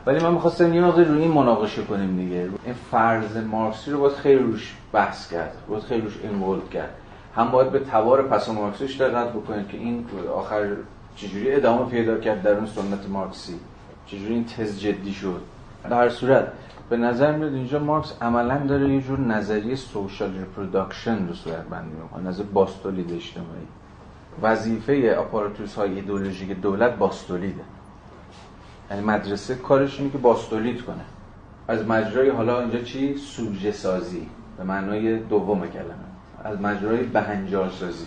[0.06, 2.50] ولی من می‌خواستم یه مقدار روی این مناقشه کنیم دیگه.
[2.66, 5.54] این فرض مارکسی رو باید خیلی روش بحث کرد.
[5.70, 6.90] باید خیلی روش involve کرد.
[7.36, 10.06] هم باید به تبار پسامارکسیش دقت بکنید که این
[10.36, 10.68] آخر
[11.16, 13.60] چجوری ادامه پیدا کرد در اون سنت مارکسی.
[14.06, 15.42] چجوری این تز جدی شد.
[15.84, 16.48] در هر صورت
[16.90, 21.96] به نظر میاد اینجا مارکس عملا داره یه جور نظریه social reproduction رو صورت بندی
[22.02, 22.28] می‌کنه.
[22.28, 23.68] نظریه بازتولید اجتماعی.
[24.42, 27.64] وظیفه apparatus های ایدئولوژیک دولت بازتولیده.
[28.92, 31.06] یعنی مدرسه کارش اینه که باستولید کنه.
[31.68, 34.28] از مجرای حالا اینجا چی؟ سوژه سازی
[34.58, 36.12] به معنای دوم کلمه.
[36.44, 38.06] از مجرای بهنجار سازی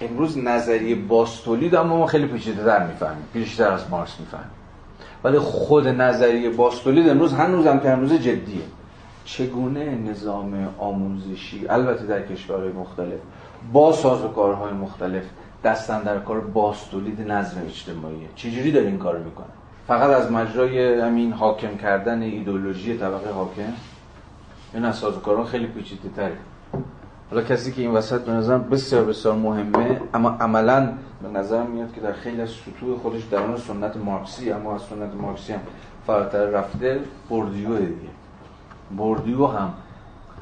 [0.00, 3.24] امروز نظریه باستولید اما ما خیلی پیچیده در می‌فهمیم.
[3.32, 4.50] بیشتر از مارکس می‌فهمیم.
[5.24, 8.62] ولی خود نظریه باستولید امروز هنوز هم که هنوز جدیه.
[9.24, 13.18] چگونه نظام آموزشی؟ البته در کشورهای مختلف.
[13.72, 15.22] با سازوکارهای مختلف
[15.64, 19.46] دستن در کار باستولید نظم اجتماعیه چجوری داره این کارو می‌کنه؟
[19.88, 23.72] فقط از مجرای همین حاکم کردن ایدولوژی طبقه حاکم؟
[24.74, 26.36] این از سازوکاران خیلی پیچیده تره
[27.30, 30.92] حالا کسی که این وسط به نظرم بسیار بسیار مهمه اما عملا
[31.22, 35.14] به نظرم میاد که در خیلی از سطوح خودش درون سنت مارکسی اما از سنت
[35.20, 35.60] مارکسی هم
[36.06, 37.00] فراتر رفته
[37.30, 38.10] بردیو دیگه.
[38.96, 39.72] بردیو هم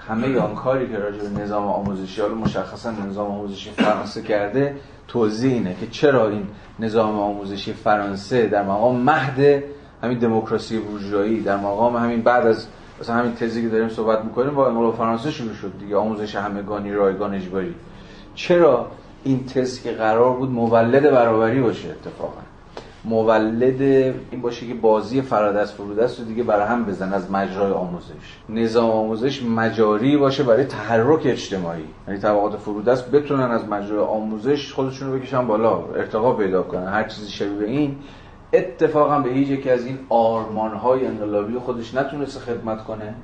[0.08, 4.76] همه آن کاری که راجع به نظام آموزشی حالا مشخصا نظام آموزشی فرانسه کرده
[5.08, 6.46] توضیح اینه که چرا این
[6.78, 9.64] نظام آموزشی فرانسه در مقام مهد
[10.02, 12.66] همین دموکراسی بورژوایی در مقام همین بعد از
[13.00, 16.92] مثلا همین تزی که داریم صحبت می‌کنیم با انقلاب فرانسه شروع شد دیگه آموزش همگانی
[16.92, 17.74] رایگان اجباری.
[18.34, 18.86] چرا
[19.24, 22.51] این تز که قرار بود مولد برابری باشه اتفاقا؟
[23.04, 23.82] مولد
[24.30, 28.38] این باشه که بازی فرادست فرودست رو دیگه برای هم بزن از مجرای آموزش.
[28.48, 31.84] نظام آموزش مجاری باشه برای تحرک اجتماعی.
[32.08, 36.88] یعنی طبقات فرودست بتونن از مجرای آموزش خودشون رو بکشن بالا ارتقا پیدا کنن.
[36.88, 37.96] هر چیزی شبیه به این
[38.52, 43.14] اتفاقا به هیچ یکی از این آرمان‌های انقلابی خودش نتونسته خدمت کنه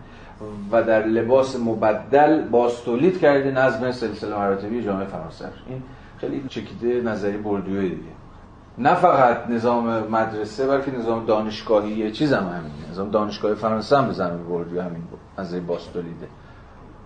[0.73, 5.45] و در لباس مبدل باستولید کرده نظم سلسله مراتبی جامعه فرانسه.
[5.69, 5.83] این
[6.19, 8.18] خیلی چکیده نظری بردیوی دیگه.
[8.79, 12.91] نه فقط نظام مدرسه بلکه نظام دانشگاهی چیز هم همینه.
[12.91, 16.29] نظام دانشگاهی فرانسه هم به زمین بردیو همین بود از باستولیده.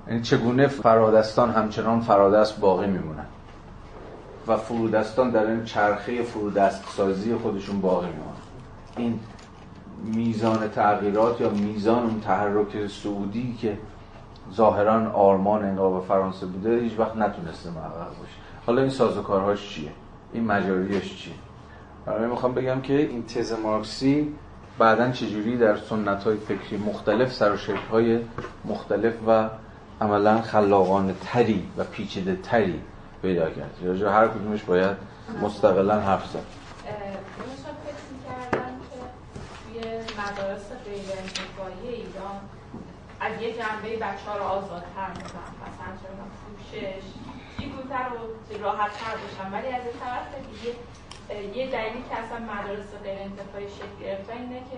[0.08, 3.26] یعنی چگونه فرادستان همچنان فرادست باقی میمونن؟
[4.46, 8.32] و فرودستان در این چرخه فرودست سازی خودشون باقی میمونن.
[8.96, 9.20] این
[10.04, 13.78] میزان تغییرات یا میزان اون تحرک سعودی که
[14.54, 18.36] ظاهرا آرمان انقلاب فرانسه بوده هیچ وقت نتونسته محقق باشه.
[18.66, 19.90] حالا این سازوکارهاش چیه؟
[20.32, 21.34] این مجاریش چیه؟
[22.06, 24.34] برای می‌خوام بگم که این تز مارکسی
[24.78, 27.56] بعدا چجوری در سنت های فکری مختلف سر و
[27.90, 28.20] های
[28.64, 29.48] مختلف و
[30.00, 32.80] عملا خلاقانه تری و پیچیده تری
[33.22, 33.74] پیدا کرد.
[33.84, 34.96] راجع هر کدومش باید
[35.42, 36.44] مستقلا حرف زد.
[40.18, 42.40] مدارس غیر انتفاعی ایران
[43.20, 45.52] از یه جنبه بچه ها رو آزادتر می‌کنن.
[45.62, 47.04] مثلا چرا پوشش
[47.58, 49.52] زودتر و راحتتر باشن.
[49.52, 50.74] ولی از این طرف دیگه
[51.54, 54.76] یه دلیلی که اصلا مدارس غیر انتفاعی شکل گرفتن اینه که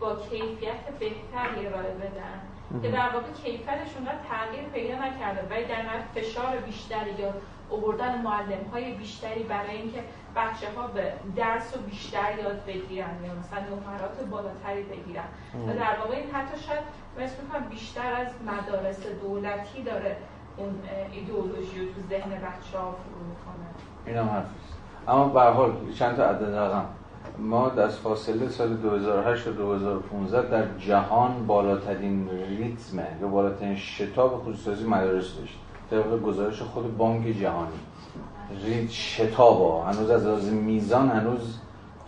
[0.00, 2.40] با کیفیت بهتری ارائه بدن.
[2.82, 5.84] که در واقع کیفیتشون تغییر پیدا نکرده ولی در
[6.14, 7.34] فشار بیشتری یا
[7.70, 9.98] اووردن معلم های بیشتری برای اینکه
[10.36, 15.28] بچه ها به درس و بیشتر یاد بگیرن یا مثلا نمرات بالاتری بگیرن.
[15.68, 16.84] و در واقع این حتی شاید
[17.18, 20.16] مثل بیشتر از مدارس دولتی داره
[20.56, 23.66] اون ایدئولوژی رو تو ذهن بچه ها فرو می‌کنه.
[24.06, 24.44] این هم
[25.08, 26.84] اما به حال چند تا عدد رقم
[27.38, 34.84] ما در فاصله سال 2008 و 2015 در جهان بالاترین ریتم یا بالاترین شتاب خصوصی
[34.84, 35.58] مدارس داشت
[35.90, 37.78] طبق گزارش خود بانک جهانی.
[38.64, 41.58] رید شتاب هنوز از لحاظ میزان هنوز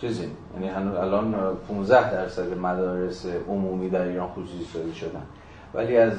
[0.01, 1.35] چیزی یعنی هنوز الان
[1.69, 5.23] 15 درصد مدارس عمومی در ایران خصوصی سازی شدن.
[5.75, 6.15] ولی از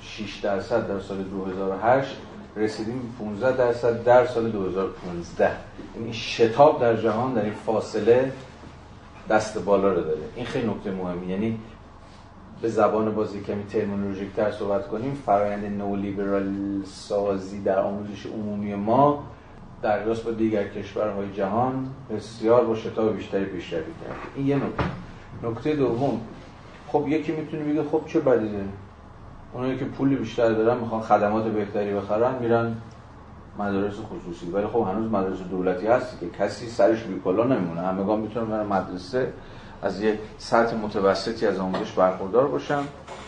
[0.00, 2.16] 6 درصد در سال 2008
[2.56, 5.50] رسیدیم 15 درصد در سال 2015
[5.94, 8.32] این شتاب در جهان در این فاصله
[9.30, 10.20] دست بالا رو داره.
[10.36, 11.26] این خیلی نکته مهمی.
[11.26, 11.58] یعنی
[12.62, 16.54] به زبان بازی کمی ترمینولوژیک تر صحبت کنیم فرایند نولیبرال
[16.84, 19.24] سازی در آموزش عمومی ما
[19.82, 24.14] در راست با دیگر کشورهای جهان بسیار با شتاب بیشتری پیشروی کرده.
[24.36, 24.84] این یه نکته.
[25.42, 26.20] نکته دوم.
[26.88, 28.48] خب یکی می‌تونه بگه خب چه بدی
[29.56, 32.76] اونایی که پول بیشتر دارن می‌خوان خدمات بهتری بخرن میرن
[33.58, 34.50] مدارس خصوصی.
[34.50, 37.80] ولی خب هنوز مدارس دولتی هست که کسی سرش بی کلا نمیمونه.
[37.80, 39.32] همگان می‌تونن برن مدرسه
[39.82, 42.80] از یه سطح متوسطی از آموزش برخوردار باشن.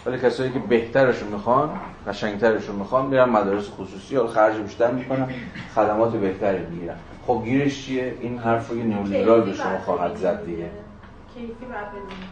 [0.07, 1.71] ولی کسایی که بهترشون می‌خوان
[2.09, 4.15] قشنگترشون می‌خوان میرن مدارس خصوصی.
[4.15, 5.29] یا خرج بیشتر می‌کنن
[5.75, 6.97] خدمات بهتری می‌گیرن.
[7.27, 10.71] خب گیرش چیه؟ این حرف رو نیولیبرال به شما خواهد زد دیگه.
[11.35, 11.67] کیفی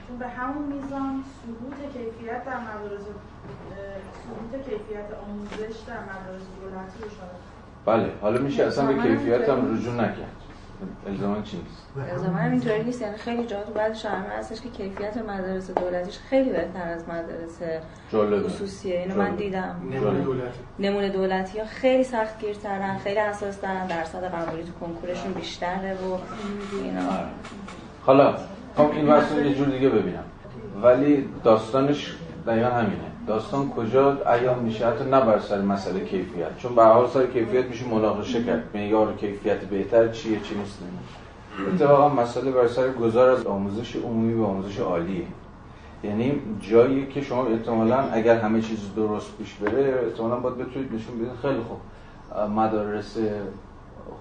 [0.08, 3.02] چون به همون میزان سقوط کیفیت در مدارس
[4.64, 7.26] کیفیت آموزش در مدارس دولتی رو
[7.86, 10.36] بله حالا میشه اصلا به کیفیت هم رجوع نکرد.
[11.06, 13.02] الزاما چی نیست؟ الزاما اینطوری نیست.
[13.02, 17.58] یعنی خیلی جا تو بعد شهر هستش که کیفیت مدارس دولتیش خیلی بهتر از مدارس
[18.46, 19.76] خصوصیه اینو من دیدم.
[19.90, 20.58] نمونه دولتی.
[20.78, 26.18] نمونه دولتی ها خیلی سخت گیرترن خیلی حساس ترن درصد قبولی تو کنکورشون بیشتره و
[26.84, 27.00] اینا.
[28.06, 28.36] حالا
[28.76, 30.24] خب این واسه یه جور دیگه ببینم.
[30.82, 32.16] ولی داستانش
[32.46, 33.15] دقیقا همینه.
[33.26, 36.58] داستان کجا ایام میشه؟ حتی نه بر سر مسئله کیفیت.
[36.58, 38.62] چون به حال سر کیفیت میشه مناقشه کرد.
[38.74, 40.78] معیار کیفیت بهتر چیه چی نیست
[41.74, 45.24] اتفاقا مسئله بر سر گذار از آموزش عمومی به آموزش عالیه.
[46.04, 51.18] یعنی جایی که شما احتمالا اگر همه چیز درست پیش بره احتمالا باید بتونید نشون
[51.18, 51.30] بدید.
[51.42, 51.78] خیلی خوب.
[52.50, 53.16] مدارس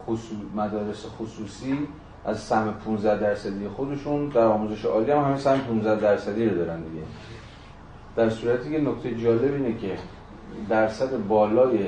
[0.05, 0.37] خصوص...
[0.55, 1.77] مدارس خصوصی
[2.25, 6.81] از سهم 15 درصدی خودشون در آموزش عالی هم همین سهم 15 درصدی رو دارن
[6.81, 7.03] دیگه.
[8.15, 9.97] در صورتی که نکته جالب اینه که
[10.69, 11.79] درصد بالای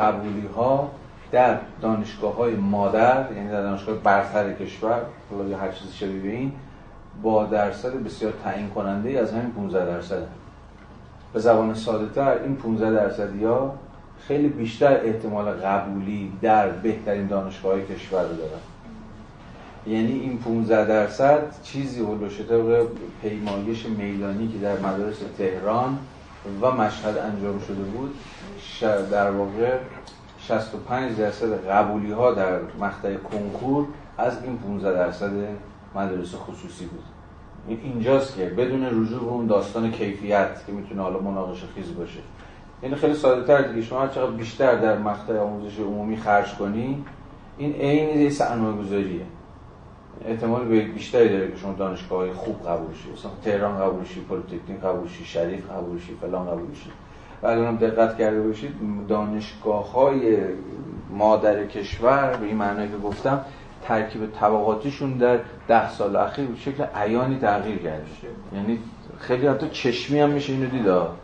[0.00, 0.90] قبولی ها
[1.32, 5.02] در دانشگاه های مادر یعنی در دانشگاه برتر کشور
[5.50, 6.52] یا هر چیزی شبیه این
[7.22, 10.22] با درصد بسیار تعیین کننده از همین 15 درصد
[11.32, 13.74] به زبان ساده تر این 15 درصدی ها
[14.28, 18.71] خیلی بیشتر احتمال قبولی در بهترین دانشگاه های کشور رو دارن.
[19.86, 22.86] یعنی این 15 درصد چیزی هلوش طبق
[23.22, 25.98] پیمایش میدانی که در مدارس تهران
[26.60, 28.14] و مشهد انجام شده بود
[29.10, 29.78] در واقع
[30.38, 33.86] 65 درصد قبولی ها در مقطع کنکور
[34.18, 35.32] از این 15 درصد
[35.94, 37.04] مدارس خصوصی بود.
[37.68, 42.20] این اینجاست که بدون رجوع به اون داستان کیفیت که می‌تونه حالا مناقشه خیز باشه.
[42.82, 43.82] یعنی خیلی ساده تر دیگه.
[43.82, 47.04] شما چقدر بیشتر در مقطع آموزش عمومی خرج کنی
[47.58, 49.22] این عین یه سرمایه
[50.24, 53.12] احتمال بیشتری داره که شما دانشگاه های خوب قبول شید.
[53.12, 56.92] مثلا تهران قبول شید پلیتکنیک قبول شید شریف قبول شید فلان قبول شید.
[57.42, 58.72] و اگر هم دقت کرده باشید
[59.08, 60.38] دانشگاه های
[61.10, 63.40] مادر کشور به این معنی که گفتم
[63.82, 68.04] ترکیب طبقاتیشون در ده سال اخیر به شکل عیانی تغییر کرده
[68.54, 68.78] یعنی
[69.18, 71.14] خیلی حتی چشمی هم میشه اینو دیدا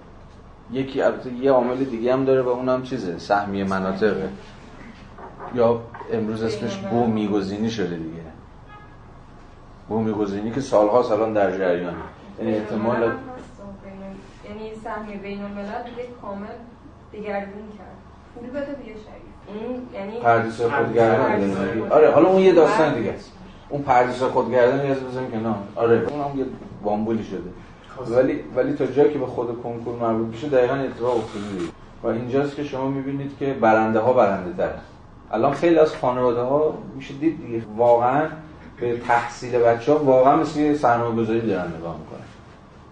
[0.73, 4.29] یکی البته یه عامل دیگه هم داره و اونم چیزه سهمیه مناطقه.
[5.55, 5.81] یا
[6.13, 8.28] امروز اسمش بو میگزینی شده دیگه.
[9.89, 11.97] بومی گزینی که سالها سالان در جریانه
[12.39, 16.47] یعنی احتمال یعنی سهمیه بین الملل دیگه کامل
[17.13, 17.97] دیگرگون کرد.
[18.35, 19.79] پول بده دیگه شریف.
[19.95, 23.33] یعنی پردیس خودگردان آره حالا اون یه داستان دیگه است.
[23.69, 26.45] اون پردیس خودگردان یه بزنیم کنار آره اون هم یه
[26.85, 27.51] بامبولی شده.
[28.17, 31.45] ولی ولی تا جایی که به خود کنکور مربوط میشه دقیقاً اتفاق افتاده
[32.03, 34.71] و اینجاست که شما می‌بینید که برنده ها برنده تر
[35.33, 37.63] الان خیلی از خانواده ها میشه دید دیگه.
[37.77, 38.27] واقعا
[38.81, 42.27] به تحصیل بچه ها واقعا مثل سرمایه گذاری دارن نگاه می‌کنن.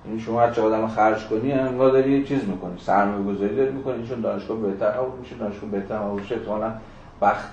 [0.07, 2.79] یعنی شما هر چقدر الان خرج کنی انگار داری یه چیز می‌کنی.
[2.79, 6.73] سرمایه گذاری داری می‌کنی چون دانشگاه بهتر قبول میشه دانشگاه بهتر قبول میشه احتمالاً
[7.21, 7.51] وقت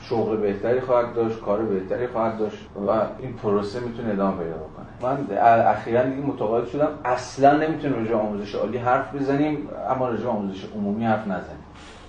[0.00, 4.86] شغل بهتری خواهد داشت کار بهتری خواهد داشت و این پروسه می‌تونه ادامه پیدا بکنه.
[5.02, 6.88] من اخیرا دیگه متقاعد شدم.
[7.04, 11.62] اصلا نمی‌تونیم راجع آموزش عالی حرف بزنیم اما راجع آموزش عمومی حرف نزنیم.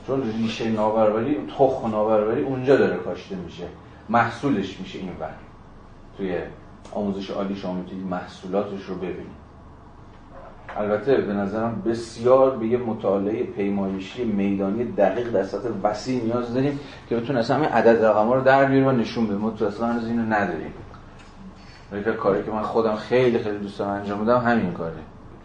[0.07, 3.63] چون ریشه نابرابری تخم نابرابری اونجا داره کاشته میشه.
[4.09, 5.29] محصولش میشه این ور.
[6.17, 6.37] توی
[6.91, 9.43] آموزش عالی شما می‌تونید محصولاتش رو ببینید.
[10.77, 16.79] البته به نظرم بسیار به یه مطالعه پیمایشی میدانی دقیق در سطح وسیع نیاز داریم
[17.09, 19.87] که بتون اصلا همین عدد رقم رو در بیاریم و نشون بدیم ما تو اصلا
[19.87, 20.73] هنوز اینو نداریم.
[21.93, 24.93] یکی کاری که من خودم خیلی خیلی دوست دارم انجام بدم همین کاره.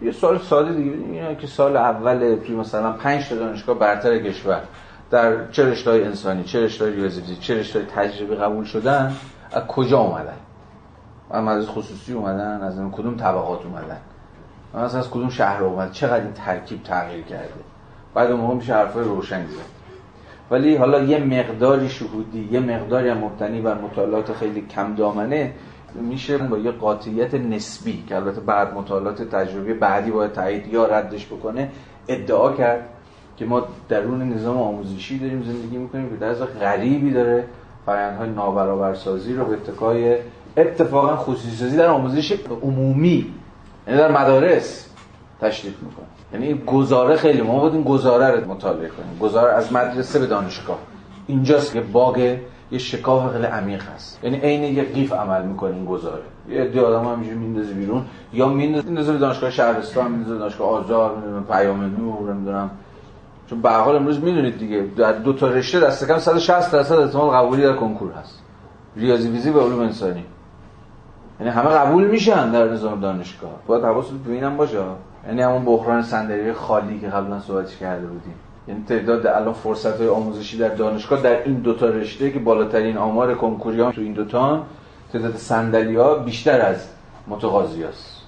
[0.03, 0.91] یه سال ساده دیگه.
[0.91, 4.63] بدیم که سال اول توی مثلا 5 تا دانشگاه برتر کشور
[5.11, 9.13] در چه رشته انسانی چه رشته ریاضی چه رشته تجربه قبول شدن
[9.53, 10.37] از کجا اومدن؟
[11.31, 14.01] از خصوصی اومدن از کدوم طبقات اومدن؟
[14.75, 17.49] مثلا از کدوم شهر اومد؟ چقدر این ترکیب تغییر کرده؟
[18.15, 19.79] بعد اون موقع میشه حرفای روشن زد.
[20.51, 25.53] ولی حالا یه مقداری شهودی یه مقداری هم مبتنی بر مطالعات خیلی کم دامنه
[25.95, 31.27] میشه با یه قاطعیت نسبی که البته بعد مطالعات تجربی بعدی باید تایید یا ردش
[31.27, 31.71] بکنه
[32.09, 32.89] ادعا کرد
[33.37, 37.45] که ما درون نظام آموزشی داریم زندگی می‌کنیم که در غریبی داره
[37.87, 40.17] فرآیندهای نابرابرسازی رو به اتکای
[40.57, 43.27] اتفاقا خصوصی سازی در آموزش عمومی
[43.87, 44.87] یعنی در مدارس
[45.41, 46.07] تشریف می‌کنه.
[46.33, 49.19] یعنی گزاره خیلی ما بودیم گزاره رو مطالعه کنیم.
[49.21, 50.79] گزاره از مدرسه به دانشگاه.
[51.27, 52.39] اینجاست که باگ
[52.71, 54.19] یه شکاف خیلی عمیق هست.
[54.25, 56.23] یعنی عین یه قیف عمل می‌کنه این گزاره.
[56.49, 61.17] یه عده آدم هم اینجوری میندازه بیرون یا میندازه به دانشگاه شهرستان میندازه دانشگاه آزار
[61.17, 62.71] میندازه پیام نور نمی‌دونم.
[63.51, 67.31] چون به حال امروز می‌دونید دیگه در دو تا رشته دست کم 160 درصد احتمال
[67.31, 68.43] قبولی در کنکور هست.
[68.97, 70.25] ریاضی فیزیک و علوم انسانی.
[71.41, 73.51] یعنی همه قبول میشن در نظام دانشگاه.
[73.67, 74.79] باید حواست به اینم باشه.
[75.27, 78.35] یعنی همون بحران صندلی خالی که قبلا صحبتش کرده بودیم.
[78.69, 83.35] یعنی تعداد الان فرصت های آموزشی در دانشگاه در این دوتا رشته که بالاترین آمار
[83.35, 84.63] کنکوریان تو این دوتا
[85.13, 86.89] تعداد صندلی ها بیشتر از
[87.29, 88.23] متقاضی است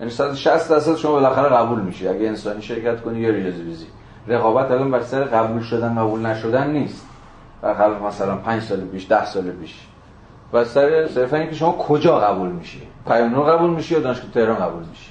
[0.00, 3.86] یعنی 160 درصد شما بالاخره قبول میشه اگه انسانی شرکت کنی یا ریاضی ریزی
[4.28, 7.06] رقابت الان بر سر قبول شدن قبول نشدن نیست.
[7.62, 9.80] برخلاف مثلا 5 سال پیش 10 سال پیش.
[10.54, 14.56] و سر صرفا اینکه شما کجا قبول میشی؟ پیام نور قبول میشی یا دانشگاه تهران
[14.56, 15.10] قبول میشی؟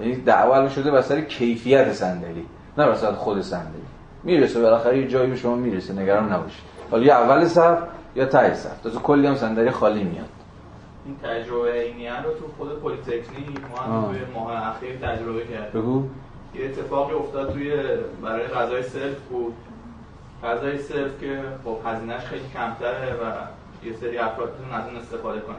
[0.00, 2.46] یعنی دعوا شده بر سر کیفیت صندلی
[2.78, 3.82] نه بر سر خود صندلی.
[4.22, 6.62] می‌رسه بالاخره یه جایی به شما می‌رسه نگران نباشید.
[6.90, 7.78] حالا یا اول صف
[8.16, 8.80] یا ته صف.
[8.82, 10.28] تازه کلی هم صندلی خالی میاد.
[11.06, 15.80] این تجربه عیناً رو تو خود پلیتکنیک ما هم توی ماه اخیر تجربه کردیم.
[15.80, 16.04] بگو.
[16.54, 17.72] یه اتفاقی افتاد توی
[18.22, 19.54] برای غذای سلف بود.
[20.44, 23.32] غذای سلف که خب هزینهش خیلی کمتره و
[23.84, 25.56] یه سری افراد از اون استفاده کنن.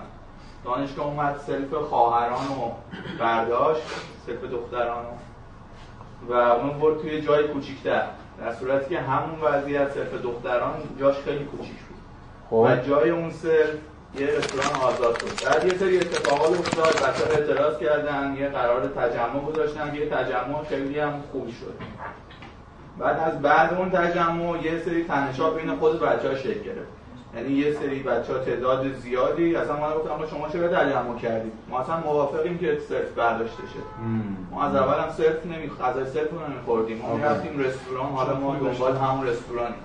[0.66, 2.72] دانشگاه اومد سلف خواهران و
[3.20, 3.82] برداشت
[4.26, 5.06] سلف دختران
[6.30, 8.04] و اون برد توی جای کوچیکتر.
[8.40, 11.98] در صورتی که همون وضعیت سلف دختران جاش خیلی کوچیک بود.
[12.50, 12.56] خب.
[12.56, 13.76] و جای اون سلف
[14.20, 15.42] یه رستوران آزاد بود.
[15.46, 21.00] بعد یه سری اتفاقات افتاد بچه‌ها اعتراض کردن یه قرار تجمع گذاشتن یه تجمع خیلی
[21.00, 21.74] هم خوب شد.
[23.00, 27.03] بعد از بعد اون تجمع یه سری تنشا بین خود بچه‌ها شکل گرفت.
[27.36, 31.54] یعنی یه سری بچه ها تعداد زیادی اصلا ما گفتم ما شما چرا تجمع کردید؟
[31.70, 33.80] ما اصلا موافقیم که صرف برداشته شه.
[34.52, 38.56] ما از اول هم صرف نمی غذای صرف رو نمیخوردیم ما رفتیم رستوران حالا ما
[38.56, 39.76] دنبال همون رستورانی.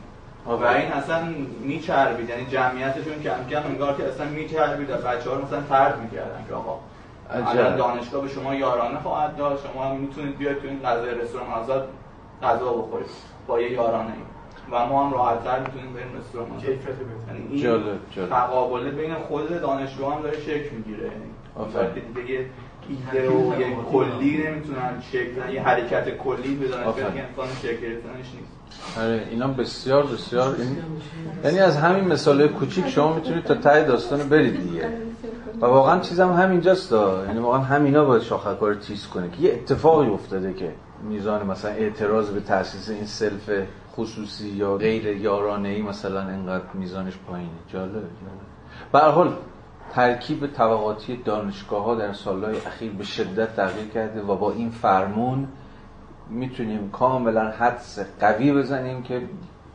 [0.46, 1.28] و این اصلا
[1.60, 2.28] میچربید.
[2.28, 6.44] یعنی جمعیتشون کم کم انگار که اصلا میچربید و بچه ها رو مثلا ترد می‌کردن
[6.48, 6.78] که آقا
[7.30, 9.60] الان دانشگاه به شما یارانه خواهد داد.
[9.72, 11.88] شما می‌تونید بیاید تو این غذای رستوران آزاد
[12.42, 13.06] غذا بخورید.
[13.46, 14.20] با یه یارانه ای
[14.72, 16.48] و ما هم راحت‌تر می‌تونیم بریم رستوران.
[16.58, 16.94] کیفیت
[17.28, 18.28] یعنی جالب جالب.
[18.28, 21.04] تقابل بین خود دانشجو هم داره شکل می‌گیره.
[21.04, 22.46] یعنی دیگه یه
[22.88, 28.26] ایده و یه کلی نمی‌تونن شکل یه حرکت کلی به دانشجو که امکان شکل گرفتنش
[28.34, 28.98] نیست.
[28.98, 30.76] آره اینا بسیار بسیار این...
[31.44, 34.88] یعنی از همین مثال کوچیک شما می‌تونید تا ته داستان برید دیگه.
[35.60, 40.54] و واقعا چیزم همینجاست یعنی واقعا همینا باید شاخکار تیز کنه که یه اتفاقی افتاده
[40.54, 40.72] که
[41.08, 43.50] میزان مثلا اعتراض به تاسیس این سلف
[43.98, 47.50] خصوصی یا غیر یارانه ای مثلا انقدر میزانش پایینه.
[47.72, 48.02] جالب
[48.92, 49.36] به حال
[49.92, 55.48] ترکیب طبقاتی دانشگاه ها در سالهای اخیر به شدت تغییر کرده و با این فرمون
[56.30, 59.22] می‌تونیم کاملا حدس قوی بزنیم که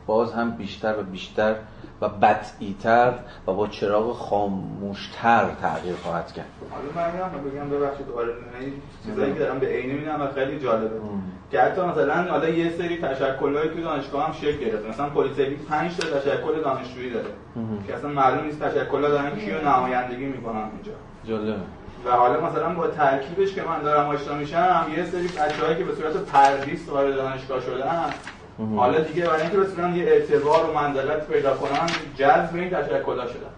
[0.06, 1.56] باز هم بیشتر و بیشتر
[2.04, 3.14] و بدئیتر
[3.48, 6.46] و با چراغ خاموشتر تغییر خواهد کرد.
[6.72, 8.34] حالا من میگم بگم ببخشید دوباره.
[9.06, 10.96] چیزایی که دارم به عینه می‌بینم و خیلی جالبه.
[11.52, 14.90] که حتی مثلا حالا یه سری تشکل‌های توی دانشگاه هم شکل گرفته.
[14.90, 17.30] مثلا پلیتکنیک 5 تا تشکل دانشجویی داره.
[17.88, 20.92] که اصلا معلوم نیست تشکل‌ها دارن کیو نمایندگی می‌کنن اینجا.
[21.28, 21.56] جالبه.
[22.06, 25.96] و حالا مثلا با ترکیبش که من دارم آشنا میشم یه سری بچه‌هایی که به
[25.96, 28.06] صورت پردیس وارد دانشگاه شدن
[28.78, 33.54] حالا دیگه برای اینکه بتونن یه اعتبار و منزلت پیدا کنن جذب این تشکل‌ها شدن.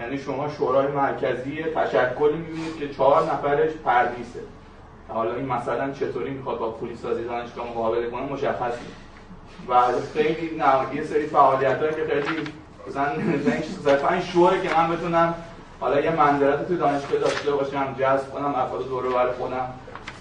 [0.00, 4.40] یعنی شما شورای مرکزی تشکلی می‌بینید که چهار نفرش پردیسه
[5.08, 9.00] حالا این مثلا چطوری می‌خواد با پولی سازی دانشگاه مقابله کنه مشخص نیست.
[9.68, 9.74] و
[10.14, 12.42] خیلی نه یه سری فعالیت که خیلی
[12.88, 13.06] مثلا
[13.84, 15.34] صرفا شوره که من بتونم
[15.80, 19.68] حالا یه منظرت تو دانشگاه داشته باشم جذب کنم افراد و خودم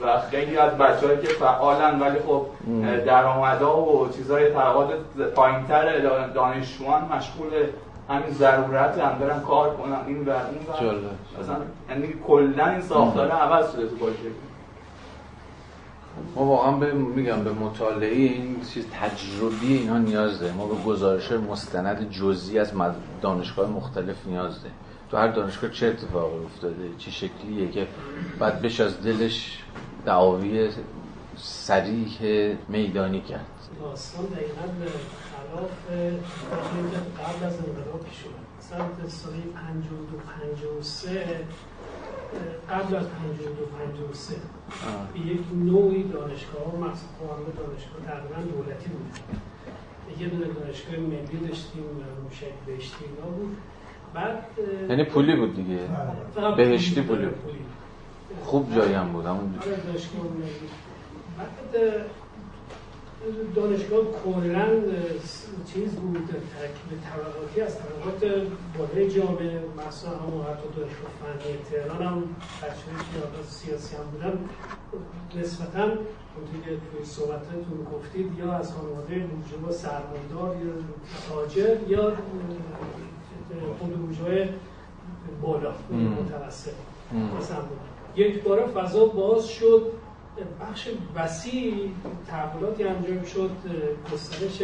[0.01, 2.45] و خیلی از بچه‌هایی که فعالن ولی خب
[3.05, 4.89] درآمدها و چیزای طبقات
[5.35, 7.49] پایینتر دانشجویان مشغول
[8.09, 10.95] همین ضرورت هم برن کار کنن این و اون
[11.41, 11.55] مثلا
[11.89, 13.95] یعنی کلا این ساختار عوض شده تو
[16.35, 20.55] ما واقعا به میگم به مطالعه این چیز تجربی اینها نیاز داریم.
[20.55, 22.71] ما به گزارش مستند جزئی از
[23.21, 24.75] دانشگاه مختلف نیاز داریم.
[25.11, 27.87] تو هر دانشگاه چه اتفاقی افتاده چه شکلیه که
[28.39, 29.63] بعد بش از دلش
[30.09, 30.69] دعاوی
[31.37, 32.19] سریح
[32.69, 33.45] میدانی کرد.
[33.81, 34.65] داستان دقیقا
[35.31, 35.71] خلاف
[37.19, 40.17] قبل از انقلاب شد مثلا سال 52
[40.81, 41.45] 53
[42.69, 44.35] قبل از 52 53
[45.13, 47.27] به یک نوعی دانشگاه ها مخصوصا
[47.57, 49.09] دانشگاه تقریبا دولتی بود.
[50.21, 51.83] یه دونه دانشگاه ملی داشتیم
[52.23, 53.57] موشک بهشتی اینا بود.
[54.13, 54.43] بعد
[54.89, 55.79] یعنی پولی بود دیگه.
[56.57, 57.55] بهشتی پولی بود.
[58.43, 59.53] خوب جایی هم بود همون
[63.55, 64.67] دانشگاه کلا
[65.73, 68.47] چیز بود ترکیب طبقاتی از طبقات
[68.77, 72.23] بالای جامعه مثلا همون حتی دانشگاه فنی تهران هم
[72.61, 74.39] بچه‌ای که سیاسی هم بودن
[75.35, 80.73] نسبتا اونطوری که توی صحبتتون گفتید یا از خانواده بورژوا سرمایه‌دار یا
[81.29, 82.13] تاجر یا
[83.79, 84.49] خود بورژوای
[85.41, 85.73] بالا
[86.21, 86.71] متوسط.
[87.39, 87.57] مثلا
[88.15, 89.91] یک بار فضا باز شد.
[90.61, 91.89] بخش وسیع
[92.27, 93.51] تحولاتی انجام شد.
[94.13, 94.57] گسترش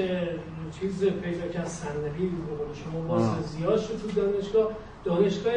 [0.80, 2.32] چیز پیدا کرد صندلی
[2.74, 4.72] شما باز زیاد شد تو دانشگاه.
[5.04, 5.54] دانشگاه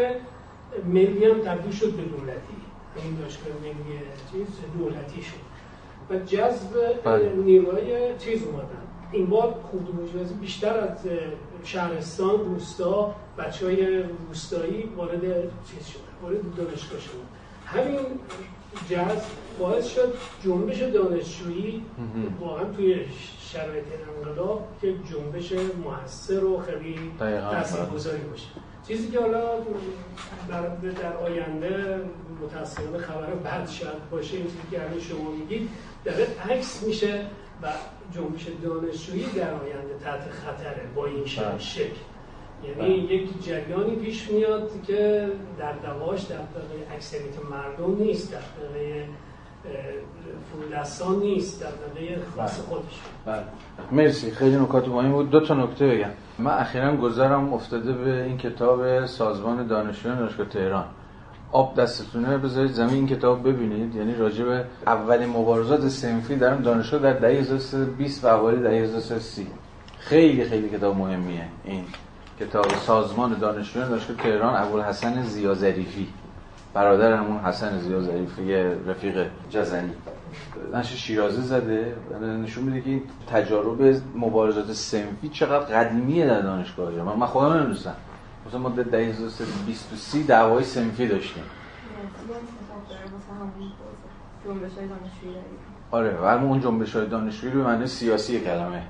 [0.87, 2.57] ملی هم تبدیل شد به دولتی.
[3.05, 3.99] این دانشگاه ملی
[4.33, 4.47] چیز
[4.79, 5.49] دولتی شد.
[6.11, 7.33] و جذب بله.
[7.33, 8.89] نیروهای چیز اومدن.
[9.13, 10.97] این بار خود بیشتر از
[11.65, 15.21] شهرستان روستا بچه های روستایی وارد
[15.71, 17.38] چیز شد وارد دانشگاه شد
[17.73, 17.99] همین
[18.91, 19.23] جذب
[19.59, 20.15] باعث شد
[20.45, 21.83] جنبش دانشجویی
[22.41, 23.05] واقعا توی
[23.41, 23.85] شرایط
[24.17, 28.47] انقلاب که جنبش موثر و خیلی تاثیرگذاری باشه.
[28.89, 29.41] چیزی که حالا
[30.49, 32.01] در, در آینده
[32.43, 35.71] متاسفانه خبر بد شاید باشه این چیزی که همین شما میگید
[36.05, 37.27] داره عکس میشه
[37.63, 37.67] و
[38.15, 41.59] جنبش دانشجویی در آینده تحت خطره با این بله.
[41.59, 41.97] شکل.
[42.65, 45.29] یعنی یک جریانی پیش میاد که
[45.59, 49.09] در دواش در دقیقه اکثریت مردم نیست در دقیقه
[50.53, 52.67] فرودستان نیست در دقیقه خاص بله.
[52.69, 53.01] خودش.
[53.27, 53.43] بله.
[53.93, 54.31] مرسی.
[54.31, 55.31] خیلی نکات مهم بود.
[55.31, 56.11] دو تا نکته بگم.
[56.39, 60.85] من اخیرا گذارم افتاده به این کتاب سازمان دانشجویان دانشگاه تهران.
[61.53, 63.95] آب دستتونه بذارید زمین این کتاب ببینید.
[63.95, 69.47] یعنی راجع به اولین مبارزات سنفی در دانشگاه در دهه 20 و اوایل دهه 1330
[69.99, 71.85] خیلی خیلی کتاب مهمیه این.
[72.41, 76.09] کتاب سازمان دانشجویان دانشگاه تهران ابوالحسن زیا ظریفی
[76.75, 78.55] برادر همون حسن زیا ظریفی
[78.87, 79.93] رفیق جزنی.
[80.75, 81.97] نشه شیرازه زده.
[82.43, 83.03] نشون میده که این
[83.33, 87.95] تجارب مبارزات سنفی چقدر قدیمیه در دانشگاه من, من خودم نمی‌دونستم.
[88.47, 88.83] مثلا ما در
[89.67, 91.43] 20 دعوای سنفی داشتیم.
[95.91, 98.83] آره و اون جنبش های دانشجویی رو معنی سیاسی کلمه.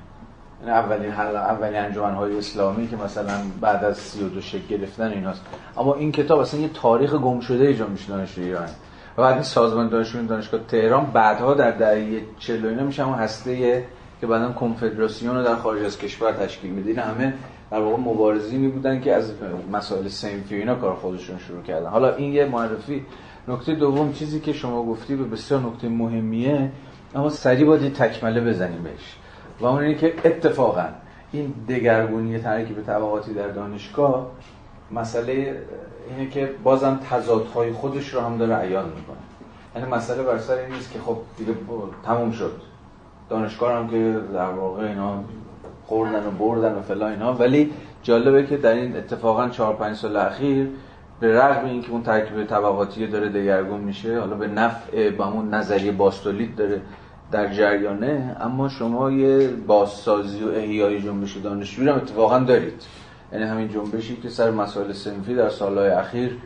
[0.60, 5.42] این اولین حل اولین انجمن های اسلامی که مثلا بعد از 32 شکل گرفتن ایناست.
[5.78, 8.68] اما این کتاب اصلا یه تاریخ گم شده جنبش دانشجویی ایران.
[9.16, 13.84] و بعد این سازمان دانشجویان دانشگاه تهران بعدها در دهه 40 اینا میشه اون هسته
[14.20, 17.00] که بعدا کنفدراسیون رو در خارج از کشور تشکیل میده.
[17.00, 17.34] همه
[17.70, 19.32] در واقع مبارزینی بودن که از
[19.72, 21.90] مسائل سنفی اینا کار خودشون شروع کردن.
[21.90, 23.06] حالا این یه معرفی.
[23.48, 26.70] نکته دوم چیزی که شما گفتی به بسیار نکته مهمیه
[27.14, 29.16] اما سریع باید تکمله بزنیم بهش.
[29.60, 30.88] و اون اینه که اتفاقا
[31.32, 34.26] این دگرگونی ترکیب طبقاتی در دانشگاه
[34.90, 35.62] مسئله
[36.10, 39.16] اینه که بازم تضادهای خودش رو هم داره عیان می‌کنه.
[39.76, 41.52] یعنی مسئله بر سر این نیست که خب دیگه
[42.04, 42.52] تموم شد.
[43.28, 45.24] دانشگاه هم که در واقع اینا
[45.86, 47.32] خوردن و بردن و فلا اینا.
[47.32, 47.72] ولی
[48.02, 50.68] جالبه که در این اتفاقا 4 5 سال اخیر
[51.20, 55.92] به رغم اینکه اون ترکیب طبقاتی داره دگرگون میشه حالا به نفع با اون نظریه
[55.92, 56.80] باستولید داره
[57.32, 62.82] در جریانه اما شما یه بازسازی و احیای جنبش دانشجویی هم اتفاقا دارید.
[63.32, 66.36] یعنی همین جنبشی که سر مسائل سنفی در سالهای اخیر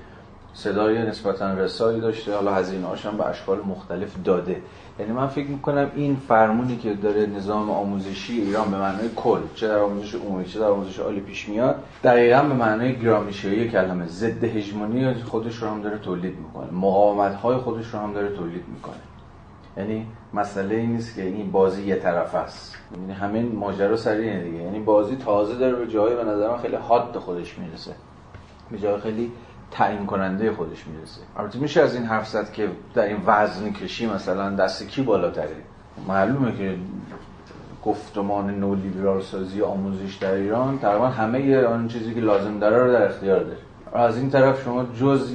[0.55, 4.57] صدای نسبتا رسایی داشته حالا هزینه هم به اشکال مختلف داده.
[4.99, 9.69] یعنی من فکر می‌کنم این فرمونی که داره نظام آموزشی ایران به معنای کل چه
[9.69, 14.07] در آموزش عمومی چه در آموزش عالی پیش میاد دقیقا به معنای گرامیشایی کلمه.
[14.07, 16.73] ضد هژمونی خودش رو هم داره تولید می‌کنه.
[16.73, 19.12] مقاومت های خودش رو هم داره تولید می‌کنه.
[19.77, 22.77] یعنی مسئله این نیست که این بازی یه طرف است.
[23.01, 24.63] یعنی همین ماجرا سر اینه دیگه.
[24.63, 27.93] یعنی بازی تازه داره به جای به نظر خیلی حاد خودش می‌رسه.
[28.71, 29.33] به جای خیلی
[29.71, 31.21] تعیین کننده خودش می‌رسه.
[31.37, 35.57] البته میشه از این حرف زد که در این وزن کشی مثلا دست کی بالاتره؟
[36.09, 36.77] معلومه که
[37.85, 43.07] گفتمان نولیبرال سازی آموزش در ایران تقریبا همه آن چیزی که لازم داره رو در
[43.07, 43.59] اختیار داره.
[43.95, 45.33] از این طرف شما جز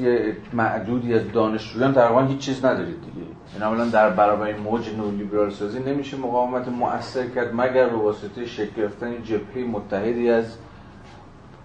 [0.53, 3.27] معدودی از دانشجویان تقریبا هیچ چیز ندارید دیگه.
[3.53, 8.71] این اولا در برابر موج نولیبرال سازی نمیشه مقاومت مؤثر کرد مگر به واسطه شکل
[8.77, 10.45] گرفتن جبهه متحدی از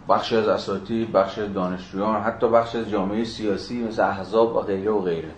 [0.08, 4.90] بخشی از اساتید بخش از دانشجویان حتی بخش از جامعه سیاسی مثل احزاب و غیره
[4.90, 5.30] و غیره.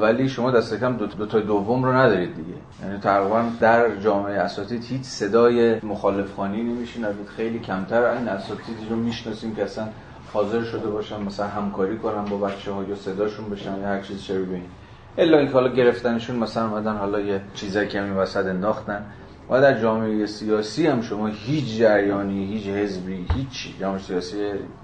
[0.00, 2.58] ولی شما دست کم دو, تا دوم رو ندارید دیگه.
[2.82, 8.04] یعنی تقریبا در جامعه اساتید هیچ صدای مخالف خانی نمیشنوید خیلی کمتر.
[8.04, 9.88] این اساتیدی رو می‌شناسیم که اصلا
[10.32, 14.22] حاضر شده باشن مثلا همکاری کنن با بچه ها یا صداشون بشن یا هر چیز
[14.22, 14.70] چه ببینید
[15.18, 19.04] الا اینکه حالا گرفتنشون مثلا اومدن حالا یه چیزایی که همین وسط انداختن.
[19.50, 24.36] و در جامعه سیاسی هم شما هیچ جریانی هیچ حزبی هیچ جامعه سیاسی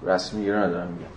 [0.07, 1.09] رسمی ایران ندارم میگم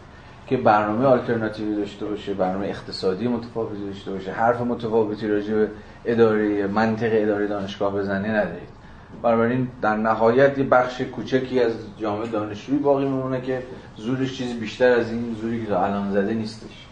[0.47, 5.69] که برنامه آلترناتیوی داشته باشه برنامه اقتصادی متفاوتی داشته باشه حرف متفاوتی راجع به
[6.05, 8.79] اداره منطق اداره دانشگاه بزنی ندارید.
[9.23, 13.63] بنابراین در نهایت یه بخش کوچکی از جامعه دانشجویی باقی میمونه که
[13.97, 16.88] زورش چیزی بیشتر از این زوری که الان زده نیستش.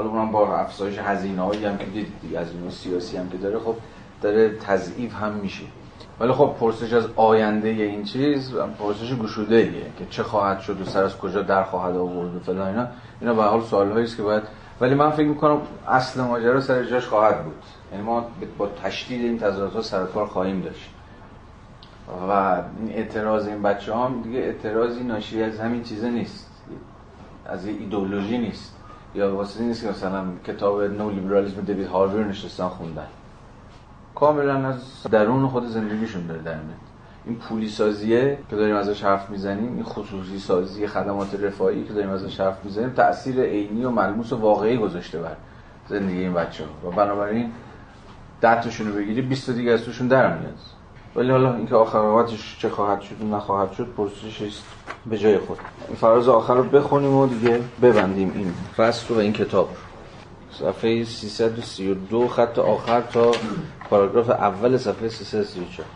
[0.00, 3.58] حالا اونم با افزایش هزینه هایی هم که دیدید از این سیاسی هم که داره
[3.58, 3.74] خب
[4.22, 5.64] داره تضعیف هم میشه.
[6.20, 10.84] ولی خب پرسش از آینده این چیز پرسش گشوده ایه که چه خواهد شد و
[10.84, 12.86] سر از کجا در خواهد آورد و فلان اینا.
[13.20, 14.42] اینا به حال سوال است که باید
[14.80, 17.62] ولی من فکر می‌کنم اصل ماجرا سر جاش خواهد بود.
[17.92, 18.26] یعنی ما
[18.58, 20.90] با تشدید این تظاهرات سر کار خواهیم داشت.
[22.28, 22.32] و
[22.80, 26.50] این اعتراض این بچه هم دیگه اعتراضی ناشی از همین چیزه نیست.
[27.46, 28.79] از ایدئولوژی نیست.
[29.14, 33.06] یا واسه نیست که مثلا کتاب نو لیبرالیسم دیوید هاروی رو نشستن خوندن.
[34.14, 36.54] کاملا از درون خود زندگیشون داره در
[37.24, 42.10] این پولی سازیه که داریم ازش حرف می‌زنیم این خصوصی سازی خدمات رفاهی که داریم
[42.10, 45.36] ازش حرف می‌زنیم تأثیر عینی و ملموس و واقعی گذاشته بر
[45.88, 47.52] زندگی این بچه ها و بنابراین
[48.40, 50.58] ده رو بگیری 20 دیگه از توشون در میاد.
[51.16, 52.26] ولی حالا اینکه آخر
[52.58, 54.62] چه خواهد شد و نخواهد شد پرسشش است
[55.06, 55.58] به جای خود.
[55.88, 59.68] این فراز آخر رو بخونیم و دیگه ببندیم این فصل رو و این کتاب
[60.52, 63.30] صفحه 332 خط آخر تا
[63.90, 65.86] پاراگراف اول صفحه 334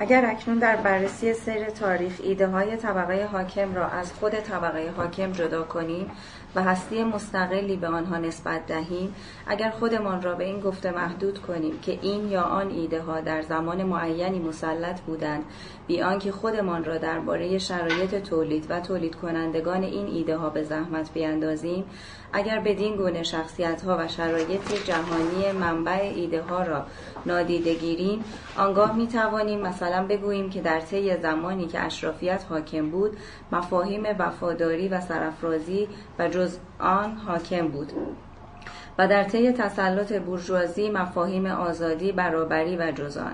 [0.00, 5.32] اگر اکنون در بررسی سیر تاریخ ایده های طبقه حاکم را از خود طبقه حاکم
[5.32, 6.10] جدا کنیم
[6.54, 9.14] و هستی مستقلی به آنها نسبت دهیم
[9.46, 13.42] اگر خودمان را به این گفته محدود کنیم که این یا آن ایده ها در
[13.42, 15.44] زمان معینی مسلط بودند
[15.86, 21.12] بی آنکه خودمان را درباره شرایط تولید و تولید کنندگان این ایده ها به زحمت
[21.12, 21.84] بیاندازیم
[22.32, 26.86] اگر بدین گونه شخصیت ها و شرایط جهانی منبع ایده ها را
[27.26, 28.24] نادیده گیریم
[28.56, 33.16] آنگاه می توانیم مثلا بگوییم که در طی زمانی که اشرافیت حاکم بود
[33.52, 35.88] مفاهیم وفاداری و سرافرازی
[36.18, 37.92] و جز آن حاکم بود
[38.98, 43.32] و در طی تسلط بورژوازی مفاهیم آزادی برابری و جزان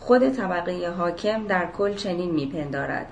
[0.00, 3.06] خود طبقه حاکم در کل چنین میپندارد.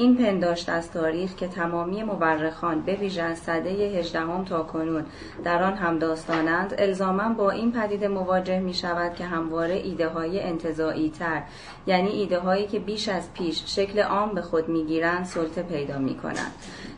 [0.00, 5.06] این پنداشت از تاریخ که تمامی مورخان به ویژه از سده هجدهم تا کنون
[5.44, 10.40] در آن هم داستانند الزاما با این پدیده مواجه می شود که همواره ایده های
[10.40, 11.42] انتظایی تر
[11.86, 15.98] یعنی ایده هایی که بیش از پیش شکل عام به خود می گیرند سلطه پیدا
[15.98, 16.52] می کنند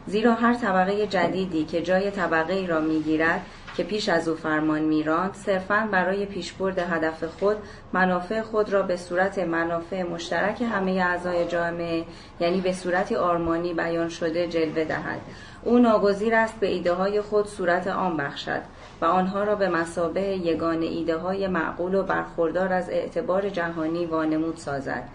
[0.06, 3.46] زیرا هر طبقه جدیدی که جای طبقه ای را می گیرد
[3.80, 7.56] که پیش از او فرمان میراند صرفا برای پیشبرد هدف خود
[7.92, 12.04] منافع خود را به صورت منافع مشترک همه اعضای جامعه
[12.40, 15.20] یعنی به صورت آرمانی بیان شده جلوه دهد.
[15.64, 18.60] او ناگزیر است به ایده های خود صورت آن بخشد
[19.00, 24.56] و آنها را به مسابه یگان ایده های معقول و برخوردار از اعتبار جهانی وانمود
[24.56, 25.08] سازد.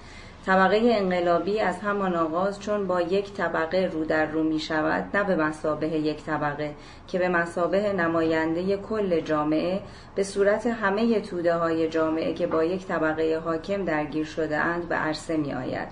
[0.46, 5.24] طبقه انقلابی از همان آغاز چون با یک طبقه رو در رو می شود نه
[5.24, 6.74] به مسابه یک طبقه
[7.08, 9.82] که به مسابه نماینده کل جامعه
[10.16, 14.96] به صورت همه توده های جامعه که با یک طبقه حاکم درگیر شده اند به
[14.96, 15.88] عرصه می آید.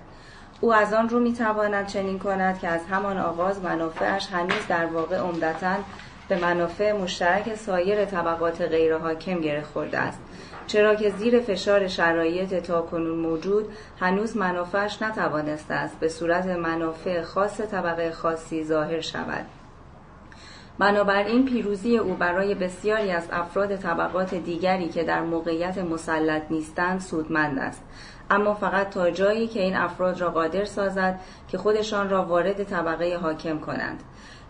[0.62, 5.18] او از آن رو می‌تواند چنین کند که از همان آغاز منافعش هنوز در واقع
[5.18, 5.76] عمدتا
[6.30, 10.20] به منافع مشترک سایر طبقات غیر حاکم گره خورده است
[10.74, 13.66] چرا که زیر فشار شرایط تا کنون موجود
[14.00, 16.00] هنوز منافعش نتوانسته است.
[16.00, 19.46] به صورت منافع خاص طبقه خاصی ظاهر شود.
[20.80, 27.60] بنابراین پیروزی او برای بسیاری از افراد طبقات دیگری که در موقعیت مسلط نیستند سودمند
[27.60, 27.84] است.
[28.30, 33.18] اما فقط تا جایی که این افراد را قادر سازد که خودشان را وارد طبقه
[33.22, 34.04] حاکم کنند.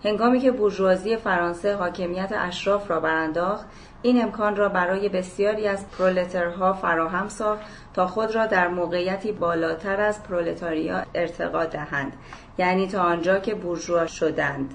[0.03, 3.65] هنگامی که بورژوازی فرانسه حاکمیت اشراف را برانداخت
[4.03, 7.61] این امکان را برای بسیاری از پرولترها فراهم ساخت
[7.93, 12.13] تا خود را در موقعیتی بالاتر از پرولتاریا ارتقا دهند
[12.57, 14.73] یعنی تا آنجا که بورژوا شدند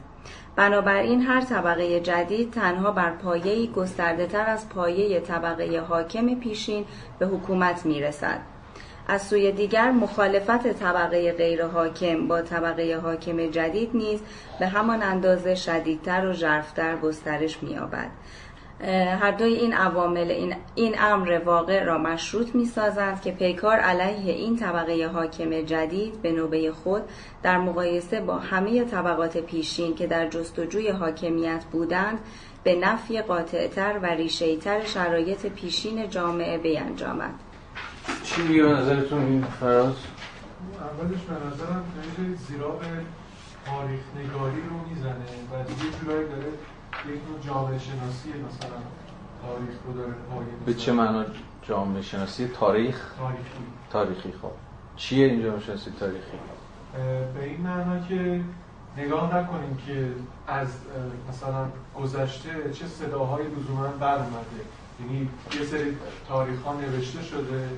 [0.56, 6.84] بنابراین هر طبقه جدید تنها بر پایه‌ای گسترده تر از پایه طبقه حاکم پیشین
[7.18, 8.38] به حکومت می رسد.
[9.10, 14.20] از سوی دیگر مخالفت طبقه غیر حاکم با طبقه حاکم جدید نیز
[14.60, 18.10] به همان اندازه شدیدتر و ژرفتر گسترش می‌یابد.
[18.80, 24.32] هر دوی این عوامل این, این امر واقع را مشروط می سازند که پیکار علیه
[24.32, 27.02] این طبقه حاکم جدید به نوبه خود
[27.42, 32.18] در مقایسه با همه طبقات پیشین که در جستجوی حاکمیت بودند
[32.64, 37.34] به نفی قاطعتر و ریشهیتر شرایط پیشین جامعه بیانجامد
[38.24, 39.94] چی میگه به نظرتون این فراز؟
[40.80, 41.84] اولش به نظرم
[42.48, 42.86] زیرا به
[43.66, 45.14] تاریخ نگاری رو می‌زنه
[45.52, 46.52] و یه جورایی داره
[47.06, 48.78] یک نوع جامعه شناسی مثلا
[49.46, 50.12] تاریخ رو داره
[50.66, 51.24] به چه معنا
[51.62, 53.42] جامعه شناسی؟ تاریخ؟ تاریخی.
[53.90, 54.50] تاریخی خب.
[54.96, 56.38] چیه این جامعه شناسی تاریخی؟
[57.34, 58.40] به این معنا که
[58.96, 60.08] نگاه نکنیم که
[60.48, 60.68] از
[61.28, 61.66] مثلا
[62.00, 64.60] گذشته چه صداهای لزوما بر اومده
[65.00, 65.28] یعنی
[65.60, 65.96] یه سری
[66.28, 67.68] تاریخ ها نوشته شده.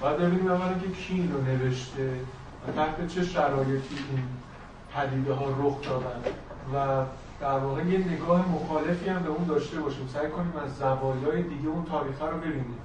[0.00, 2.12] باید ببینیم اولا که کی این رو نوشته
[2.68, 4.22] و تحت چه شرایطی این
[4.94, 6.22] پدیده ها رخ دادن.
[6.74, 7.04] و
[7.40, 10.08] در واقع یه نگاه مخالفی هم به اون داشته باشیم.
[10.08, 12.78] سعی کنیم از زوایای دیگه اون تاریخ رو ببینیم.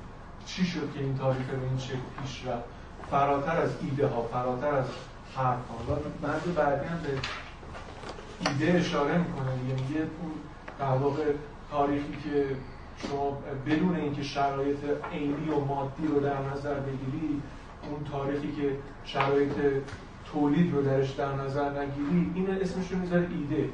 [0.46, 2.64] چی شد که این تاریخ به این شکل پیش رفت؟
[3.12, 4.86] فراتر از ایده ها فراتر از
[5.36, 7.10] حرف ها مرد بعدی هم به
[8.50, 9.52] ایده اشاره می‌کنه.
[9.70, 10.32] یعنی اون
[10.80, 11.24] در واقع
[11.72, 12.46] تاریخی که
[12.98, 14.78] شما بدون اینکه شرایط
[15.14, 17.42] عینی و مادی رو در نظر بگیری
[17.90, 19.54] اون تاریخی که شرایط
[20.34, 23.70] تولید رو درش در نظر نگیری این اسمش رو می‌ذاره ایده.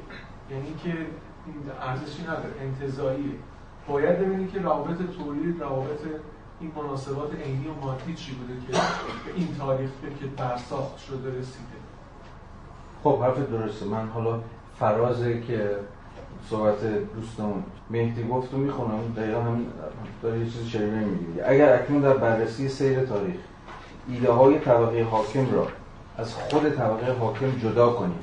[0.50, 1.06] یعنی که
[1.80, 3.32] ارزشی نداره انتظاییه
[3.88, 6.00] باید ببینی که روابط تولید روابط
[6.60, 8.78] این مناسبات عینی و مادی چی بوده که
[9.36, 9.90] این تاریخ
[10.20, 11.76] که برساخت شده رسیده.
[13.04, 13.86] خب حرف درسته.
[13.86, 14.40] من حالا
[14.78, 15.76] فرازه که
[16.50, 19.14] صحبت دوستمون مهدی گفت و می‌خونم.
[19.16, 19.66] دقیقا هم
[20.22, 21.42] داره یه چیز میگه.
[21.46, 23.36] اگر اکنون در بررسی سیر تاریخ
[24.08, 25.66] ایده های طبقه حاکم را
[26.16, 28.18] از خود طبقه حاکم جدا کنیم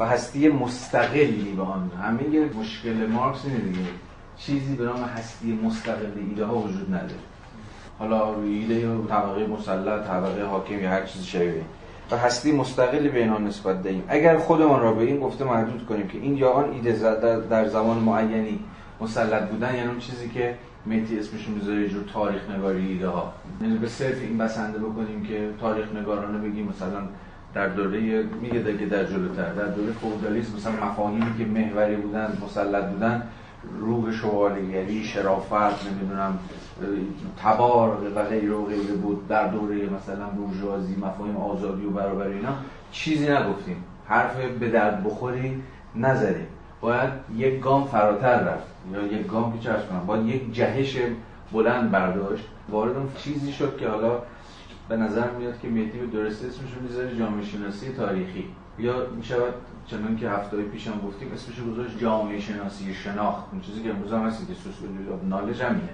[0.00, 1.90] و هستی مستقلی به آن.
[2.02, 3.88] همه مشکل مارکس اینه دیگه.
[4.38, 7.20] چیزی به نام هستی مستقل ایده ها وجود نداره.
[7.98, 11.64] حالا روی ایده طبقه مسلط طبقه حاکم یا هر چیز شبیه.
[12.10, 16.08] و هستی مستقلی به اینها نسبت دهیم اگر خودمان را به این گفته محدود کنیم
[16.08, 16.92] که این یا آن ایده
[17.50, 18.60] در زمان معینی
[19.00, 20.54] مسلط بودن یعنی اون چیزی که
[20.84, 23.32] میتی اسمش می‌ذاره یه جور تاریخ نگاری ایده ها.
[23.62, 27.00] یعنی به صرف این بسنده بکنیم که تاریخ نگارانه بگیم مثلا
[27.54, 32.84] در دوره میگه دیگه در جلوتر در دوره فودالیسم مثلا مفاهیمی که محوری بودن مسلط
[32.84, 33.28] بودن
[33.80, 36.38] روح شوالیگری شرافت نمی‌دونم
[37.42, 39.28] تبار و غیر و غیره بود.
[39.28, 42.52] در دوره مثلا بورژوازی مفاهیم آزادی و برابری اینا
[42.92, 43.84] چیزی نگفتیم.
[44.06, 45.62] حرف به درد بخوری
[45.96, 46.46] نزدیم.
[46.80, 48.66] باید یک گام فراتر رفت.
[48.92, 50.06] یا یک گام پیچ کنم.
[50.06, 50.98] باید یک جهش
[51.52, 52.44] بلند برداشت.
[52.68, 54.18] وارد اون چیزی شد که حالا
[54.88, 58.44] به نظر میاد که مهدی به درسته اسمش رو می‌ذاره جامعه شناسی تاریخی.
[58.78, 59.54] یا می‌شود
[59.86, 63.44] چنان که هفته پیش هم گفتیم اسمش گذاشت جامعه شناسی شناخت.
[63.52, 65.88] اون چیزی که امروز هم هستی که سوسیولوژی نالج همینه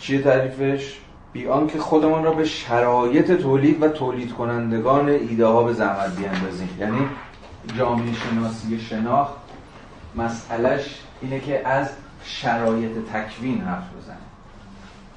[0.00, 0.98] چیه تعریفش؟
[1.32, 6.68] بی آنکه خودمان را به شرایط تولید و تولید کنندگان ایده ها به زحمت بیاندازیم.
[6.78, 6.98] یعنی
[7.78, 9.34] جامعه شناسی شناخت
[10.14, 11.90] مسئلهش اینه که از
[12.24, 14.16] شرایط تکوین حرف بزنه.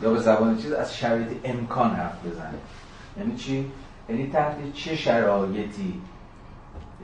[0.01, 2.53] یا به زبان چیز از شرایط امکان حرف بزنه.
[3.17, 3.65] یعنی چی؟
[4.09, 6.01] یعنی تحت چه شرایطی؟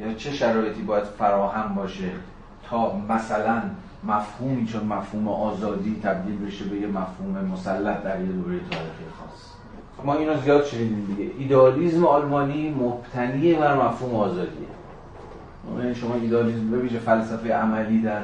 [0.02, 2.12] یا چه شرایطی باید فراهم باشه
[2.70, 3.62] تا مثلا
[4.04, 9.48] مفهومی چون مفهوم آزادی تبدیل بشه به یه مفهوم مسلط در یه دوره تاریخی خاص؟
[10.04, 11.32] ما اینو زیاد شنیدیم دیگه.
[11.40, 14.68] ایدئالیسم آلمانی مبتنی بر مفهوم آزادیه
[15.80, 18.22] یعنی شما ایدئالیسم ببینید فلسفه عملی در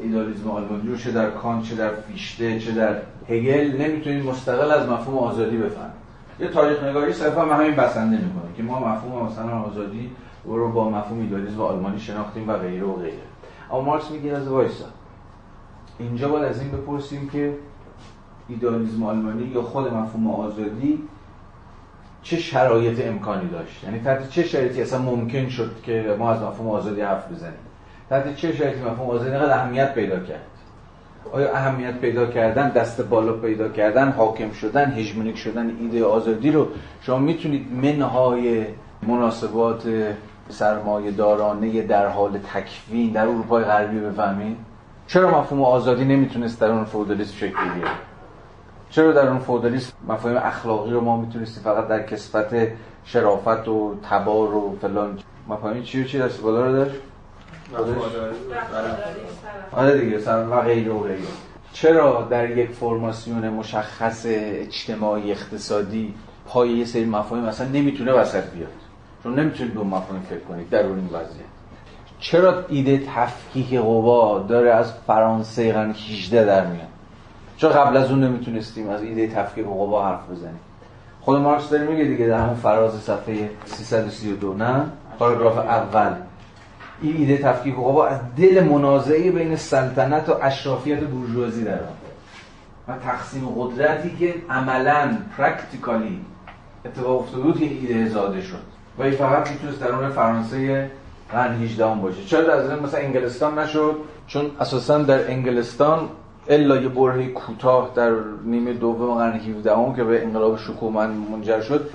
[0.00, 2.96] ایدئالیسم آلمانی رو چه در کانت چه در فیشته چه در
[3.28, 6.03] هگل نمی‌تونید مستقل از مفهوم آزادی بفهمید.
[6.40, 10.10] یه تاریخ نگاری صرفا به همین بسنده می‌کنه که ما مفهوم مثلا آزادی
[10.44, 13.16] رو با مفهوم ایدالیسم و آلمانی شناختیم و غیره و غیره.
[13.70, 14.84] اما مارکس میگه از وایسا
[15.98, 17.54] اینجا باید از این بپرسیم که
[18.48, 21.08] ایدالیسم آلمانی یا خود مفهوم آزادی
[22.22, 26.70] چه شرایط امکانی داشت؟ یعنی تحت چه شرایطی اصلا ممکن شد که ما از مفهوم
[26.70, 27.58] آزادی حرف بزنیم؟
[28.10, 30.46] تحت چه شرایطی مفهوم آزادی اهمیت پیدا کرد؟
[31.32, 36.68] آیا اهمیت پیدا کردن دست بالا پیدا کردن حاکم شدن هژمونیک شدن ایده آزادی رو
[37.02, 38.66] شما می‌تونید منهای
[39.02, 39.82] مناسبات
[40.48, 44.56] سرمایه دارانه در حال تکوین در اروپای غربی بفهمید؟
[45.06, 47.90] چرا مفهوم آزادی نمی‌تونست در اون فودالیسم شکل بگیره؟
[48.90, 52.54] چرا در اون فودالیسم مفاهیم اخلاقی رو ما می‌تونستیم فقط در کسفت
[53.04, 55.18] شرافت و تبار و فلان؟
[55.48, 56.94] مفاهیم چی و چی دست بالا رو داشت؟
[59.72, 61.18] آره دیگه و غیره و غیره.
[61.72, 66.14] چرا در یک فرماسیون مشخص اجتماعی اقتصادی
[66.46, 68.68] پای یه سری مفاهیم اصلا نمی‌تونه وسط بیاد؟
[69.22, 71.54] چون نمی‌تونید به مفاهیم فکر کنید در اون وضعیت.
[72.20, 76.88] چرا ایده تفکیک قوا داره از فرانسه قرن 18 در میاد؟
[77.56, 80.60] چرا قبل از اون نمی‌تونستیم از ایده تفکیک قوا حرف بزنیم؟
[81.20, 84.82] خود مارکس داره میگه دیگه در همون فراز صفحه 332 نه؟
[85.18, 86.12] پاراگراف اول.
[87.02, 91.78] این ایده تفکیک قوا از دل منازعه بین سلطنت و اشرافیت بورژوازی در
[92.88, 96.20] و تقسیم قدرتی که عملا پرکتیکالی
[96.84, 98.58] اتفاق افتاده بود که ایده زاده شد.
[98.98, 100.90] و این فقط می‌تونست درون فرانسه
[101.32, 102.24] قرن 18 باشه.
[102.24, 103.96] چرا در مثلا انگلستان نشد
[104.26, 106.08] چون اساسا در انگلستان
[106.48, 108.12] الا یه برهه کوتاه در
[108.44, 111.90] نیمه دوم قرن 17 که به انقلاب شکومن منجر شد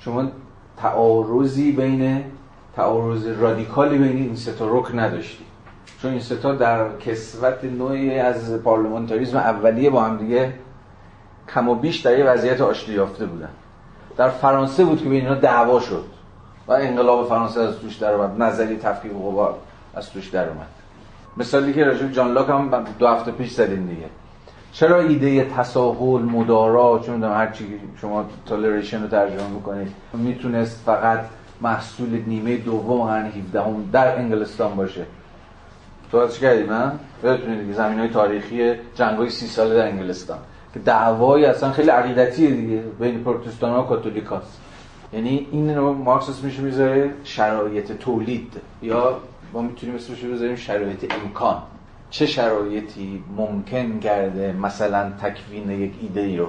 [0.00, 0.24] شما
[0.76, 2.24] تعارضی بین
[2.76, 5.44] تعارض رادیکالی بین این سه تا رکن نداشتی
[6.02, 10.52] چون این سه تا در کسوت نوعی از پارلمانتاریزم اولیه با هم دیگه
[11.54, 13.48] کم و بیش در یه وضعیت آشتی یافته بودن.
[14.16, 16.04] در فرانسه بود که بین اینا دعوا شد
[16.68, 18.42] و انقلاب فرانسه از توش در اومد.
[18.42, 19.54] نظری تفکیک قوا
[19.94, 20.66] از توش در اومد.
[21.36, 24.06] مثالی که راجع جان لاک هم دو هفته پیش زدیم دیگه.
[24.72, 31.20] چرا ایده تساهل مدارا چون هر چی شما تولریشن رو ترجمه می‌کنید می‌تونست فقط
[31.60, 35.06] محصول نیمه دوم قرن 17 هم در انگلستان باشه.
[36.10, 36.92] تو چی کردیم نه
[37.24, 40.38] بتونید دیگه زمین های تاریخی جنگ های سی ساله در انگلستان.
[40.74, 44.24] که دعوای اصلا خیلی عقیدتیه دیگه بین پروتستان و کاتولیک.
[45.12, 48.52] یعنی این رو مارکس میشه می‌ذاره شرایط تولید.
[48.82, 49.20] یا
[49.52, 51.62] ما می‌تونیم اسمش بذاریم شرایط امکان.
[52.10, 56.46] چه شرایطی ممکن کرده مثلا تکوین یک ایده ای رو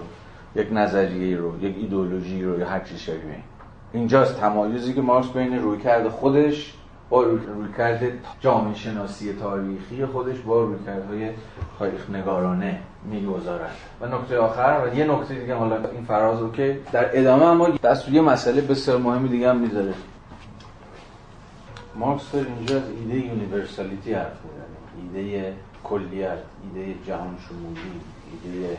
[0.56, 3.51] یک نظریه رو یک ایدئولوژی رو یا هر چیز شبیه.
[3.94, 6.74] اینجاست تمایزی که مارکس بین رویکرد خودش
[7.10, 11.36] با رویکرد جامعه شناسی تاریخی خودش با رویکرد
[11.80, 13.72] تاریخ نگارانه می‌گذارد.
[14.02, 17.70] و نکته آخر و یه نکته دیگه حالا این فراز رو که در ادامه ما
[17.70, 19.94] دست یه مسئله بسیار مهمی دیگه هم می‌ذاره.
[21.96, 25.22] مارکس داره اینجا از ایده universality حرف می‌زنه.
[25.24, 25.54] ایده
[25.84, 28.02] کلیت ایده جهان شمولی
[28.44, 28.78] ایده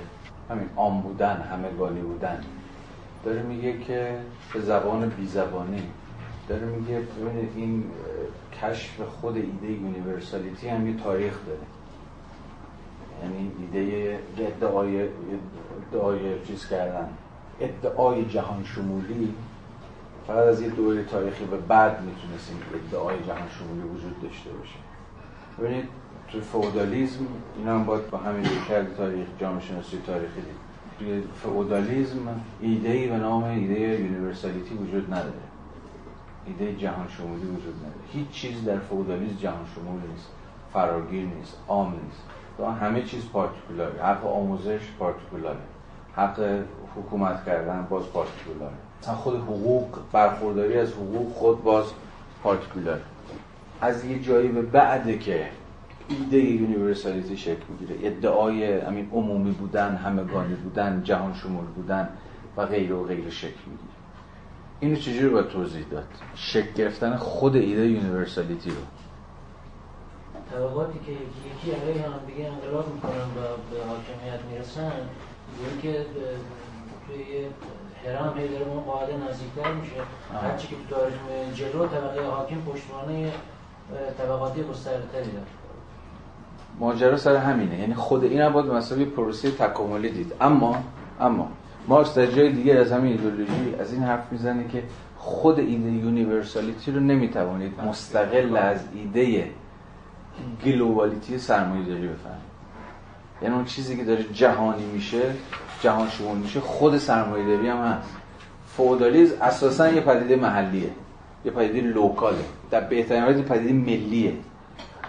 [0.51, 2.41] همین عام بودن همگانی بودن.
[3.25, 4.19] داره میگه که
[4.55, 5.83] به زبان بی زبانی
[6.49, 7.85] داره میگه ببینید این
[8.63, 11.59] کشف خود ایده universality هم یه تاریخ داره.
[13.23, 15.09] یعنی ایده ادعای
[15.93, 17.09] ادعای چیز کردن.
[17.61, 19.35] ادعای جهان شمولی
[20.27, 22.57] فقط از یه دوره تاریخی به بعد می‌تونستیم
[22.89, 24.79] ادعای جهان شمولی وجود داشته باشه.
[25.59, 25.89] ببینید
[26.29, 27.27] تو فئودالیزم
[27.59, 30.62] اینا هم باید با همین رویکرد تاریخ جامعه شناسی تاریخی دید.
[31.03, 35.33] توی فئودالیزم ایده ای به نام ایده universality وجود نداره.
[36.47, 38.01] ایده جهان شمولی وجود نداره.
[38.13, 40.29] هیچ چیز در فئودالیزم جهان شمول نیست
[40.73, 42.23] فراگیر نیست عام نیست.
[42.59, 44.03] و همه چیز particular ه.
[44.03, 45.59] حق آموزش particular ه.
[46.17, 46.63] حق
[46.97, 48.75] حکومت کردن باز particular ه.
[49.03, 51.85] مثلا خود حقوق برخورداری از حقوق خود باز
[52.43, 53.03] particular ه.
[53.81, 55.49] از یه جایی به بعد که
[56.09, 58.07] ایده universality شکل می‌گیره.
[58.07, 62.09] ادعای همین عمومی بودن همگانی بودن جهان شمول بودن
[62.57, 63.93] و غیره و غیره شکل می‌گیره.
[64.81, 68.77] اینو چجوری باید توضیح داد؟ شکل گرفتن خود ایده universality رو.
[70.53, 71.21] طبقاتی که یکی
[71.71, 74.93] یکی علیه هم دیگه انقلاب می‌کنن و به حاکمیت می‌رسن
[75.83, 76.07] که
[77.07, 77.25] توی
[78.07, 79.93] هرم هی داره اون قاعده نزدیکتر میشه.
[80.43, 81.15] هرچی که تو تاریخ
[81.55, 83.33] جلو طبقه حاکم پشتوانه
[84.19, 85.27] طبقاتی گسترده داره.
[86.81, 87.79] ماجرا سر همینه.
[87.79, 90.33] یعنی خود این هم باید مسئله پروسه تکاملی دید.
[90.41, 90.77] اما
[91.21, 91.49] اما
[91.89, 94.83] مارکس در جای دیگه از همین ایدئولوژی از این حرف می‌زنه که
[95.17, 99.51] خود ایده universality رو نمی‌توانید مستقل از ایده
[100.65, 102.53] globality سرمایه داری بفهمید.
[103.43, 105.23] یعنی اون چیزی که داره جهانی میشه
[105.81, 108.09] جهان شمول میشه خود سرمایه داری هم هست.
[108.67, 110.91] فودالیزم اساسا یه پدیده محلیه.
[111.45, 112.45] یه پدیده لوکاله.
[112.71, 114.33] در بهترین حالت پدیده ملیه.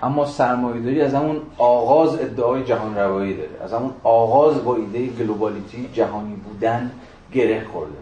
[0.03, 3.49] اما سرمایه‌داری از همون آغاز ادعای جهان روایی داره.
[3.63, 6.91] از همون آغاز با ایده گلوبالیتی جهانی بودن
[7.34, 7.97] گره خورده.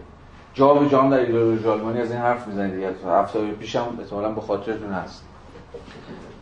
[0.54, 2.74] جا به جام در ایدئولوژی آلمانی از این حرف می‌زنید.
[2.74, 5.24] دیگه هفته پیشم احتمالاً به خاطرتون هست.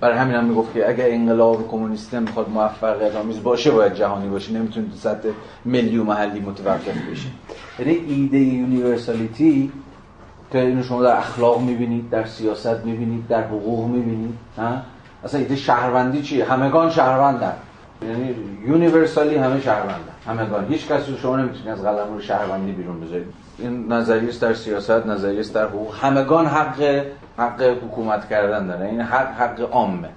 [0.01, 4.28] برای همین هم می‌گفت که اگر انقلاب کمونیستی هم می‌خواد موفقیت آمیز باشه باید جهانی
[4.28, 4.53] باشه.
[4.53, 5.28] نمی‌تونه تو سطح
[5.65, 7.28] ملی و محلی متوقف بشه
[7.78, 9.73] یعنی ایده universality
[10.53, 14.35] که اینو شما در اخلاق می‌بینید در سیاست می‌بینید در حقوق می‌بینید
[15.25, 17.53] اصلا ایده شهروندی چیه؟ همگان شهروندن.
[18.03, 18.35] یعنی
[18.67, 20.15] universally همه شهروندن.
[20.27, 20.67] همگان.
[20.69, 23.27] هیچ کسی شما نمی‌تونید از قلمرو شهروندی بیرون بذارید
[23.59, 25.95] این نظریه در سیاست نظریه در حقوق.
[25.95, 27.05] همگان حق
[27.39, 28.87] حق حکومت کردن داره.
[28.87, 30.09] این حق حق عامه.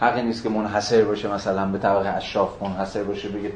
[0.00, 3.52] حقی نیست که منحصر باشه مثلا به طبقه اشراف منحصر باشه بگه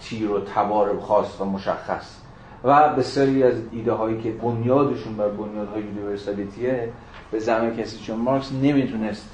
[0.00, 2.16] تیر و تبار خاص و مشخص.
[2.64, 6.92] و بسیاری از ایده هایی که بنیادشون بر بنیادهای یونیورسالیتیه
[7.30, 9.28] به زمان کسی چون مارکس نمی‌تونست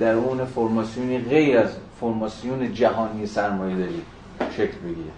[0.00, 4.02] در اون فرماسیونی غیر از فرماسیون جهانی سرمایه داری
[4.50, 5.10] شکل بگیره.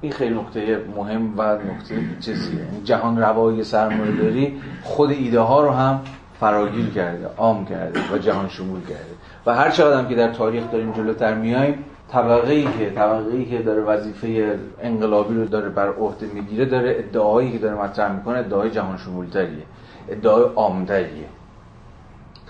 [0.00, 2.66] این خیلی نقطه مهم و نقطه چیزیه.
[2.84, 6.00] جهان روایی سرمایه داری خود ایده ها رو هم
[6.40, 9.12] فراگیر کرده عام کرده و جهان شمول کرده.
[9.46, 13.44] و هر چقدر هم که در تاریخ داریم جلوتر میایم طبقه ای که طبقه ای
[13.44, 18.38] که داره وظیفه انقلابی رو داره بر عهده می‌گیره داره ادعایی که داره مطرح می‌کنه
[18.38, 19.62] ادعای جهان شمولتریه
[20.08, 21.26] ادعای عامتریه.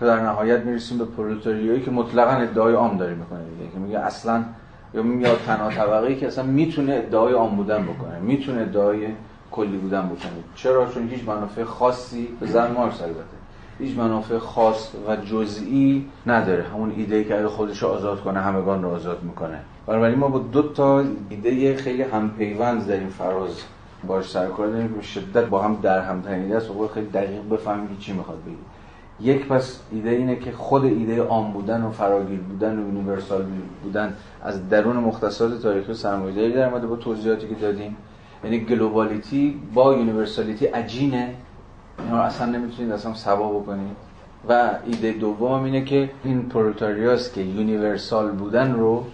[0.02, 3.98] تا در نهایت می‌رسیم به پرولتاریایی که مطلقا ادعای عام داره می‌کنه دیگه که میگه
[3.98, 4.44] اصلا
[4.94, 9.06] یا میاد تنها طبقه ای که اصلا می‌تونه ادعای عام بودن بکنه می‌تونه ادعای
[9.50, 10.32] کلی بودن بکنه.
[10.54, 13.36] چرا؟ چون هیچ منافع خاصی به زن مارکس البته.
[13.78, 16.62] هیچ منافع خاص و جزئی نداره.
[16.62, 19.58] همون ایده که اگه خودش آزاد کنه همگان رو آزاد می‌کنه.
[19.86, 23.62] بنابراین ما با دو تا ایده خیلی همپیوند در این فراز.
[24.06, 26.70] باش سر کار داریم شدت با هم در هم تنیده است.
[26.70, 28.56] و خیلی دقیق بفهمیم چی می‌خواد بگه
[29.20, 33.44] یک پس ایده اینه که خود ایده عام بودن و فراگیر بودن و یونیورسال
[33.82, 37.97] بودن از درون مختصات تاریخی سرمایه‌داری در اومده با توضیحاتی که دادیم.
[38.44, 41.34] یعنی globality با universality عجینه.
[41.98, 43.97] اینا رو اصلا نمی‌تونید اصلا سوا بکنید.
[44.48, 49.05] و ایده دوم اینه که این پرولتاریاست که universal بودن رو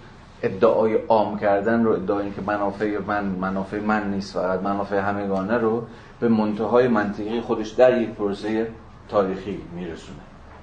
[0.43, 5.83] ادعای عام کردن رو ادعای که منافع من منافع من نیست فقط منافع همگانه رو
[6.21, 8.67] به منتهای منطقی خودش در یک پروسه
[9.09, 10.19] تاریخی میرسونه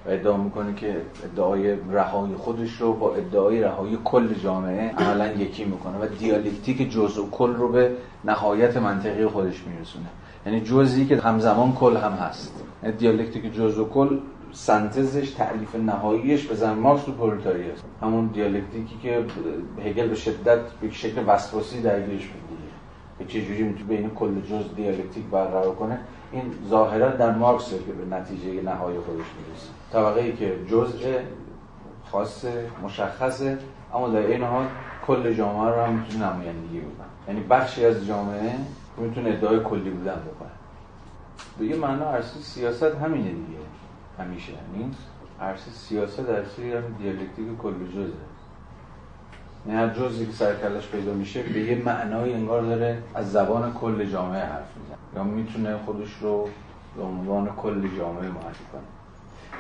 [0.06, 5.66] و ادعا می‌کنه که ادعای رهایی خودش رو با ادعای رهایی کل جامعه عملا یکی
[5.66, 7.92] می‌کنه و دیالکتیک جزء و کل رو به
[8.26, 10.06] نهایت منطقی خودش میرسونه.
[10.46, 12.64] یعنی جزئی که همزمان کل هم هست.
[12.84, 14.20] یعنی دیالکتیک جزء و کل
[14.52, 19.26] سنتزش تألیف نهاییش به زعم مارکس پرولتاریاست همون دیالکتیکی که
[19.86, 22.72] هگل به شدت به شکل وسواسی درگیرش می‌گیره.
[23.20, 26.00] که چجوری می‌تونه بین کل جزء دیالکتیک برقرار کنه؟
[26.32, 29.70] این ظاهرا در مارکس که به نتیجه نهایی خودش می‌رسه.
[29.92, 31.20] طبقه ای که جزء
[32.12, 32.46] خاص
[32.84, 33.58] مشخصه
[33.94, 34.66] اما در این حال
[35.08, 37.08] کل جامعه رو هم می‌تونه نمایندگی بکنه.
[37.28, 38.52] یعنی بخشی از جامعه
[38.98, 40.50] می‌تونه ادعای کلی بودن بکنه.
[41.60, 43.60] به یه معنا عرصه سیاست همینه دیگه.
[44.20, 44.52] همیشه.
[44.52, 44.92] یعنی
[45.42, 48.14] عرصه سیاست عرصه همین دیالکتیک کل جزه
[49.68, 54.06] یعنی هر جزی که سرکلش پیدا میشه به یه معنای انگار داره از زبان کل
[54.06, 54.98] جامعه حرف می‌زنه.
[55.16, 56.50] یا می‌تونه خودش رو
[56.98, 58.82] به عنوان کل جامعه معرفی کنه.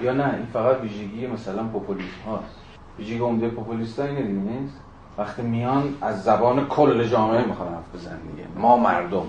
[0.05, 2.55] یا نه این فقط ویژگی مثلا پوپولیسم هاست.
[2.99, 4.73] ویژگی عمده پوپولیست اینه دیگه نیست؟
[5.17, 8.47] وقتی میان از زبان کل جامعه می‌خوان حرف بزنن دیگه.
[8.57, 9.25] ما مردم.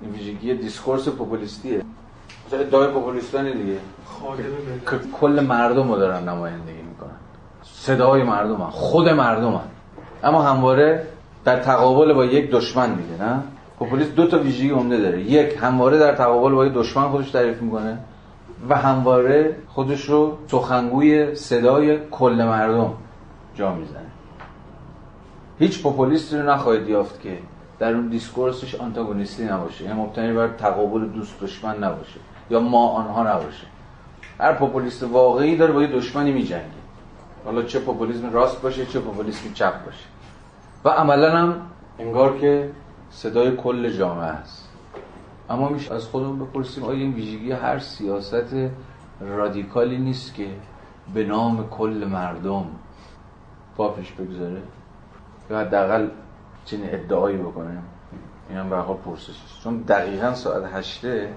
[0.00, 1.82] این ویژگی discourse پوپولیستیه.
[2.46, 3.78] مثلا ادعای پوپولیستانه دیگه.
[4.90, 6.87] که کل مردم رو دارن نمایندگی
[7.88, 8.70] صدای مردمم.
[8.70, 9.68] خود مردمم.
[10.24, 11.06] اما همواره
[11.44, 13.40] در تقابل با یک دشمن میگه نه؟
[13.78, 15.22] پوپولیست دو تا ویژگی عمده داره.
[15.22, 17.98] یک همواره در تقابل با یک دشمن خودش تعریف می‌کنه
[18.68, 22.92] و همواره خودش رو سخنگوی صدای کل مردم
[23.54, 24.10] جا می‌زنه.
[25.58, 27.38] هیچ پوپولیستی رو نخواهید یافت که
[27.78, 29.84] در اون دیسکورسش آنتاگونیستی نباشه.
[29.84, 32.20] یعنی مبتنی بر تقابل دوست دشمن نباشه.
[32.50, 33.66] یا ما آنها نباشه.
[34.40, 36.77] هر پوپولیست واقعی داره با یه دشمنی میجنگه.
[37.48, 40.04] حالا چه پوپولیسم راست باشه چه پوپولیسم چپ باشه.
[40.84, 41.60] و عملا هم
[41.98, 42.70] انگار که
[43.10, 44.68] صدای کل جامعه است.
[45.50, 48.54] اما میشه از خودمون بپرسیم آیا این ویژگی هر سیاست
[49.20, 50.46] رادیکالی نیست که
[51.14, 52.66] به نام کل مردم
[53.76, 54.62] پا پیش بگذاره؟
[55.50, 56.08] یا حداقل
[56.64, 57.78] چنین ادعایی بکنه
[58.48, 61.32] این هم حال پرسش چون دقیقا ساعت هشته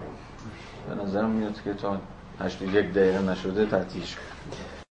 [0.89, 1.97] به نظرم میاد که تا
[2.39, 4.17] هشت یک دقیقه نشده تعطیش